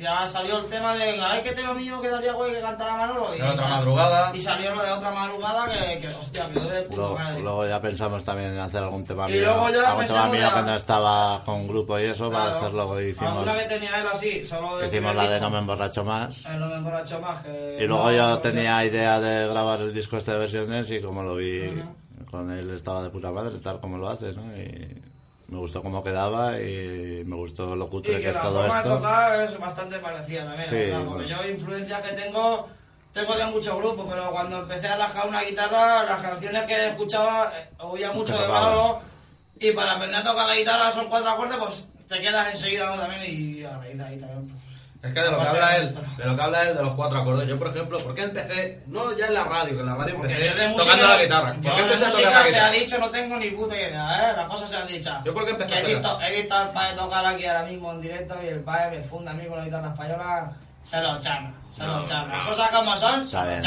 Ya 0.00 0.28
salió 0.28 0.58
el 0.58 0.66
tema 0.66 0.94
de, 0.94 1.20
a 1.20 1.32
ver 1.34 1.42
qué 1.42 1.52
tema 1.52 1.74
mío 1.74 2.00
quedaría 2.00 2.32
güey 2.34 2.52
que 2.52 2.60
cantara 2.60 2.96
Manolo. 2.96 3.34
Y 3.34 3.38
De 3.38 3.42
otra 3.48 3.56
sal- 3.66 3.70
madrugada. 3.78 4.30
Y 4.36 4.40
salió 4.40 4.74
lo 4.74 4.82
de 4.82 4.90
otra 4.92 5.10
madrugada 5.10 5.68
que, 5.68 5.98
que 5.98 6.08
hostia, 6.08 6.48
quedó 6.50 6.68
de 6.70 6.82
puta 6.82 6.96
Luego, 6.96 7.14
madre. 7.18 7.42
luego 7.42 7.66
ya 7.66 7.80
pensamos 7.82 8.24
también 8.24 8.52
en 8.52 8.58
hacer 8.60 8.82
algún 8.82 9.04
tema 9.04 9.28
Y 9.28 9.32
mío, 9.34 9.42
luego 9.46 9.58
ya 9.58 9.64
algún 9.64 9.80
tema 9.80 9.98
pensamos 9.98 10.32
mío 10.32 10.62
no 10.66 10.74
estaba 10.76 11.44
con 11.44 11.66
grupo 11.66 11.98
y 11.98 12.04
eso, 12.04 12.30
para 12.30 12.44
Claro. 12.44 12.58
hacerlo 12.58 13.00
y 13.02 13.04
hicimos, 13.08 13.44
que 13.52 13.64
tenía 13.64 14.00
él 14.00 14.06
así, 14.12 14.44
solo 14.44 14.78
de 14.78 14.86
hicimos 14.86 15.14
la 15.16 15.28
de 15.28 15.40
No 15.40 15.50
me 15.50 15.58
emborracho 15.58 16.04
más. 16.04 16.46
Eh, 16.46 16.56
no 16.58 16.66
me 16.66 16.74
emborracho 16.76 17.20
más 17.20 17.44
que... 17.44 17.78
Y 17.80 17.86
luego 17.88 18.04
no, 18.04 18.12
yo 18.12 18.38
tenía 18.38 18.84
idea 18.84 19.18
de 19.18 19.48
grabar 19.48 19.80
el 19.80 19.92
disco 19.92 20.16
este 20.16 20.30
de 20.32 20.38
versiones 20.38 20.88
y 20.92 21.00
como 21.02 21.24
lo 21.24 21.34
vi 21.34 21.66
Ujú. 21.66 22.26
con 22.30 22.50
él 22.52 22.70
estaba 22.70 23.02
de 23.02 23.10
puta 23.10 23.32
madre, 23.32 23.58
tal 23.58 23.80
como 23.80 23.98
lo 23.98 24.08
hace, 24.08 24.32
¿no? 24.32 24.42
Y 24.56 25.02
me 25.48 25.58
gustó 25.58 25.82
cómo 25.82 26.04
quedaba 26.04 26.60
y 26.60 27.22
me 27.24 27.36
gustó 27.36 27.74
lo 27.74 27.88
cutre 27.88 28.16
que 28.16 28.22
que 28.22 28.28
es 28.28 28.34
la 28.34 28.42
todo 28.42 28.60
forma 28.60 28.74
de 28.74 28.80
esto. 28.80 28.96
tocar 28.96 29.40
es 29.40 29.58
bastante 29.58 29.98
parecida 29.98 30.44
también. 30.44 30.68
Sí, 30.68 30.76
o 30.76 30.78
sea, 30.78 30.98
porque 30.98 31.24
bueno. 31.24 31.42
yo 31.42 31.50
influencias 31.50 32.02
que 32.02 32.14
tengo, 32.14 32.68
tengo 33.12 33.36
de 33.36 33.46
muchos 33.46 33.76
grupos, 33.78 34.06
pero 34.08 34.30
cuando 34.30 34.58
empecé 34.60 34.88
a 34.88 34.96
rascar 34.98 35.26
una 35.26 35.42
guitarra, 35.42 36.04
las 36.04 36.20
canciones 36.20 36.64
que 36.66 36.88
escuchaba, 36.88 37.52
eh, 37.56 37.68
oía 37.78 38.12
mucho 38.12 38.38
de. 38.38 38.46
Manolo, 38.46 39.00
y 39.58 39.72
para 39.72 39.92
aprender 39.92 40.20
a 40.20 40.24
tocar 40.24 40.46
la 40.46 40.54
guitarra 40.54 40.90
son 40.92 41.08
cuatro 41.08 41.30
acordes, 41.30 41.56
pues 41.58 41.88
te 42.08 42.20
quedas 42.20 42.50
enseguida 42.50 42.86
¿no? 42.86 43.00
también 43.00 43.22
y 43.26 43.64
a 43.64 43.76
raíz 43.78 43.96
de 43.96 44.04
ahí 44.04 44.18
Es 45.00 45.14
que 45.14 45.20
de 45.20 45.30
lo 45.30 45.38
que 45.38 45.46
habla 45.46 45.76
él, 45.76 45.96
de 46.16 46.24
lo 46.24 46.34
que 46.34 46.42
habla 46.42 46.62
él 46.62 46.76
de 46.76 46.82
los 46.82 46.94
cuatro 46.96 47.20
acordes. 47.20 47.46
Yo, 47.46 47.56
por 47.56 47.68
ejemplo, 47.68 47.98
¿por 48.00 48.14
qué 48.16 48.22
empecé? 48.24 48.82
No 48.88 49.16
ya 49.16 49.28
en 49.28 49.34
la 49.34 49.44
radio, 49.44 49.74
que 49.74 49.80
en 49.80 49.86
la 49.86 49.94
radio 49.94 50.16
Porque 50.16 50.34
empecé 50.34 50.68
música, 50.68 50.82
tocando 50.84 51.06
la 51.06 51.22
guitarra. 51.22 51.52
¿Por 51.54 51.62
qué 51.62 51.82
empecé 51.82 51.94
a 51.94 52.10
tocar 52.10 52.10
música 52.10 52.30
la 52.30 52.32
se 52.32 52.38
ha 52.38 52.44
guitarra? 52.44 52.70
dicho, 52.70 52.98
no 52.98 53.10
tengo 53.10 53.36
ni 53.36 53.50
puta 53.52 53.76
idea, 53.76 54.30
¿eh? 54.30 54.36
Las 54.36 54.48
cosas 54.48 54.70
se 54.70 54.76
han 54.76 54.86
dicho. 54.88 55.14
¿Yo 55.24 55.32
por 55.32 55.44
qué 55.44 55.50
empecé 55.52 55.70
Que 55.70 55.74
a 55.76 55.82
he 55.82 55.86
visto, 55.86 56.20
he 56.20 56.34
visto 56.34 56.54
al 56.54 56.72
padre 56.72 56.96
tocar 56.96 57.26
aquí 57.26 57.46
ahora 57.46 57.62
mismo 57.62 57.92
en 57.92 58.00
directo 58.00 58.36
y 58.42 58.46
el 58.48 58.60
padre 58.60 58.96
me 58.96 59.02
funda 59.02 59.30
a 59.30 59.34
mí 59.34 59.46
con 59.46 59.58
la 59.58 59.64
guitarra 59.66 59.88
española, 59.88 60.52
se 60.84 61.00
lo 61.00 61.20
chana, 61.20 61.54
se 61.76 61.86
lo 61.86 62.04
chana. 62.04 62.36
Las 62.36 62.46
cosas 62.48 62.70
como 62.72 62.96
son, 62.96 63.28
se 63.28 63.36
lo 63.36 63.46
bien. 63.46 63.62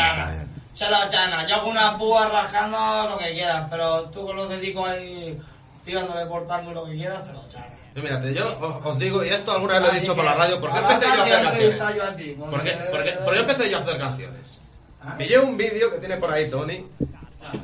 Se 0.73 0.89
lo 0.89 1.09
chana. 1.09 1.47
Yo 1.47 1.61
con 1.61 1.71
una 1.71 1.97
púa 1.97 2.27
rascando 2.27 3.07
lo 3.09 3.17
que 3.17 3.33
quieras, 3.33 3.67
pero 3.69 4.03
tú 4.09 4.25
con 4.25 4.35
los 4.35 4.49
dedicos 4.49 4.89
ahí 4.89 5.39
tirándole 5.85 6.25
por 6.25 6.45
tango 6.45 6.73
lo 6.73 6.85
que 6.85 6.95
quieras, 6.95 7.25
se 7.25 7.31
lo 7.31 7.47
chana. 7.47 7.67
Yo, 7.95 8.01
mírate, 8.03 8.33
yo 8.33 8.57
os, 8.59 8.85
os 8.85 8.99
digo, 8.99 9.23
y 9.25 9.29
esto 9.29 9.51
alguna 9.51 9.73
vez 9.73 9.81
lo 9.81 9.87
he 9.87 9.91
Así 9.91 9.99
dicho 10.01 10.15
por 10.15 10.23
la 10.23 10.33
radio, 10.33 10.61
¿por 10.61 10.71
qué 10.71 10.79
empecé 10.79 11.05
yo 11.05 11.11
a 11.11 11.23
hacer 11.23 11.43
canciones? 11.77 12.37
¿Por 12.49 12.63
qué, 12.63 12.71
por 12.89 13.03
qué- 13.03 13.11
por 13.25 13.33
qué 13.33 13.39
empecé 13.41 13.69
yo 13.69 13.77
a 13.77 13.81
hacer 13.81 13.97
canciones? 13.97 14.39
Ah. 15.03 15.15
Pillé 15.17 15.39
un 15.39 15.57
vídeo 15.57 15.91
que 15.91 15.97
tiene 15.97 16.17
por 16.17 16.31
ahí 16.31 16.49
Tony, 16.49 16.85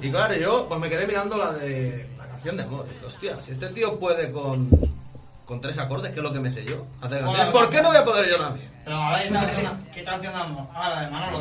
y 0.02 0.12
claro, 0.12 0.34
yo 0.36 0.68
pues 0.68 0.80
me 0.82 0.90
quedé 0.90 1.08
mirando 1.08 1.38
la 1.38 1.54
de 1.54 2.08
la 2.18 2.26
canción 2.28 2.58
de 2.58 2.64
amor. 2.64 2.86
Y 2.90 2.96
digo, 2.96 3.08
hostia, 3.08 3.38
si 3.46 3.52
este 3.54 3.68
tío 3.68 3.98
puede 4.00 4.32
con, 4.32 4.70
con 5.48 5.62
tres 5.62 5.78
acordes, 5.78 6.12
que 6.12 6.20
es 6.20 6.24
lo 6.24 6.34
que 6.34 6.42
me 6.42 6.52
sé 6.52 6.66
yo, 6.66 6.86
hacer 7.02 7.22
canciones, 7.22 7.54
¿por 7.54 7.70
qué 7.70 7.82
no 7.82 7.88
voy 7.88 7.98
a 7.98 8.04
poder 8.04 8.30
yo 8.30 8.38
también? 8.38 8.70
Pero 8.84 9.02
a 9.02 9.18
ver, 9.18 9.28
¿qué 9.28 9.34
canción, 9.34 9.80
¿qué 9.94 10.04
canción 10.04 10.34
de 10.34 10.40
amor? 10.40 10.68
Ah, 10.74 10.90
la 10.90 11.02
de 11.02 11.12
Manolo. 11.12 11.38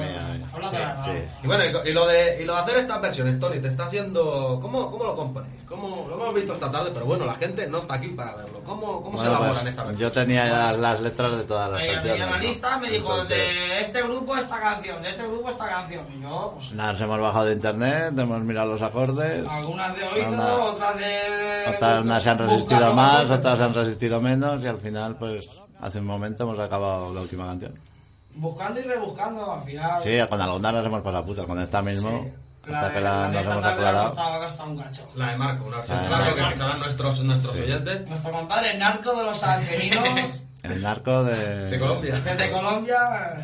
Habla 0.52 0.70
sí, 0.70 0.76
de 0.76 0.82
la 0.82 1.04
sí. 1.04 1.11
Y 1.42 1.46
bueno, 1.46 1.64
y 1.84 1.92
lo 1.92 2.07
de, 2.07 2.42
y 2.42 2.44
lo 2.44 2.54
de 2.54 2.61
hacer 2.61 2.76
estas 2.76 3.00
versiones, 3.00 3.38
Tony, 3.38 3.59
te 3.59 3.68
está 3.68 3.86
haciendo... 3.86 4.59
¿Cómo, 4.62 4.90
cómo 4.90 5.04
lo 5.04 5.16
componéis? 5.16 5.54
¿Cómo, 5.68 6.07
lo 6.09 6.14
hemos 6.14 6.34
visto 6.34 6.54
esta 6.54 6.70
tarde, 6.70 6.90
pero 6.94 7.07
bueno, 7.07 7.24
la 7.24 7.34
gente 7.34 7.66
no 7.66 7.78
está 7.78 7.94
aquí 7.94 8.09
para 8.09 8.34
verlo. 8.36 8.61
¿Cómo, 8.64 9.02
cómo 9.02 9.18
se 9.18 9.26
elaboran 9.26 9.54
pues, 9.54 9.66
estas 9.66 9.86
versiones? 9.88 10.00
yo 10.00 10.12
tenía 10.12 10.48
ya 10.48 10.72
las 10.72 11.00
letras 11.00 11.36
de 11.36 11.44
todas 11.44 11.70
las 11.70 11.80
canciones. 11.80 12.04
tenía 12.04 12.26
una 12.26 12.36
¿no? 12.36 12.42
lista, 12.42 12.78
me 12.78 12.90
dijo 12.90 13.11
Entonces, 13.12 13.38
de 13.38 13.80
este 13.80 14.02
grupo 14.02 14.36
esta 14.36 14.61
canción, 14.61 15.02
de 15.02 15.11
este 15.11 15.22
grupo 15.24 15.48
esta 15.48 15.68
canción. 15.68 16.07
Y 16.16 16.22
yo, 16.22 16.52
pues, 16.54 16.72
Las 16.72 17.00
hemos 17.00 17.20
bajado 17.20 17.44
de 17.46 17.52
internet, 17.52 18.18
hemos 18.18 18.42
mirado 18.42 18.72
los 18.72 18.82
acordes. 18.82 19.48
algunas 19.48 19.96
de 19.96 20.02
oído, 20.04 20.62
otras 20.64 20.96
de. 20.96 21.74
Otras 21.76 22.22
se 22.22 22.30
han 22.30 22.38
resistido 22.38 22.94
más, 22.94 23.30
otras 23.30 23.59
se 23.59 23.64
han 23.64 23.74
resistido 23.74 23.95
menos 24.20 24.62
y 24.62 24.66
al 24.66 24.78
final, 24.78 25.16
pues, 25.16 25.49
hace 25.80 25.99
un 25.99 26.07
momento 26.07 26.44
hemos 26.44 26.59
acabado 26.59 27.12
la 27.12 27.20
última 27.20 27.47
canción. 27.47 27.74
Buscando 28.34 28.80
y 28.80 28.82
rebuscando, 28.82 29.53
al 29.53 29.62
final. 29.62 30.01
Sí, 30.03 30.18
con 30.28 30.40
algunas 30.40 30.74
las 30.74 30.86
hemos 30.86 31.03
pasado 31.03 31.24
puta, 31.24 31.44
con 31.44 31.59
esta 31.61 31.80
mismo, 31.82 32.11
Sí. 32.64 32.70
hasta 32.72 32.88
de- 32.88 32.94
que 32.94 33.01
la, 33.01 33.28
de 33.30 33.34
nos 33.36 33.47
hemos 33.47 33.64
aclarado. 33.64 34.14
un 34.66 34.76
gacho. 34.76 35.11
La 35.14 35.30
de 35.30 35.36
Marco, 35.38 35.64
una 35.66 35.76
versión 35.78 35.97
La 35.99 36.03
de 36.03 36.09
claro 36.09 36.34
que 36.34 36.40
escucharán 36.42 36.78
nuestros, 36.80 37.24
nuestros 37.24 37.55
Sí. 37.57 37.62
oyentes 37.62 38.07
Nuestro 38.09 38.32
compadre 38.32 38.72
el 38.72 38.78
narco 38.78 39.14
de 39.16 39.24
los 39.24 39.42
argelinos, 39.42 40.47
El 40.62 40.82
narco 40.82 41.24
de, 41.24 41.70
de 41.70 41.78
Colombia. 41.78 42.20
desde 42.20 42.51
Colombia, 42.53 43.36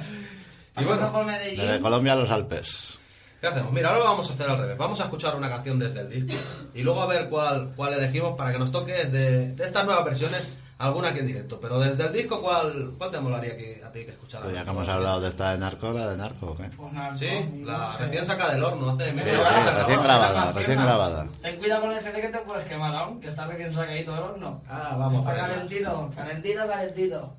pasando 0.75 0.97
bueno, 0.97 1.13
por 1.13 1.25
Medellín. 1.25 1.67
de 1.71 1.81
Colombia 1.81 2.13
a 2.13 2.17
los 2.17 2.31
Alpes. 2.31 2.99
¿Qué 3.43 3.49
hacemos? 3.49 3.73
Mira, 3.73 3.89
ahora 3.89 3.99
lo 3.99 4.05
vamos 4.05 4.31
a 4.31 4.35
hacer 4.35 4.49
al 4.49 4.57
revés. 4.57 4.79
Vamos 4.79 5.01
a 5.01 5.05
escuchar 5.05 5.35
una 5.35 5.49
canción 5.49 5.77
desde 5.77 6.03
el 6.03 6.09
disco 6.09 6.41
y 6.75 6.83
luego 6.83 7.03
a 7.03 7.07
ver 7.09 7.29
cuál, 7.29 7.73
cuál 7.75 7.93
elegimos 7.95 8.37
para 8.37 8.53
que 8.53 8.59
nos 8.61 8.71
toque 8.71 8.93
desde 8.93 9.49
de 9.57 9.65
estas 9.65 9.85
nuevas 9.85 10.05
versiones 10.05 10.59
alguna 10.79 11.09
aquí 11.09 11.19
en 11.19 11.27
directo. 11.27 11.59
Pero 11.61 11.81
desde 11.81 12.05
el 12.07 12.13
disco, 12.13 12.41
¿cuál, 12.41 12.93
cuál 12.97 13.11
te 13.11 13.19
molaría 13.19 13.57
que, 13.57 13.83
a 13.85 13.91
ti 13.91 14.05
que 14.05 14.13
escuchar? 14.13 14.43
Pues 14.43 14.55
ya 14.55 14.63
que 14.63 14.71
hemos 14.71 14.89
hablado 14.89 15.21
de 15.21 15.29
esta 15.29 15.51
de 15.51 15.59
narco, 15.59 15.91
la 15.91 16.11
de 16.11 16.17
narco, 16.19 16.47
¿o 16.53 16.57
qué? 16.57 16.71
Pues 16.77 16.93
narco, 16.93 17.17
Sí, 17.19 17.27
la 17.65 17.79
no 17.79 17.93
sé. 17.95 17.99
recién 18.05 18.27
sacada 18.27 18.53
del 18.53 18.63
horno, 18.63 18.91
hace 18.91 19.11
Sí, 19.11 19.17
media 19.17 19.33
sí, 19.61 19.71
recién 19.71 20.03
grabada, 20.05 20.53
recién 20.53 20.81
grabada. 20.81 21.27
Ten 21.43 21.57
cuidado 21.59 21.81
con 21.83 21.91
el 21.91 22.01
CD 22.01 22.21
que 22.21 22.29
te 22.29 22.39
puedes 22.39 22.65
quemar 22.69 22.95
aún, 22.95 23.19
que 23.21 23.27
está 23.27 23.49
recién 23.49 23.75
sacadito 23.75 24.15
del 24.15 24.23
horno. 24.23 24.63
Ah, 24.69 24.95
vamos. 24.97 25.19
Está 25.19 25.35
calentito, 25.35 26.11
calentito, 26.15 26.61
calentito. 26.69 27.37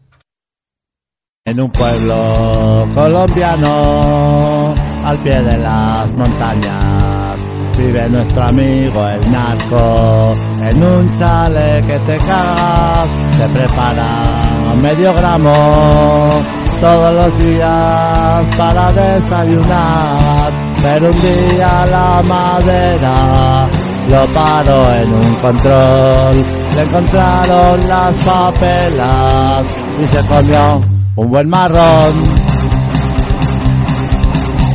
En 1.45 1.59
un 1.61 1.71
pueblo 1.71 2.87
colombiano, 2.95 4.73
al 5.03 5.17
pie 5.19 5.41
de 5.41 5.57
las 5.57 6.15
montañas, 6.15 7.39
vive 7.77 8.09
nuestro 8.09 8.43
amigo 8.43 9.07
el 9.07 9.31
narco. 9.31 10.31
En 10.61 10.83
un 10.83 11.17
chale 11.17 11.81
que 11.81 11.99
te 11.99 12.17
cagas, 12.17 13.09
te 13.37 13.49
prepara 13.49 14.43
medio 14.81 15.13
gramo 15.13 15.53
todos 16.79 17.15
los 17.15 17.39
días 17.39 18.55
para 18.57 18.91
desayunar. 18.91 20.51
Pero 20.81 21.09
un 21.09 21.21
día 21.21 21.85
la 21.85 22.21
madera 22.27 23.67
lo 24.09 24.33
paró 24.33 24.93
en 24.95 25.13
un 25.13 25.35
control, 25.35 26.45
le 26.75 26.81
encontraron 26.83 27.87
las 27.87 28.15
papelas 28.15 29.65
y 30.01 30.07
se 30.07 30.27
comió 30.27 30.81
un 31.15 31.29
buen 31.29 31.49
marrón. 31.49 32.42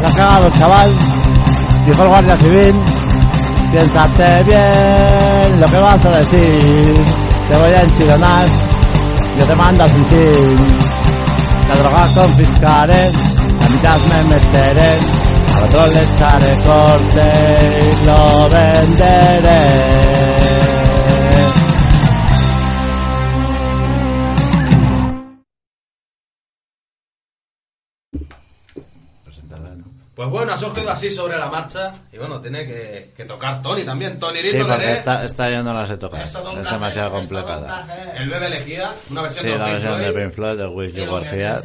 La 0.01 0.09
has 0.09 0.15
cagado, 0.15 0.51
chaval, 0.59 0.91
dijo 1.87 2.03
el 2.03 2.09
guardia 2.09 2.39
civil. 2.39 2.75
Piénsate 3.73 4.45
bien 4.45 5.61
lo 5.61 5.67
que 5.67 5.79
vas 5.79 6.05
a 6.05 6.11
decir. 6.11 7.05
Te 7.49 7.57
voy 7.57 7.73
a 7.73 7.83
enchilonar, 7.83 8.47
yo 9.39 9.45
te 9.47 9.55
mando 9.57 9.89
sin 9.89 10.05
sin. 10.07 10.67
La 11.69 11.75
droga 11.75 12.09
confiscaré, 12.15 13.13
la 13.61 13.69
mitad 13.69 13.99
me 13.99 14.25
meteré, 14.35 14.99
al 15.57 15.65
otro 15.65 15.87
le 15.87 16.03
echaré 16.03 16.55
corte 16.63 17.25
y 17.83 18.07
lo 18.07 18.51
venderé. 18.51 20.38
Pues 30.19 30.31
bueno, 30.31 30.53
ha 30.53 30.59
surgido 30.59 30.91
así 30.91 31.13
sobre 31.13 31.39
la 31.39 31.47
marcha 31.47 31.93
y 32.13 32.19
bueno, 32.19 32.41
tiene 32.41 32.67
que, 32.67 33.13
que 33.17 33.25
tocar 33.25 33.63
Tony 33.63 33.85
también. 33.85 34.19
Tony 34.19 34.41
Sí, 34.41 34.51
Rito 34.51 34.67
porque 34.67 34.79
Leré, 34.83 34.93
esta, 34.99 35.25
esta 35.25 35.49
yo 35.49 35.63
no 35.63 35.73
la 35.73 35.87
sé 35.87 35.97
tocar, 35.97 36.23
Es 36.23 36.35
un 36.35 36.61
demasiado 36.65 37.11
un 37.11 37.21
complicada. 37.21 37.87
el 38.17 38.29
bebé 38.29 38.47
elegía, 38.49 38.91
una 39.13 39.23
versión 39.23 39.45
Sí, 39.45 39.51
de 39.53 39.59
la 39.59 39.65
Pink 39.67 39.75
versión 39.75 39.99
de 40.01 40.05
Floyd. 40.11 40.21
Pink 40.25 40.33
Floyd 40.35 40.59
del 40.59 40.69
With 40.71 40.91
Sí, 40.91 40.97
You 41.05 41.13
Were 41.13 41.31
que 41.31 41.37
Here, 41.41 41.61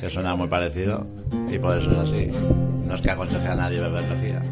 que 0.00 0.08
suena 0.08 0.34
muy 0.34 0.48
parecido 0.48 1.06
y 1.50 1.58
por 1.58 1.76
eso 1.76 1.90
es 1.92 1.98
así. 1.98 2.26
No 2.86 2.94
es 2.94 3.02
que 3.02 3.10
aconseje 3.10 3.46
a 3.48 3.54
nadie 3.54 3.80
beber 3.80 4.02
lejía. 4.04 4.42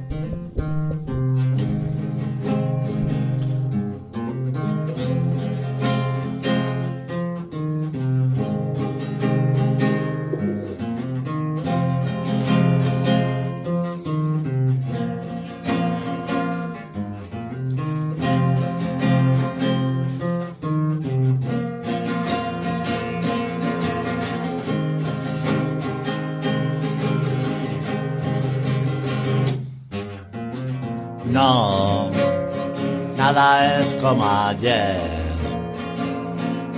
Como 34.01 34.25
ayer. 34.25 35.29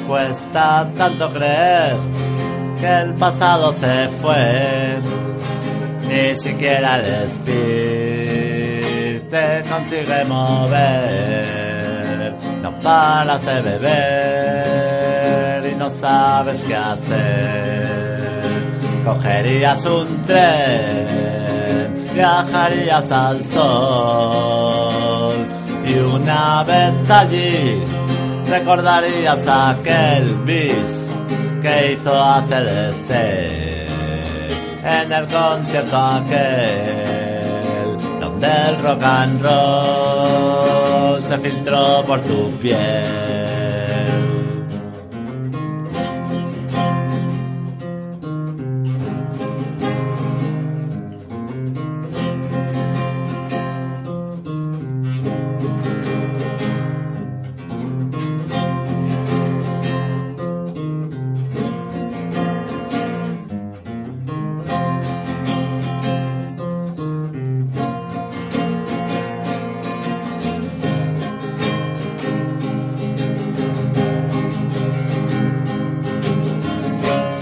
Cuesta 0.07 0.91
tanto 0.97 1.31
creer 1.33 1.97
que 2.81 3.01
el 3.03 3.15
pasado 3.15 3.73
se 3.73 4.09
fue. 4.21 4.99
Ni 6.09 6.35
siquiera 6.35 6.97
el 6.97 7.05
speed 7.31 9.23
te 9.31 9.63
consigue 9.71 10.25
mover. 10.25 12.35
No 12.63 12.77
paras 12.81 13.47
de 13.47 13.63
beber 13.63 15.67
y 15.73 15.77
no 15.77 15.89
sabes 15.89 16.65
qué 16.65 16.75
hacer. 16.75 18.01
Cogerías 19.05 19.87
un 19.87 20.21
tren, 20.23 21.95
viajarías 22.15 23.13
al 23.13 23.45
sol 23.45 24.80
una 26.31 26.63
vez 26.63 27.11
allí 27.11 27.83
recordarías 28.47 29.47
aquel 29.47 30.37
bis 30.45 30.91
que 31.61 31.93
hizo 31.93 32.13
ACDC 32.15 33.11
en 34.85 35.13
el 35.13 35.27
concierto 35.27 35.97
aquel 35.97 37.19
donde 38.21 38.47
el 38.47 38.79
rock 38.83 39.03
and 39.03 39.43
roll 39.43 41.21
se 41.21 41.39
filtró 41.39 42.05
por 42.07 42.21
tu 42.21 42.51
piel. 42.59 43.20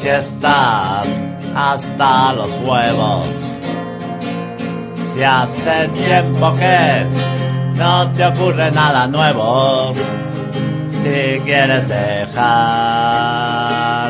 Si 0.08 0.14
estás 0.14 1.06
hasta 1.54 2.32
los 2.32 2.50
huevos. 2.66 3.26
Si 5.14 5.22
hace 5.22 5.88
tiempo 5.88 6.54
que 6.54 7.06
no 7.74 8.10
te 8.12 8.24
ocurre 8.24 8.70
nada 8.70 9.06
nuevo. 9.06 9.92
Si 11.02 11.40
quieres 11.44 11.86
dejar 11.88 12.48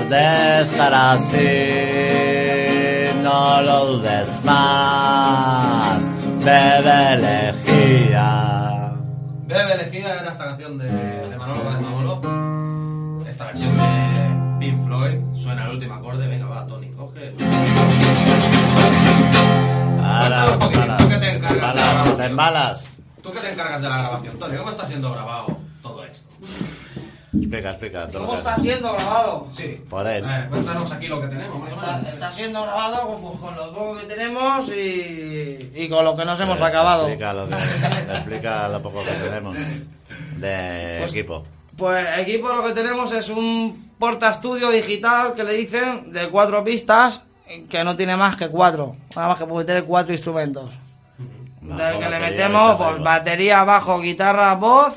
de 0.09 0.61
estar 0.62 0.94
así, 0.94 1.38
no 3.22 3.62
lo 3.62 3.86
dudes 3.86 4.28
más. 4.44 6.03
Bebe 6.44 7.16
lejía, 7.16 8.92
Bebe 9.46 9.72
elegía 9.74 10.14
era 10.20 10.30
esta 10.30 10.44
canción 10.44 10.78
de, 10.78 11.18
coge. 17.79 18.99
Ahora, 20.05 20.45
Cuéntame 20.45 20.53
un 20.53 20.59
poquito, 20.59 20.97
¿tú 20.97 21.09
qué 21.09 21.16
te 21.18 21.31
encargas? 21.31 22.35
Balas. 22.37 22.89
¿Tú 23.22 23.31
qué 23.33 23.41
te 23.41 23.53
encargas 23.53 23.83
de 23.83 23.89
la 23.89 23.99
grabación, 23.99 24.39
Tony? 24.39 24.57
¿Cómo 24.57 24.70
está 24.70 24.87
siendo 24.87 25.12
grabado 25.12 25.59
todo 25.83 26.05
esto? 26.05 26.29
Explica, 27.37 27.70
explica. 27.70 28.07
todo 28.09 28.20
lo 28.20 28.26
¿Cómo 28.26 28.33
que- 28.33 28.39
está 28.39 28.57
siendo 28.57 28.93
grabado? 28.93 29.49
Sí. 29.53 29.83
Por 29.89 30.07
él. 30.07 30.24
A 30.24 30.39
ver, 30.39 30.49
cuéntanos 30.49 30.93
aquí 30.93 31.07
lo 31.09 31.20
que 31.20 31.26
tenemos, 31.29 31.68
Está, 32.09 32.33
siendo 32.33 32.62
grabado 32.62 33.07
con, 33.09 33.20
pues, 33.22 33.39
con 33.41 33.57
los 33.57 33.66
juegos 33.76 34.01
que 34.03 34.07
tenemos 34.07 34.68
y, 34.70 35.70
y 35.74 35.89
con 35.89 36.05
lo 36.05 36.16
que 36.16 36.24
nos 36.24 36.41
hemos 36.41 36.61
acabado. 36.61 37.07
Explica 37.09 37.33
lo, 37.33 37.49
que- 37.49 37.55
explica 38.14 38.68
lo 38.68 38.83
poco 38.83 39.01
que 39.05 39.11
tenemos 39.12 39.57
de 40.37 40.97
Pues- 41.01 41.12
equipo. 41.14 41.45
Pues 41.76 42.05
equipo 42.18 42.49
lo 42.49 42.64
que 42.66 42.72
tenemos 42.72 43.12
es 43.12 43.29
un 43.29 43.93
porta 44.01 44.31
estudio 44.31 44.70
digital 44.70 45.35
que 45.35 45.45
le 45.45 45.53
dicen 45.53 46.12
de 46.12 46.29
cuatro 46.29 46.64
pistas 46.64 47.20
que 47.68 47.84
no 47.84 47.96
tiene 47.96 48.16
más 48.16 48.36
que 48.36 48.49
cuatro. 48.49 48.96
Nada 49.16 49.28
más 49.28 49.38
que 49.38 49.46
puede 49.46 49.66
tener 49.66 49.84
cuatro 49.84 50.12
instrumentos. 50.12 50.74
Bajo, 51.61 51.82
Del 51.82 51.99
que 51.99 52.09
le 52.11 52.18
metemos 52.20 52.72
guitarra 52.72 52.76
pues 52.92 53.03
batería, 53.05 53.64
bajo, 53.64 54.01
guitarra, 54.01 54.55
voz 54.55 54.94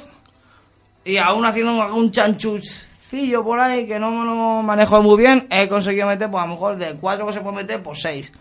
y 1.04 1.18
aún 1.18 1.46
haciendo 1.46 1.74
un, 1.74 1.92
un 1.94 2.12
chanchucillo 2.12 3.44
por 3.44 3.60
ahí 3.60 3.88
que 3.88 4.00
no 4.00 4.12
me 4.12 4.26
lo 4.26 4.62
manejo 4.62 5.02
muy 5.02 5.18
bien, 5.18 5.48
he 5.50 5.68
conseguido 5.68 6.08
meter 6.08 6.30
pues 6.30 6.44
a 6.44 6.48
lo 6.48 6.54
mejor 6.54 6.78
de 6.78 6.94
cuatro 6.96 7.28
que 7.28 7.34
se 7.34 7.42
puede 7.42 7.58
meter 7.58 7.82
pues 7.84 8.02
seis. 8.02 8.32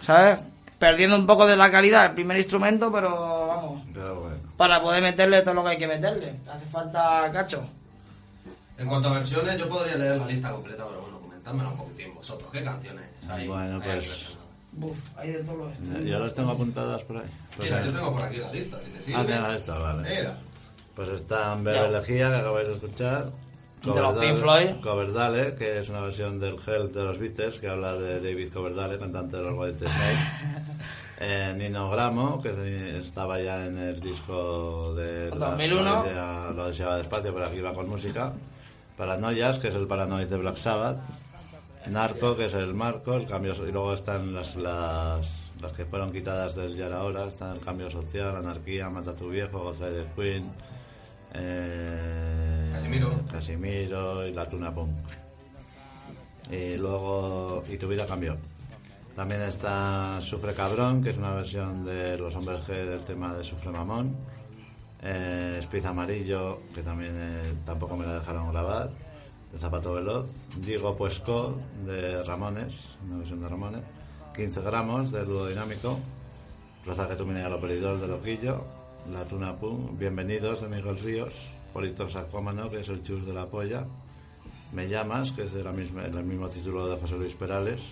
¿Sabes? 0.00 0.40
Perdiendo 0.78 1.14
un 1.16 1.26
poco 1.26 1.46
de 1.46 1.56
la 1.56 1.70
calidad 1.70 2.06
el 2.06 2.12
primer 2.12 2.36
instrumento, 2.36 2.90
pero 2.90 3.46
vamos, 3.46 3.82
Pero 3.94 4.20
bueno. 4.20 4.36
para 4.56 4.82
poder 4.82 5.00
meterle 5.02 5.40
todo 5.42 5.54
lo 5.54 5.62
que 5.62 5.70
hay 5.70 5.78
que 5.78 5.86
meterle. 5.86 6.34
Hace 6.52 6.66
falta 6.66 7.30
cacho. 7.32 7.64
En 8.76 8.88
cuanto 8.88 9.08
a 9.08 9.12
versiones, 9.12 9.56
yo 9.58 9.68
podría 9.68 9.94
leer 9.96 10.16
la 10.16 10.26
lista 10.26 10.50
completa, 10.50 10.84
pero 10.88 11.02
bueno, 11.02 11.20
comentádmela 11.20 11.68
un 11.70 11.76
poquitín 11.76 12.12
vosotros. 12.14 12.50
¿Qué 12.52 12.64
canciones 12.64 13.11
hay? 13.28 13.46
Bueno, 13.48 13.80
hay 13.82 13.96
pues-? 14.00 14.36
Buf, 14.72 14.96
hay 15.16 15.32
de 15.32 15.44
todo 15.44 15.68
esto. 15.70 16.00
Yo 16.04 16.18
las 16.18 16.32
tengo 16.34 16.50
apuntadas 16.52 17.02
por 17.02 17.18
ahí. 17.18 17.24
Pues, 17.56 17.70
Mira, 17.70 17.84
yo 17.86 17.92
tengo 17.92 18.12
por 18.14 18.22
aquí 18.22 18.36
la 18.38 18.52
lista, 18.52 18.78
si 18.82 18.90
te 18.90 19.02
sirve. 19.02 19.20
Ah, 19.20 19.24
tienes 19.26 19.42
la 19.42 19.52
lista, 19.52 19.78
vale. 19.78 20.08
Mira. 20.08 20.38
Pues 20.96 21.08
están 21.08 21.64
Bebe 21.64 21.86
Elegía, 21.88 22.30
que 22.30 22.36
acabáis 22.36 22.68
de 22.68 22.74
escuchar. 22.74 23.24
De 23.82 23.88
los 23.88 23.96
Coverdale- 23.96 24.20
Pink 24.28 24.38
Floyd. 24.40 24.68
Coverdale, 24.82 25.54
que 25.56 25.78
es 25.78 25.88
una 25.88 26.00
versión 26.00 26.38
del 26.38 26.54
Help 26.66 26.94
de 26.94 27.04
los 27.04 27.18
Beatles, 27.18 27.58
que 27.58 27.68
habla 27.68 27.94
de 27.94 28.20
David 28.20 28.52
Coverdale, 28.52 28.96
cantante 28.98 29.36
de 29.36 29.42
los 29.42 29.54
White 29.58 29.78
Snake. 29.78 30.18
Eh, 31.24 31.54
Nino 31.56 31.88
Gramo, 31.88 32.42
que 32.42 32.98
estaba 32.98 33.40
ya 33.40 33.64
en 33.66 33.78
el 33.78 34.00
disco 34.00 34.92
de... 34.94 35.30
la- 35.30 35.50
2001. 35.50 35.82
Lo 35.84 36.02
deseaba, 36.02 36.50
lo 36.50 36.66
deseaba 36.66 36.96
despacio, 36.96 37.32
pero 37.32 37.46
aquí 37.46 37.60
va 37.60 37.72
con 37.72 37.88
música. 37.88 38.32
Paranoias, 38.96 39.60
que 39.60 39.68
es 39.68 39.74
el 39.76 39.86
Paranoid 39.86 40.26
de 40.26 40.36
Black 40.36 40.56
Sabbath. 40.56 40.98
Narco, 41.90 42.36
que 42.36 42.46
es 42.46 42.54
el 42.54 42.74
Marco, 42.74 43.14
el 43.14 43.26
cambio 43.26 43.54
y 43.66 43.72
luego 43.72 43.94
están 43.94 44.34
las, 44.34 44.56
las, 44.56 45.52
las 45.60 45.72
que 45.72 45.84
fueron 45.84 46.12
quitadas 46.12 46.54
del 46.54 46.76
ya 46.76 46.86
ahora, 46.94 47.26
están 47.26 47.56
el 47.56 47.60
cambio 47.60 47.90
social, 47.90 48.36
anarquía, 48.36 48.88
mata 48.88 49.10
a 49.10 49.14
tu 49.14 49.28
viejo, 49.28 49.58
goza 49.60 49.90
de 49.90 50.06
Queen, 50.14 50.50
eh, 51.34 52.70
Casimiro. 52.72 53.20
Casimiro 53.30 54.26
y 54.26 54.32
la 54.32 54.46
Tuna 54.46 54.74
Punk. 54.74 54.90
Y 56.50 56.76
luego, 56.76 57.64
y 57.68 57.76
tu 57.76 57.88
vida 57.88 58.06
cambió. 58.06 58.36
También 59.16 59.42
está 59.42 60.20
Sufre 60.20 60.54
Cabrón, 60.54 61.02
que 61.02 61.10
es 61.10 61.18
una 61.18 61.34
versión 61.34 61.84
de 61.84 62.16
Los 62.18 62.34
Hombres 62.36 62.60
G 62.62 62.86
del 62.86 63.00
tema 63.00 63.34
de 63.34 63.44
Sufre 63.44 63.70
Mamón. 63.70 64.16
Eh, 65.02 65.60
Amarillo, 65.84 66.62
que 66.74 66.82
también 66.82 67.12
eh, 67.16 67.54
tampoco 67.64 67.96
me 67.96 68.06
la 68.06 68.20
dejaron 68.20 68.52
grabar, 68.52 68.90
de 69.52 69.58
Zapato 69.58 69.92
Veloz. 69.92 70.28
Digo 70.56 70.96
Puesco, 70.96 71.58
de 71.86 72.22
Ramones, 72.24 72.96
una 73.06 73.18
versión 73.18 73.40
de 73.40 73.48
Ramones. 73.48 73.82
15 74.34 74.62
gramos, 74.62 75.12
de 75.12 75.24
Dúo 75.24 75.46
Dinámico. 75.46 75.98
Roza 76.86 77.08
que 77.08 77.22
me 77.24 77.48
lo 77.48 77.60
peridor 77.60 78.00
de 78.00 78.08
Loquillo. 78.08 78.64
La 79.12 79.24
Tuna 79.24 79.58
Pum. 79.58 79.98
Bienvenidos, 79.98 80.62
de 80.62 80.68
Miguel 80.68 80.98
Ríos. 80.98 81.50
Polito 81.72 82.08
Sacómano, 82.08 82.70
que 82.70 82.80
es 82.80 82.88
el 82.88 83.02
chus 83.02 83.26
de 83.26 83.34
la 83.34 83.46
polla. 83.46 83.86
Me 84.72 84.88
llamas, 84.88 85.32
que 85.32 85.44
es 85.44 85.52
de 85.52 85.62
la 85.62 85.72
misma, 85.72 86.06
el 86.06 86.24
mismo 86.24 86.48
título 86.48 86.86
de 86.88 86.96
José 86.96 87.16
Luis 87.16 87.34
Perales. 87.34 87.82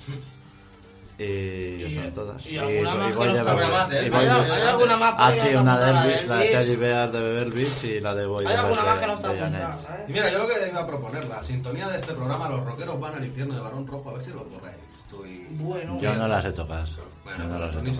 Y, 1.23 1.85
Y- 1.85 1.95
son 1.95 2.13
todas. 2.13 2.47
y 2.47 2.57
alguna 2.57 2.95
más 2.95 3.09
que 3.11 3.15
Voy 3.15 3.27
no 3.27 3.33
de 3.35 3.39
está 3.41 3.55
Beber- 3.55 3.71
más 3.73 3.89
de 3.91 3.99
él. 4.07 4.15
¿Hay, 4.15 4.27
alguna 4.63 4.97
más 4.97 5.11
por 5.15 5.21
Ah, 5.25 5.33
sí, 5.33 5.55
una 5.55 5.79
de? 5.79 5.91
Elvis, 5.91 6.27
la. 6.27 6.39
Teddy 6.41 6.77
Bear 6.77 7.13
de 7.13 7.21
Beber 7.21 7.43
Elvis 7.49 7.85
y 7.85 8.01
la 8.01 8.15
de 8.15 8.27
Boy 8.27 8.47
Hay 8.47 8.55
alguna 8.57 8.83
más 8.83 8.99
que 8.99 9.07
no 9.07 9.15
está 9.15 9.29
apuntada, 9.29 9.79
¿sabes? 9.83 10.09
Y 10.09 10.13
mira, 10.13 10.31
yo 10.31 10.39
lo 10.39 10.49
que 10.49 10.69
iba 10.69 10.81
a 10.81 10.87
proponer, 10.87 11.25
la 11.29 11.43
sintonía 11.43 11.89
de 11.89 11.99
este 11.99 12.15
programa, 12.15 12.49
los 12.49 12.65
rockeros 12.65 12.99
van 12.99 13.15
al 13.17 13.25
infierno 13.27 13.55
de 13.55 13.61
Barón 13.61 13.87
Rojo, 13.87 14.09
a 14.11 14.13
ver 14.15 14.23
si 14.23 14.31
lo 14.31 14.45
borráis. 14.45 14.77
Estoy... 15.05 15.47
Bueno, 15.51 15.99
Yo 16.01 16.15
no 16.15 16.27
las 16.27 16.43
sé 16.43 16.53
tocar. 16.53 16.87
Bueno, 17.25 17.45
no 17.49 17.59
las 17.59 17.71
sé 17.71 17.77
Tony 17.77 17.91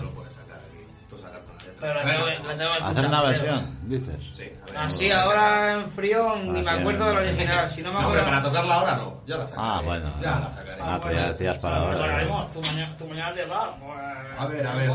pero 1.81 1.93
la 1.95 2.01
tengo, 2.03 2.25
la 2.27 2.33
tengo 2.33 2.47
que 2.47 2.77
escuchar. 2.77 2.91
Hacer 2.91 3.05
una 3.07 3.21
versión, 3.23 3.77
dices. 3.83 4.29
Sí, 4.33 4.43
a 4.43 4.65
ver. 4.67 4.77
Así 4.77 5.11
ahora 5.11 5.73
en 5.81 5.91
frío 5.91 6.35
ni 6.43 6.61
me 6.61 6.69
acuerdo 6.69 7.05
de 7.07 7.13
la 7.15 7.19
original. 7.21 7.69
Si 7.69 7.81
no 7.81 7.91
me 7.91 8.01
No, 8.01 8.09
pero 8.09 8.21
acuerdo. 8.21 8.25
para 8.29 8.43
tocarla 8.43 8.75
ahora 8.75 8.95
no. 8.97 9.21
Ya 9.27 9.37
la 9.37 9.47
sacaré. 9.47 9.67
Ah, 9.67 9.81
bueno. 9.83 10.13
Ya 10.21 10.39
la 10.39 10.53
sacaré. 10.53 10.81
Ah, 10.81 10.99
pero 11.03 11.15
ya 11.15 11.27
decías 11.33 11.57
para 11.57 11.77
ahora. 11.77 12.15
haremos, 12.15 12.53
tu 12.53 12.61
mañana, 12.61 12.97
tu 12.97 13.07
mañana 13.07 13.33
te 13.33 13.45
va. 13.45 13.75
pues, 13.77 14.39
A 14.39 14.45
ver, 14.47 14.67
a 14.67 14.75
ver. 14.75 14.91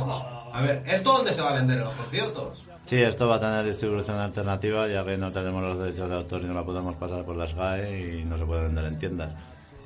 A 0.53 0.61
ver, 0.63 0.83
¿esto 0.87 1.13
dónde 1.13 1.35
se 1.35 1.43
va 1.43 1.51
a 1.51 1.55
vender? 1.55 1.79
¿En 1.79 1.85
los 1.85 1.93
conciertos? 1.95 2.63
Sí, 2.87 3.03
esto 3.03 3.29
va 3.29 3.35
a 3.37 3.41
tener 3.41 3.65
distribución 3.65 4.19
alternativa 4.21 4.87
ya 4.87 5.05
que 5.05 5.17
no 5.17 5.33
tenemos 5.33 5.61
los 5.63 5.79
derechos 5.79 6.09
de 6.09 6.15
autor 6.15 6.41
y 6.43 6.45
no 6.45 6.55
la 6.55 6.65
podemos 6.65 6.95
pasar 6.97 7.25
por 7.25 7.37
las 7.37 7.53
GAE 7.53 8.21
y 8.21 8.25
no 8.25 8.39
se 8.39 8.45
puede 8.47 8.63
vender 8.63 8.85
en 8.85 8.99
tiendas. 8.99 9.31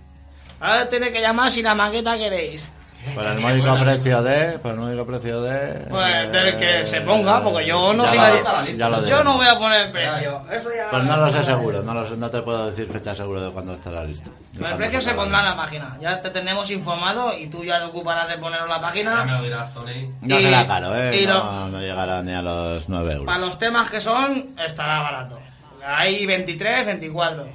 Ahora 0.60 0.88
tenéis 0.88 1.12
que 1.12 1.20
llamar 1.20 1.50
si 1.50 1.62
la 1.62 1.74
maqueta 1.74 2.16
queréis. 2.16 2.68
Por 3.14 3.26
el 3.26 3.40
módico 3.40 3.74
precio 3.78 4.22
de. 4.22 4.58
Por 4.58 4.72
el 4.72 4.76
módico 4.78 5.06
precio 5.06 5.42
de. 5.42 5.86
Pues 5.88 6.32
del 6.32 6.56
que 6.58 6.86
se 6.86 7.00
ponga, 7.02 7.42
porque 7.42 7.66
yo 7.66 7.92
no 7.92 8.04
lo- 8.06 8.14
la 8.14 8.34
está 8.34 8.52
la 8.54 8.62
lista. 8.62 8.88
Yo 8.90 9.00
diré. 9.02 9.24
no 9.24 9.34
voy 9.36 9.46
a 9.46 9.58
poner 9.58 9.86
el 9.86 9.92
precio. 9.92 10.42
Eso 10.52 10.68
ya. 10.76 10.90
Pues 10.90 11.04
no 11.04 11.16
lo 11.16 11.30
sé 11.30 11.42
seguro, 11.42 11.82
no, 11.82 11.94
lo 11.94 12.08
sé, 12.08 12.16
no 12.16 12.30
te 12.30 12.42
puedo 12.42 12.66
decir 12.70 12.86
fecha 12.92 13.14
seguro 13.14 13.40
de 13.40 13.50
cuándo 13.50 13.74
estará 13.74 14.04
listo. 14.04 14.30
El 14.58 14.74
precio 14.76 15.00
se 15.00 15.12
pondrá 15.14 15.40
en 15.40 15.44
la 15.46 15.56
página. 15.56 15.96
Ya 16.00 16.20
te 16.20 16.30
tenemos 16.30 16.70
informado 16.70 17.36
y 17.36 17.46
tú 17.48 17.64
ya 17.64 17.78
te 17.78 17.84
ocuparás 17.86 18.28
de 18.28 18.38
ponerlo 18.38 18.64
en 18.66 18.70
la 18.70 18.76
Ya 18.76 18.80
me 18.82 18.86
página. 18.86 19.24
lo 19.38 19.42
dirás, 19.42 19.72
Tony. 19.74 20.10
No 20.22 20.38
y- 20.38 20.42
será 20.42 20.66
caro, 20.66 20.96
¿eh? 20.96 21.22
y 21.22 21.26
no, 21.26 21.34
lo- 21.34 21.68
no 21.68 21.80
llegará 21.80 22.22
ni 22.22 22.32
a 22.32 22.42
los 22.42 22.88
9 22.88 23.12
euros. 23.12 23.26
Para 23.26 23.38
los 23.38 23.58
temas 23.58 23.90
que 23.90 24.00
son, 24.00 24.54
estará 24.64 25.00
barato. 25.00 25.38
Hay 25.86 26.26
23, 26.26 26.86
24. 26.86 27.46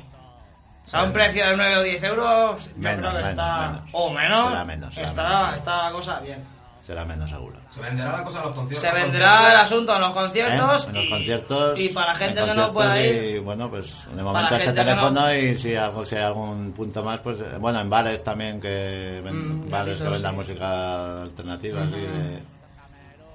Sea, 0.92 1.04
un 1.04 1.14
precio 1.14 1.48
de 1.48 1.56
9 1.58 1.78
o 1.78 1.84
10 1.84 2.04
euros, 2.04 2.66
yo 2.66 2.72
Menos, 2.76 3.00
creo 3.00 3.12
que 3.12 3.16
menos, 3.18 3.30
está. 3.30 3.58
menos. 3.68 3.82
O 3.94 4.10
menos. 4.12 4.50
Será 4.50 4.66
menos, 4.66 4.94
será 4.94 5.08
está, 5.08 5.56
está 5.56 5.84
la 5.86 5.92
cosa 5.92 6.20
bien. 6.20 6.44
Será 6.82 7.06
menos 7.06 7.30
seguro. 7.30 7.58
Se 7.70 7.80
venderá 7.80 8.12
la 8.12 8.24
cosa 8.24 8.40
a 8.42 8.46
los 8.48 8.56
conciertos. 8.56 8.90
Se 8.90 8.96
venderá 8.96 9.52
el 9.52 9.58
asunto 9.58 9.96
en 9.96 10.02
los 10.02 10.12
conciertos. 10.14 10.84
¿Eh? 10.86 10.90
En 10.90 10.96
los 10.96 11.06
y, 11.06 11.10
conciertos. 11.10 11.80
Y 11.80 11.90
para 11.90 12.16
gente 12.16 12.40
en 12.42 12.46
que 12.48 12.54
no 12.56 12.74
pueda 12.74 13.02
ir. 13.02 13.24
Y 13.36 13.40
bueno, 13.40 13.70
pues 13.70 14.06
de 14.14 14.24
momento 14.24 14.50
Para 14.50 14.58
este 14.64 14.74
teléfono 14.74 15.34
y 15.34 15.54
si, 15.58 15.76
algo, 15.76 16.04
si 16.06 16.16
hay 16.16 16.24
algún 16.24 16.72
punto 16.74 17.04
más, 17.04 17.20
pues 17.22 17.40
eh, 17.40 17.58
bueno, 17.60 17.80
en 17.80 17.90
bares 17.90 18.24
también 18.24 18.60
que 18.60 19.22
ven- 19.24 19.66
Mm, 19.66 19.70
bares 19.70 20.02
que 20.02 20.10
vendan 20.10 20.32
sí. 20.32 20.38
música 20.38 21.22
alternativa 21.22 21.84
así 21.84 21.96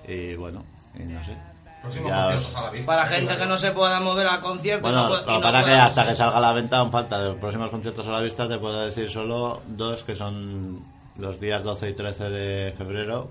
de- 0.07 0.33
y 0.33 0.35
bueno, 0.35 0.65
y 0.95 1.05
no 1.05 1.23
sé. 1.25 1.37
Próximos 1.87 2.09
Ya 2.11 2.22
conciertos 2.22 2.47
os- 2.51 2.57
a 2.57 2.62
la 2.64 2.70
vista. 2.70 2.93
Para 2.93 3.07
Sí, 3.07 3.14
gente 3.14 3.37
que 3.37 3.47
no 3.47 3.59
se 3.59 3.70
pueda 3.72 4.01
mover 4.01 4.26
al 4.26 4.41
concierto. 4.41 4.89
y 4.89 4.93
Bueno, 4.93 5.09
no 5.09 5.20
no 5.34 5.41
para 5.41 5.64
que 5.64 5.72
hasta 5.72 6.07
que 6.09 6.16
salga 6.16 6.39
a 6.39 6.41
la 6.41 6.53
venta 6.53 6.78
aún 6.78 6.91
falta. 6.91 7.18
De 7.18 7.28
los 7.30 7.37
próximos 7.39 7.70
conciertos 7.70 8.07
a 8.07 8.11
la 8.11 8.20
vista 8.20 8.49
te 8.49 8.59
puedo 8.59 8.80
decir 8.84 9.09
solo 9.11 9.62
dos 9.66 10.03
que 10.05 10.14
son 10.14 10.84
los 11.16 11.39
días 11.41 11.62
12 11.62 11.91
y 11.91 11.95
13 11.95 12.24
de 12.30 12.72
febrero. 12.76 13.28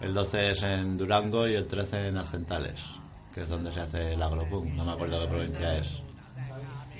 El 0.00 0.12
12 0.14 0.50
es 0.50 0.62
en 0.62 0.98
Durango 0.98 1.48
y 1.48 1.54
el 1.54 1.66
13 1.66 2.08
en 2.08 2.18
Arcentales, 2.18 2.82
que 3.34 3.42
es 3.42 3.48
donde 3.48 3.72
se 3.72 3.80
hace 3.80 4.12
el 4.14 4.22
Agropunk. 4.22 4.74
No 4.74 4.84
me 4.84 4.92
acuerdo 4.92 5.20
qué 5.20 5.26
provincia 5.28 5.76
es. 5.78 6.02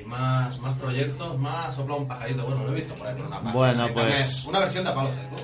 más, 0.07 0.57
más 0.61 0.79
proyectos, 0.79 1.37
más 1.39 1.75
sopla 1.75 1.97
un 1.97 2.07
pajarito. 2.07 2.45
Bueno, 2.47 2.63
lo 2.65 2.71
he 2.71 2.75
visto 2.77 2.95
por 2.95 3.09
ahí 3.09 3.15
por 3.17 3.27
una 3.27 3.37
página. 3.39 3.53
Bueno, 3.53 3.89
pues- 3.93 4.45
Una 4.45 4.61
versión 4.61 4.85
de 4.85 4.93
Palo 4.93 5.09
Seco. 5.09 5.37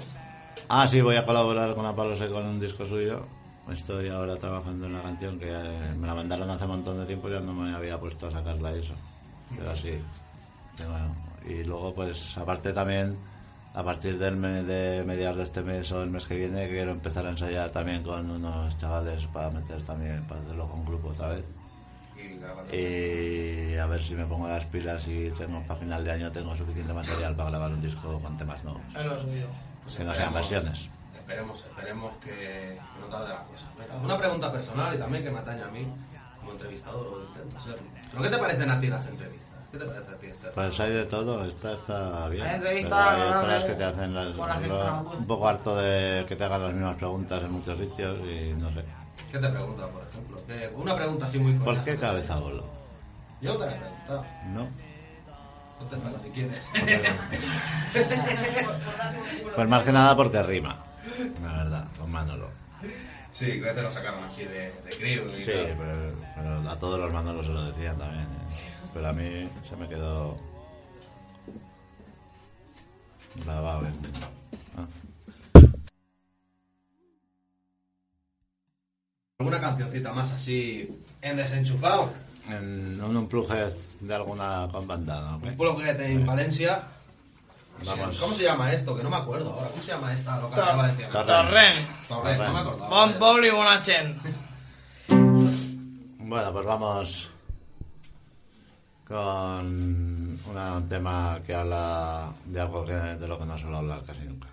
Ah, 0.69 0.87
sí, 0.89 1.01
voy 1.01 1.17
a 1.17 1.25
colaborar 1.25 1.75
con 1.75 1.85
Apalo 1.85 2.15
Seco 2.15 2.39
en 2.41 2.47
un 2.47 2.61
disco 2.61 2.87
suyo. 2.87 3.27
Estoy 3.71 4.09
ahora 4.09 4.37
trabajando 4.37 4.87
en 4.87 4.93
la 4.95 5.03
canción 5.03 5.39
que 5.39 5.49
eh, 5.51 5.95
me 5.97 6.07
la 6.07 6.15
mandaron 6.15 6.51
hace 6.51 6.65
un 6.65 6.71
montón 6.71 6.99
de 6.99 7.07
tiempo 7.07 7.29
y 7.29 7.33
ya 7.33 7.41
no 7.41 7.53
me 7.55 7.75
había 7.75 7.99
puesto 7.99 8.27
a 8.27 8.31
sacarla 8.31 8.75
y 8.77 8.81
eso. 8.81 8.95
Pero 9.57 9.71
así. 9.71 9.91
Y, 10.79 10.83
bueno, 10.83 11.15
y 11.47 11.65
luego, 11.65 11.95
pues, 11.95 12.37
aparte 12.37 12.73
también, 12.73 13.17
a 13.75 13.83
partir 13.85 14.19
del 14.19 14.37
me- 14.37 14.65
de 14.65 15.05
mediados 15.05 15.37
de 15.37 15.43
este 15.45 15.63
mes 15.63 15.91
o 15.93 16.03
el 16.03 16.11
mes 16.11 16.27
que 16.27 16.37
viene, 16.37 16.69
quiero 16.69 16.91
empezar 16.93 17.25
a 17.25 17.31
ensayar 17.31 17.71
también 17.71 18.03
con 18.03 18.31
unos 18.31 18.77
chavales 18.79 19.25
para 19.27 19.51
meter 19.51 19.83
también, 19.83 20.23
para 20.27 20.41
hacerlo 20.41 20.69
con 20.69 20.85
grupo 20.85 21.09
otra 21.09 21.29
vez. 21.29 21.45
Y 22.77 23.77
a 23.77 23.87
ver 23.87 24.03
si 24.03 24.15
me 24.15 24.27
pongo 24.27 24.49
las 24.49 24.67
pilas 24.67 25.07
y 25.09 25.31
tengo 25.31 25.63
para 25.63 25.81
final 25.81 26.05
de 26.05 26.11
año 26.13 26.33
tengo 26.33 26.55
suficiente 26.57 26.93
material 26.93 27.35
para 27.37 27.51
grabar 27.51 27.73
un 27.73 27.81
disco 27.81 28.21
con 28.21 28.37
temas 28.37 28.63
nuevos. 28.65 28.83
Lo. 29.41 29.47
Pues 29.85 29.97
que 29.97 30.05
no 30.05 30.15
sean 30.15 30.33
versiones. 30.35 30.91
Esperemos, 31.33 31.59
esperemos 31.65 32.13
que 32.23 32.79
no 33.01 33.07
tarde 33.07 33.29
la 33.31 33.45
cosa. 33.45 33.67
Una 34.05 34.19
pregunta 34.19 34.53
personal 34.53 34.95
y 34.95 34.99
también 34.99 35.25
que 35.25 35.31
me 35.31 35.39
atañe 35.39 35.63
a 35.63 35.69
mí 35.69 35.87
como 36.39 36.53
entrevistador 36.53 37.07
o 37.07 37.23
intento 37.27 37.59
serlo. 37.61 37.79
¿Pero 38.11 38.23
qué 38.23 38.29
te 38.29 38.37
parecen 38.39 38.71
a 38.71 38.79
ti 38.81 38.87
las 38.89 39.07
entrevistas? 39.07 39.49
¿Qué 39.71 39.79
te 39.79 39.85
parece 39.87 40.11
a 40.13 40.19
ti 40.19 40.27
este? 40.27 40.49
Pues 40.49 40.81
hay 40.81 40.93
de 40.93 41.05
todo, 41.07 41.45
esta 41.47 41.73
está 41.73 42.29
bien. 42.29 42.47
Hay 42.47 42.55
entrevistas 42.57 42.91
pero 42.93 43.03
hay 43.03 43.21
agradables, 43.23 43.45
otras 43.45 43.65
que 43.65 43.75
te 43.79 43.85
hacen 43.85 44.15
las, 44.15 44.37
lo- 44.37 45.11
un 45.19 45.27
poco 45.27 45.49
harto 45.49 45.77
de 45.77 46.27
que 46.29 46.37
te 46.37 46.45
hagan 46.45 46.63
las 46.65 46.73
mismas 46.75 46.97
preguntas 46.97 47.43
en 47.43 47.53
muchos 47.53 47.79
sitios 47.79 48.19
y 48.29 48.53
no 48.53 48.71
sé. 48.73 48.85
¿Qué 49.31 49.39
te 49.39 49.49
preguntan, 49.49 49.89
por 49.91 50.03
ejemplo? 50.07 50.43
¿Qué- 50.47 50.71
Una 50.77 50.95
pregunta 50.95 51.27
así 51.27 51.39
muy 51.39 51.55
¿Por 51.55 51.83
qué 51.83 51.97
cabeza 51.97 52.37
bolo? 52.37 52.65
Yo 53.41 53.57
te 53.57 53.65
la 53.65 53.73
he 53.73 53.79
preguntado. 53.79 54.25
¿No? 54.53 54.69
Contéstala 55.79 56.19
si 56.23 56.29
quieres. 56.31 56.63
Pues 59.57 59.69
más 59.71 59.83
que 59.83 59.93
nada 59.93 60.15
porque 60.15 60.43
rima, 60.43 60.77
la 61.43 61.53
verdad, 61.65 61.89
con 61.99 62.11
Manolo. 62.11 62.51
sí, 63.31 63.61
que 63.61 63.73
te 63.73 63.83
lo 63.83 63.91
sacaron 63.91 64.25
así 64.25 64.45
de, 64.45 64.73
de 64.73 64.91
crío 64.99 65.25
y 65.31 65.43
Sí, 65.45 65.53
tal. 65.53 65.77
pero, 65.79 66.15
pero 66.37 66.71
a 66.71 66.79
todos 66.79 66.99
los 67.01 67.13
Manolos 67.13 67.47
se 67.47 67.53
lo 67.53 67.65
decían 67.73 67.97
también. 67.99 68.23
¿eh? 68.25 68.89
Pero 68.95 69.09
a 69.09 69.13
mí 69.13 69.49
se 69.69 69.77
me 69.77 69.89
quedó 69.89 70.37
grabado 73.45 73.87
en... 73.87 73.95
ah. 74.77 74.87
¿Alguna 79.39 79.61
cancioncita 79.61 80.13
más 80.13 80.31
así 80.33 80.89
en 81.21 81.37
desenchufado? 81.37 82.13
En 82.49 83.01
un 83.03 83.17
unplugged 83.17 83.73
de 84.01 84.15
alguna 84.15 84.69
con 84.71 84.87
banda, 84.87 85.21
¿no? 85.21 85.37
Un 85.49 85.57
plugget 85.57 85.99
en 86.01 86.27
Valencia. 86.27 86.85
Vamos. 87.87 88.19
¿Cómo 88.19 88.35
se 88.35 88.45
llama 88.45 88.73
esto? 88.73 88.97
Que 88.97 89.03
no 89.03 89.11
me 89.11 89.17
acuerdo 89.17 89.53
ahora. 89.53 89.69
¿Cómo 89.69 89.83
se 89.83 89.93
llama 89.93 90.13
esta 90.13 90.41
localidad 90.41 90.77
valenciana? 90.77 91.13
Torrent. 91.13 92.09
Torrent. 92.09 92.41
No 92.41 92.53
me 92.53 92.59
acordaba. 92.61 92.89
Bon 92.89 93.13
Paul 93.15 93.45
y 93.45 93.51
Bonachen. 93.51 94.21
Bueno, 96.25 96.51
pues 96.51 96.65
vamos 96.65 97.31
con 99.07 99.67
un 99.67 100.89
tema 100.89 101.41
que 101.47 101.55
habla 101.55 102.33
de 102.47 102.59
algo 102.59 102.87
que, 102.87 102.95
de 102.95 103.29
lo 103.29 103.39
que 103.39 103.45
no 103.45 103.59
suelo 103.59 103.77
hablar 103.79 104.03
casi 104.07 104.23
nunca. 104.23 104.49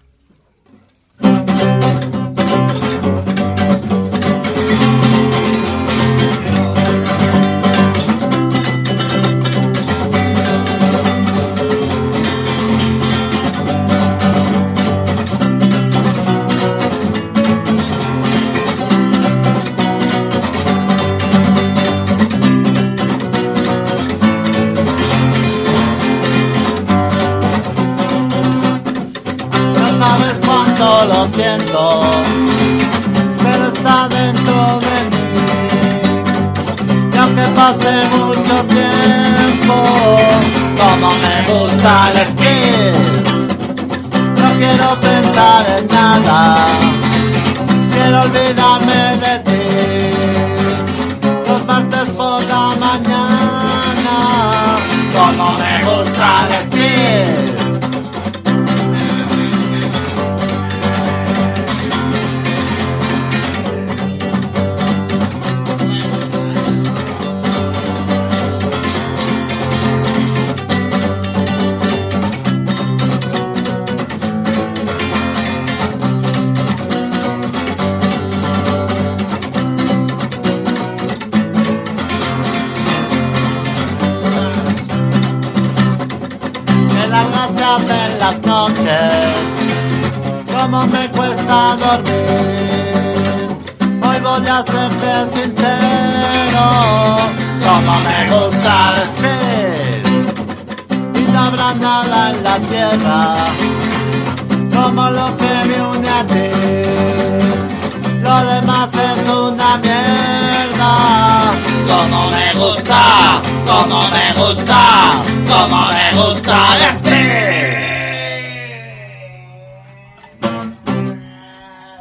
Es 109.70 109.76
una 109.76 109.78
mierda, 109.78 111.53
como 111.88 112.30
me 112.32 112.53
gusta, 112.53 113.41
como 113.65 114.09
me 114.09 114.34
gusta, 114.34 115.24
como 115.47 115.88
me 115.88 116.11
gusta 116.15 116.55
el 116.76 117.09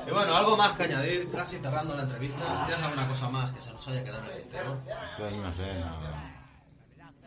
Y 0.06 0.10
bueno, 0.10 0.36
algo 0.36 0.56
más 0.56 0.72
que 0.72 0.82
añadir, 0.84 1.30
casi 1.30 1.58
cerrando 1.58 1.94
la 1.94 2.02
entrevista. 2.04 2.66
¿Tienes 2.66 2.84
alguna 2.84 3.08
cosa 3.08 3.28
más 3.28 3.52
que 3.54 3.60
se 3.62 3.72
nos 3.72 3.86
haya 3.88 4.02
quedado 4.04 4.24
en 4.24 4.30
el 4.30 4.42
tintero? 4.42 4.78
Pues 5.18 5.34
no 5.34 5.52
sé, 5.52 5.66
no, 5.78 5.90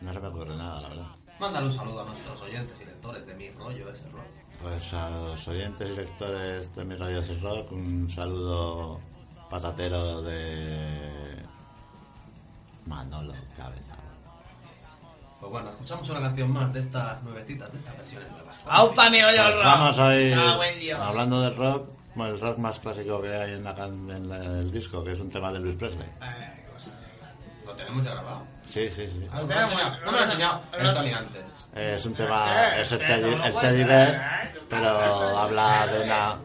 no 0.00 0.12
se 0.12 0.20
me 0.20 0.28
ocurre 0.28 0.56
nada, 0.56 0.80
la 0.80 0.88
verdad. 0.88 1.06
Mándale 1.38 1.66
un 1.66 1.72
saludo 1.72 2.02
a 2.02 2.04
nuestros 2.04 2.42
oyentes 2.42 2.80
y 2.80 2.84
lectores 2.84 3.26
de 3.26 3.34
mi 3.34 3.50
rollo 3.50 3.90
ese 3.90 4.08
rollo. 4.10 4.24
Pues 4.60 4.94
a 4.94 5.10
los 5.10 5.48
oyentes 5.48 5.88
y 5.88 5.94
lectores 5.96 6.72
de 6.74 6.84
mi 6.84 6.94
radio 6.94 7.22
Sin 7.22 7.40
rock, 7.40 7.72
un 7.72 8.08
saludo 8.08 9.00
patatero 9.52 10.22
de 10.22 11.36
Manolo 12.86 13.34
Cabeza. 13.54 13.92
Pues 15.40 15.52
bueno, 15.52 15.70
escuchamos 15.70 16.08
una 16.08 16.20
canción 16.20 16.50
más 16.52 16.72
de 16.72 16.80
estas 16.80 17.22
nuevecitas, 17.22 17.70
de 17.70 17.78
estas 17.78 17.96
versiones 17.98 18.30
nuevas. 18.30 18.56
Aupa 18.66 19.10
mi 19.10 19.20
rollo 19.20 19.42
Pues 19.44 19.54
rock. 19.56 19.64
vamos 19.64 19.98
hoy, 19.98 20.32
Ah, 20.32 21.06
hablando 21.06 21.42
del 21.42 21.54
rock, 21.54 21.86
bueno, 22.14 22.32
el 22.34 22.40
rock 22.40 22.58
más 22.58 22.78
clásico 22.78 23.20
que 23.20 23.28
hay 23.36 23.52
en, 23.52 23.64
la 23.64 23.74
can- 23.74 24.10
en 24.10 24.26
la- 24.30 24.36
en 24.42 24.52
el 24.56 24.70
disco, 24.72 25.04
que 25.04 25.12
es 25.12 25.20
un 25.20 25.28
tema 25.28 25.52
de 25.52 25.58
Luis 25.58 25.74
Presley. 25.76 26.08
Eh, 26.22 26.64
cosa. 26.72 26.92
Lo 27.66 27.74
tenemos 27.74 28.02
ya 28.04 28.12
grabado. 28.12 28.42
Sí, 28.64 28.88
sí, 28.88 29.06
sí. 29.06 29.26
Ah, 29.30 29.40
no 29.42 29.46
me 29.46 29.54
lo 29.54 29.60
ha 29.60 29.64
enseñado, 29.64 29.90
no 30.06 30.12
me 30.12 30.18
lo 30.18 30.24
enseñado 30.24 30.60
el 30.78 30.94
Tony 30.94 31.12
antes. 31.12 31.44
Es 31.74 32.06
un 32.06 32.14
tema, 32.14 32.76
es 32.76 32.90
el 32.92 32.98
Teddy, 33.00 33.32
el 33.34 33.54
Teddy 33.54 33.84
Bear, 33.84 34.50
pero 34.70 34.88
habla 35.38 35.86
de 35.88 36.04
una 36.04 36.36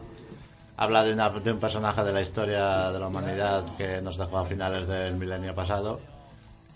habla 0.78 1.02
de, 1.04 1.12
una- 1.12 1.28
de 1.30 1.52
un 1.52 1.58
personaje 1.58 2.02
de 2.04 2.12
la 2.12 2.20
historia 2.22 2.90
de 2.92 2.98
la 2.98 3.08
humanidad 3.08 3.64
que 3.76 4.00
nos 4.00 4.16
dejó 4.16 4.38
a 4.38 4.46
finales 4.46 4.86
del 4.88 5.16
milenio 5.16 5.54
pasado 5.54 6.00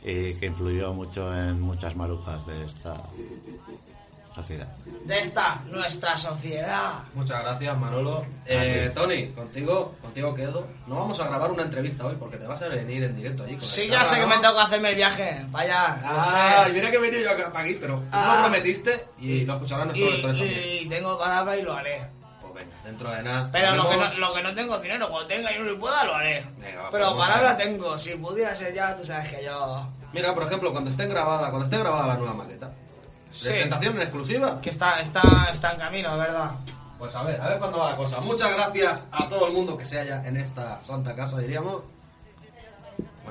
y 0.04 0.34
que 0.34 0.46
influyó 0.46 0.92
mucho 0.92 1.32
en 1.34 1.60
muchas 1.60 1.94
marujas 1.96 2.44
de 2.46 2.64
esta 2.66 2.96
Sociedad. 4.34 4.66
de 5.04 5.18
esta 5.18 5.60
nuestra 5.70 6.16
sociedad. 6.16 7.00
Muchas 7.14 7.42
gracias, 7.42 7.78
Manolo. 7.78 8.24
Eh, 8.46 8.90
Tony, 8.94 9.28
contigo, 9.28 9.94
contigo 10.00 10.34
quedo. 10.34 10.66
No 10.86 10.96
vamos 10.96 11.20
a 11.20 11.28
grabar 11.28 11.50
una 11.52 11.64
entrevista 11.64 12.06
hoy 12.06 12.16
porque 12.18 12.38
te 12.38 12.46
vas 12.46 12.62
a 12.62 12.68
venir 12.68 13.02
en 13.04 13.14
directo 13.14 13.44
allí. 13.44 13.52
con 13.56 13.60
Sí, 13.62 13.88
ya 13.88 14.04
sé 14.06 14.16
que 14.18 14.24
me 14.26 14.38
tengo 14.38 14.54
que 14.54 14.60
hacerme 14.62 14.88
el 14.90 14.96
viaje. 14.96 15.44
Vaya, 15.50 16.00
Ah, 16.02 16.66
y 16.68 16.72
mira 16.72 16.90
que 16.90 16.96
he 16.96 17.00
venido 17.00 17.22
yo 17.22 17.30
acá 17.30 17.52
para 17.52 17.64
aquí, 17.66 17.76
pero 17.78 17.96
tú 17.98 18.04
Ah. 18.10 18.36
lo 18.38 18.48
prometiste 18.48 19.04
y 19.20 19.44
lo 19.44 19.52
escucharán 19.56 19.88
nuestros 19.88 20.08
Y, 20.08 20.12
lectores 20.14 20.38
también. 20.38 20.82
y 20.82 20.88
tengo 20.88 21.18
palabra 21.18 21.56
y 21.58 21.62
lo 21.62 21.74
haré. 21.74 22.02
Pues 22.64 22.84
dentro 22.84 23.10
de 23.10 23.22
nada. 23.22 23.48
Pero 23.52 23.76
lo 23.76 23.88
que, 23.88 23.96
no, 23.96 24.14
lo 24.14 24.34
que 24.34 24.42
no 24.42 24.54
tengo 24.54 24.76
es 24.76 24.82
dinero, 24.82 25.08
cuando 25.08 25.26
tenga 25.26 25.52
y 25.52 25.58
no 25.58 25.64
lo 25.64 25.78
pueda, 25.78 26.04
lo 26.04 26.14
haré. 26.14 26.46
Venga, 26.58 26.82
va, 26.82 26.90
Pero 26.90 27.14
pues, 27.14 27.28
palabra 27.28 27.56
tengo. 27.56 27.98
Si 27.98 28.10
pudiera 28.16 28.54
ser 28.56 28.74
ya, 28.74 28.96
tú 28.96 29.04
sabes 29.04 29.28
que 29.32 29.44
yo. 29.44 29.88
Mira, 30.12 30.34
por 30.34 30.42
ejemplo, 30.44 30.72
cuando 30.72 30.90
esté 30.90 31.06
grabada, 31.06 31.48
cuando 31.50 31.64
esté 31.64 31.78
grabada 31.78 32.08
la 32.08 32.14
nueva 32.16 32.34
maqueta. 32.34 32.70
Sí. 33.30 33.48
Presentación 33.48 33.96
en 33.96 34.02
exclusiva. 34.02 34.60
Que 34.60 34.70
está, 34.70 35.00
está, 35.00 35.48
está 35.52 35.72
en 35.72 35.78
camino, 35.78 36.16
¿verdad? 36.18 36.50
Pues 36.98 37.16
a 37.16 37.22
ver, 37.22 37.40
a 37.40 37.48
ver 37.48 37.58
cuándo 37.58 37.78
va 37.78 37.90
la 37.90 37.96
cosa. 37.96 38.20
Muchas 38.20 38.52
gracias 38.52 39.02
a 39.10 39.26
todo 39.28 39.46
el 39.48 39.52
mundo 39.54 39.76
que 39.76 39.84
se 39.84 39.98
haya 39.98 40.22
en 40.26 40.36
esta 40.36 40.82
santa 40.84 41.16
casa, 41.16 41.38
diríamos. 41.38 41.82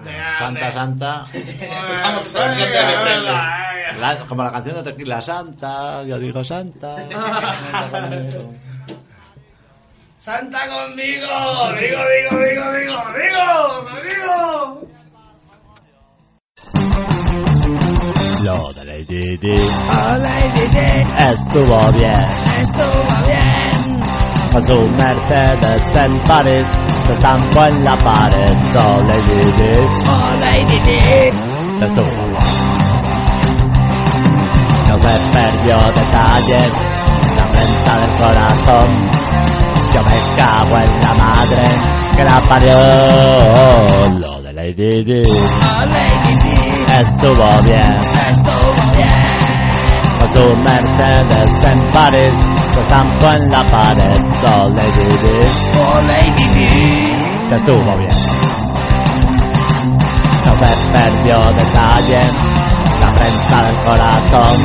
De 0.04 0.12
Santa. 0.40 0.72
Santa. 0.72 1.26
Escuchamos 1.34 2.26
esa 2.26 2.40
versión 2.48 2.72
de 2.72 2.82
La- 4.00 4.26
como 4.28 4.44
la 4.44 4.52
canción 4.52 4.76
de 4.78 4.84
Tequila 4.92 5.22
Santa, 5.22 6.04
yo 6.04 6.18
digo 6.18 6.44
Santa. 6.44 6.96
Santa 10.24 10.60
conmigo, 10.68 11.28
digo, 11.80 12.02
digo, 12.14 12.36
digo, 12.46 12.66
digo, 12.78 13.00
digo, 13.18 13.48
digo. 14.06 14.38
Lo 18.44 18.74
de 18.74 18.84
Lady 18.86 19.38
Di 19.38 19.56
estuvo 21.32 21.92
bien. 21.94 22.30
Estuvo 22.62 23.14
bien. 23.28 23.74
Con 24.52 24.64
su 24.68 24.78
Mercedes 24.90 25.82
en 25.96 26.20
París 26.20 26.66
se 27.08 27.14
estampó 27.14 27.66
en 27.66 27.84
la 27.84 27.96
pared. 27.98 28.56
So 28.74 29.04
Lady 29.08 29.52
Di 29.58 29.74
Oh, 30.06 30.32
Lady 30.40 30.80
Di. 30.86 31.00
estuvo 31.86 32.26
bien. 32.28 32.46
No 34.88 34.96
se 34.98 35.14
perdió 35.34 35.78
detalles, 36.00 36.72
la 37.38 37.46
renta 37.56 37.94
del 38.02 38.14
corazón. 38.20 38.90
Yo 39.94 40.02
me 40.04 40.18
cago 40.38 40.78
en 40.78 41.02
la 41.02 41.14
madre 41.16 41.64
que 42.16 42.24
la 42.24 42.40
parió. 42.50 42.78
Lo 44.20 44.42
de 44.42 44.54
Lady 44.54 45.00
Oh, 45.00 45.04
Di. 45.04 45.22
estuvo 47.02 47.48
bien. 47.64 47.98
Estuvo 48.32 48.74
bien. 48.96 49.22
Con 50.20 50.28
su 50.34 50.44
Mercedes 50.58 51.64
en 51.72 51.80
París 51.92 52.34
se 52.74 52.80
estampó 52.82 53.28
en 53.34 53.52
la 53.52 53.64
pared. 53.66 54.22
So 54.42 54.70
Lady 54.70 55.10
Di 55.22 55.38
Oh, 55.78 56.02
Lady 56.08 56.46
Di. 56.56 57.56
estuvo 57.56 57.98
bien. 57.98 58.18
No 60.46 60.52
se 60.58 60.72
perdió 60.94 61.36
detalle, 61.54 62.22
la 63.02 63.10
prensa 63.16 63.64
del 63.64 63.76
corazón. 63.86 64.58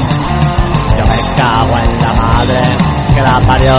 Yo 0.98 1.04
me 1.04 1.20
cago 1.36 1.74
en 1.78 1.90
la 2.00 2.12
madre 2.22 2.60
que 3.16 3.22
la 3.22 3.40
parió. 3.40 3.74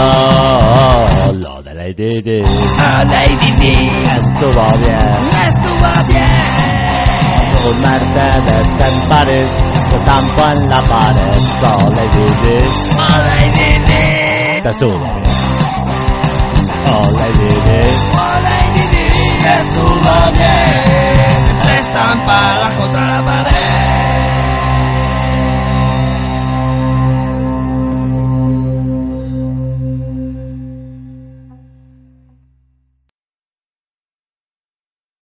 Lo 1.44 1.62
de 1.62 1.74
Lady 1.74 2.22
Di. 2.22 2.42
Oh, 2.42 3.04
Lady 3.14 3.50
Di. 3.60 3.74
Estuvo 4.16 4.64
bien. 4.82 5.08
Estuvo 5.48 5.90
bien. 6.08 6.48
Un 7.68 7.76
Mercedes 7.82 8.66
en 8.86 8.96
París 9.08 9.48
se 9.90 9.98
tampó 10.10 10.42
en 10.52 10.60
la 10.68 10.80
pared. 10.92 11.40
Oh, 11.70 11.90
Lady 11.98 12.26
Di. 12.42 12.56
Oh, 13.04 13.18
Lady 13.30 13.70
Di. 13.88 14.62
Te 14.62 14.70
estuvo 14.70 14.98
bien. 14.98 15.22
Oh, 16.90 17.06
Lady 17.20 17.50
Di. 17.66 17.80
Oh, 18.22 18.36
Lady 18.48 18.84
Di. 18.92 19.06
Estuvo 19.58 20.14
bien. 20.38 21.40
Tres 21.62 21.86
tampadas 21.92 22.72
contra 22.74 23.02
la 23.06 23.24
pared. 23.24 23.57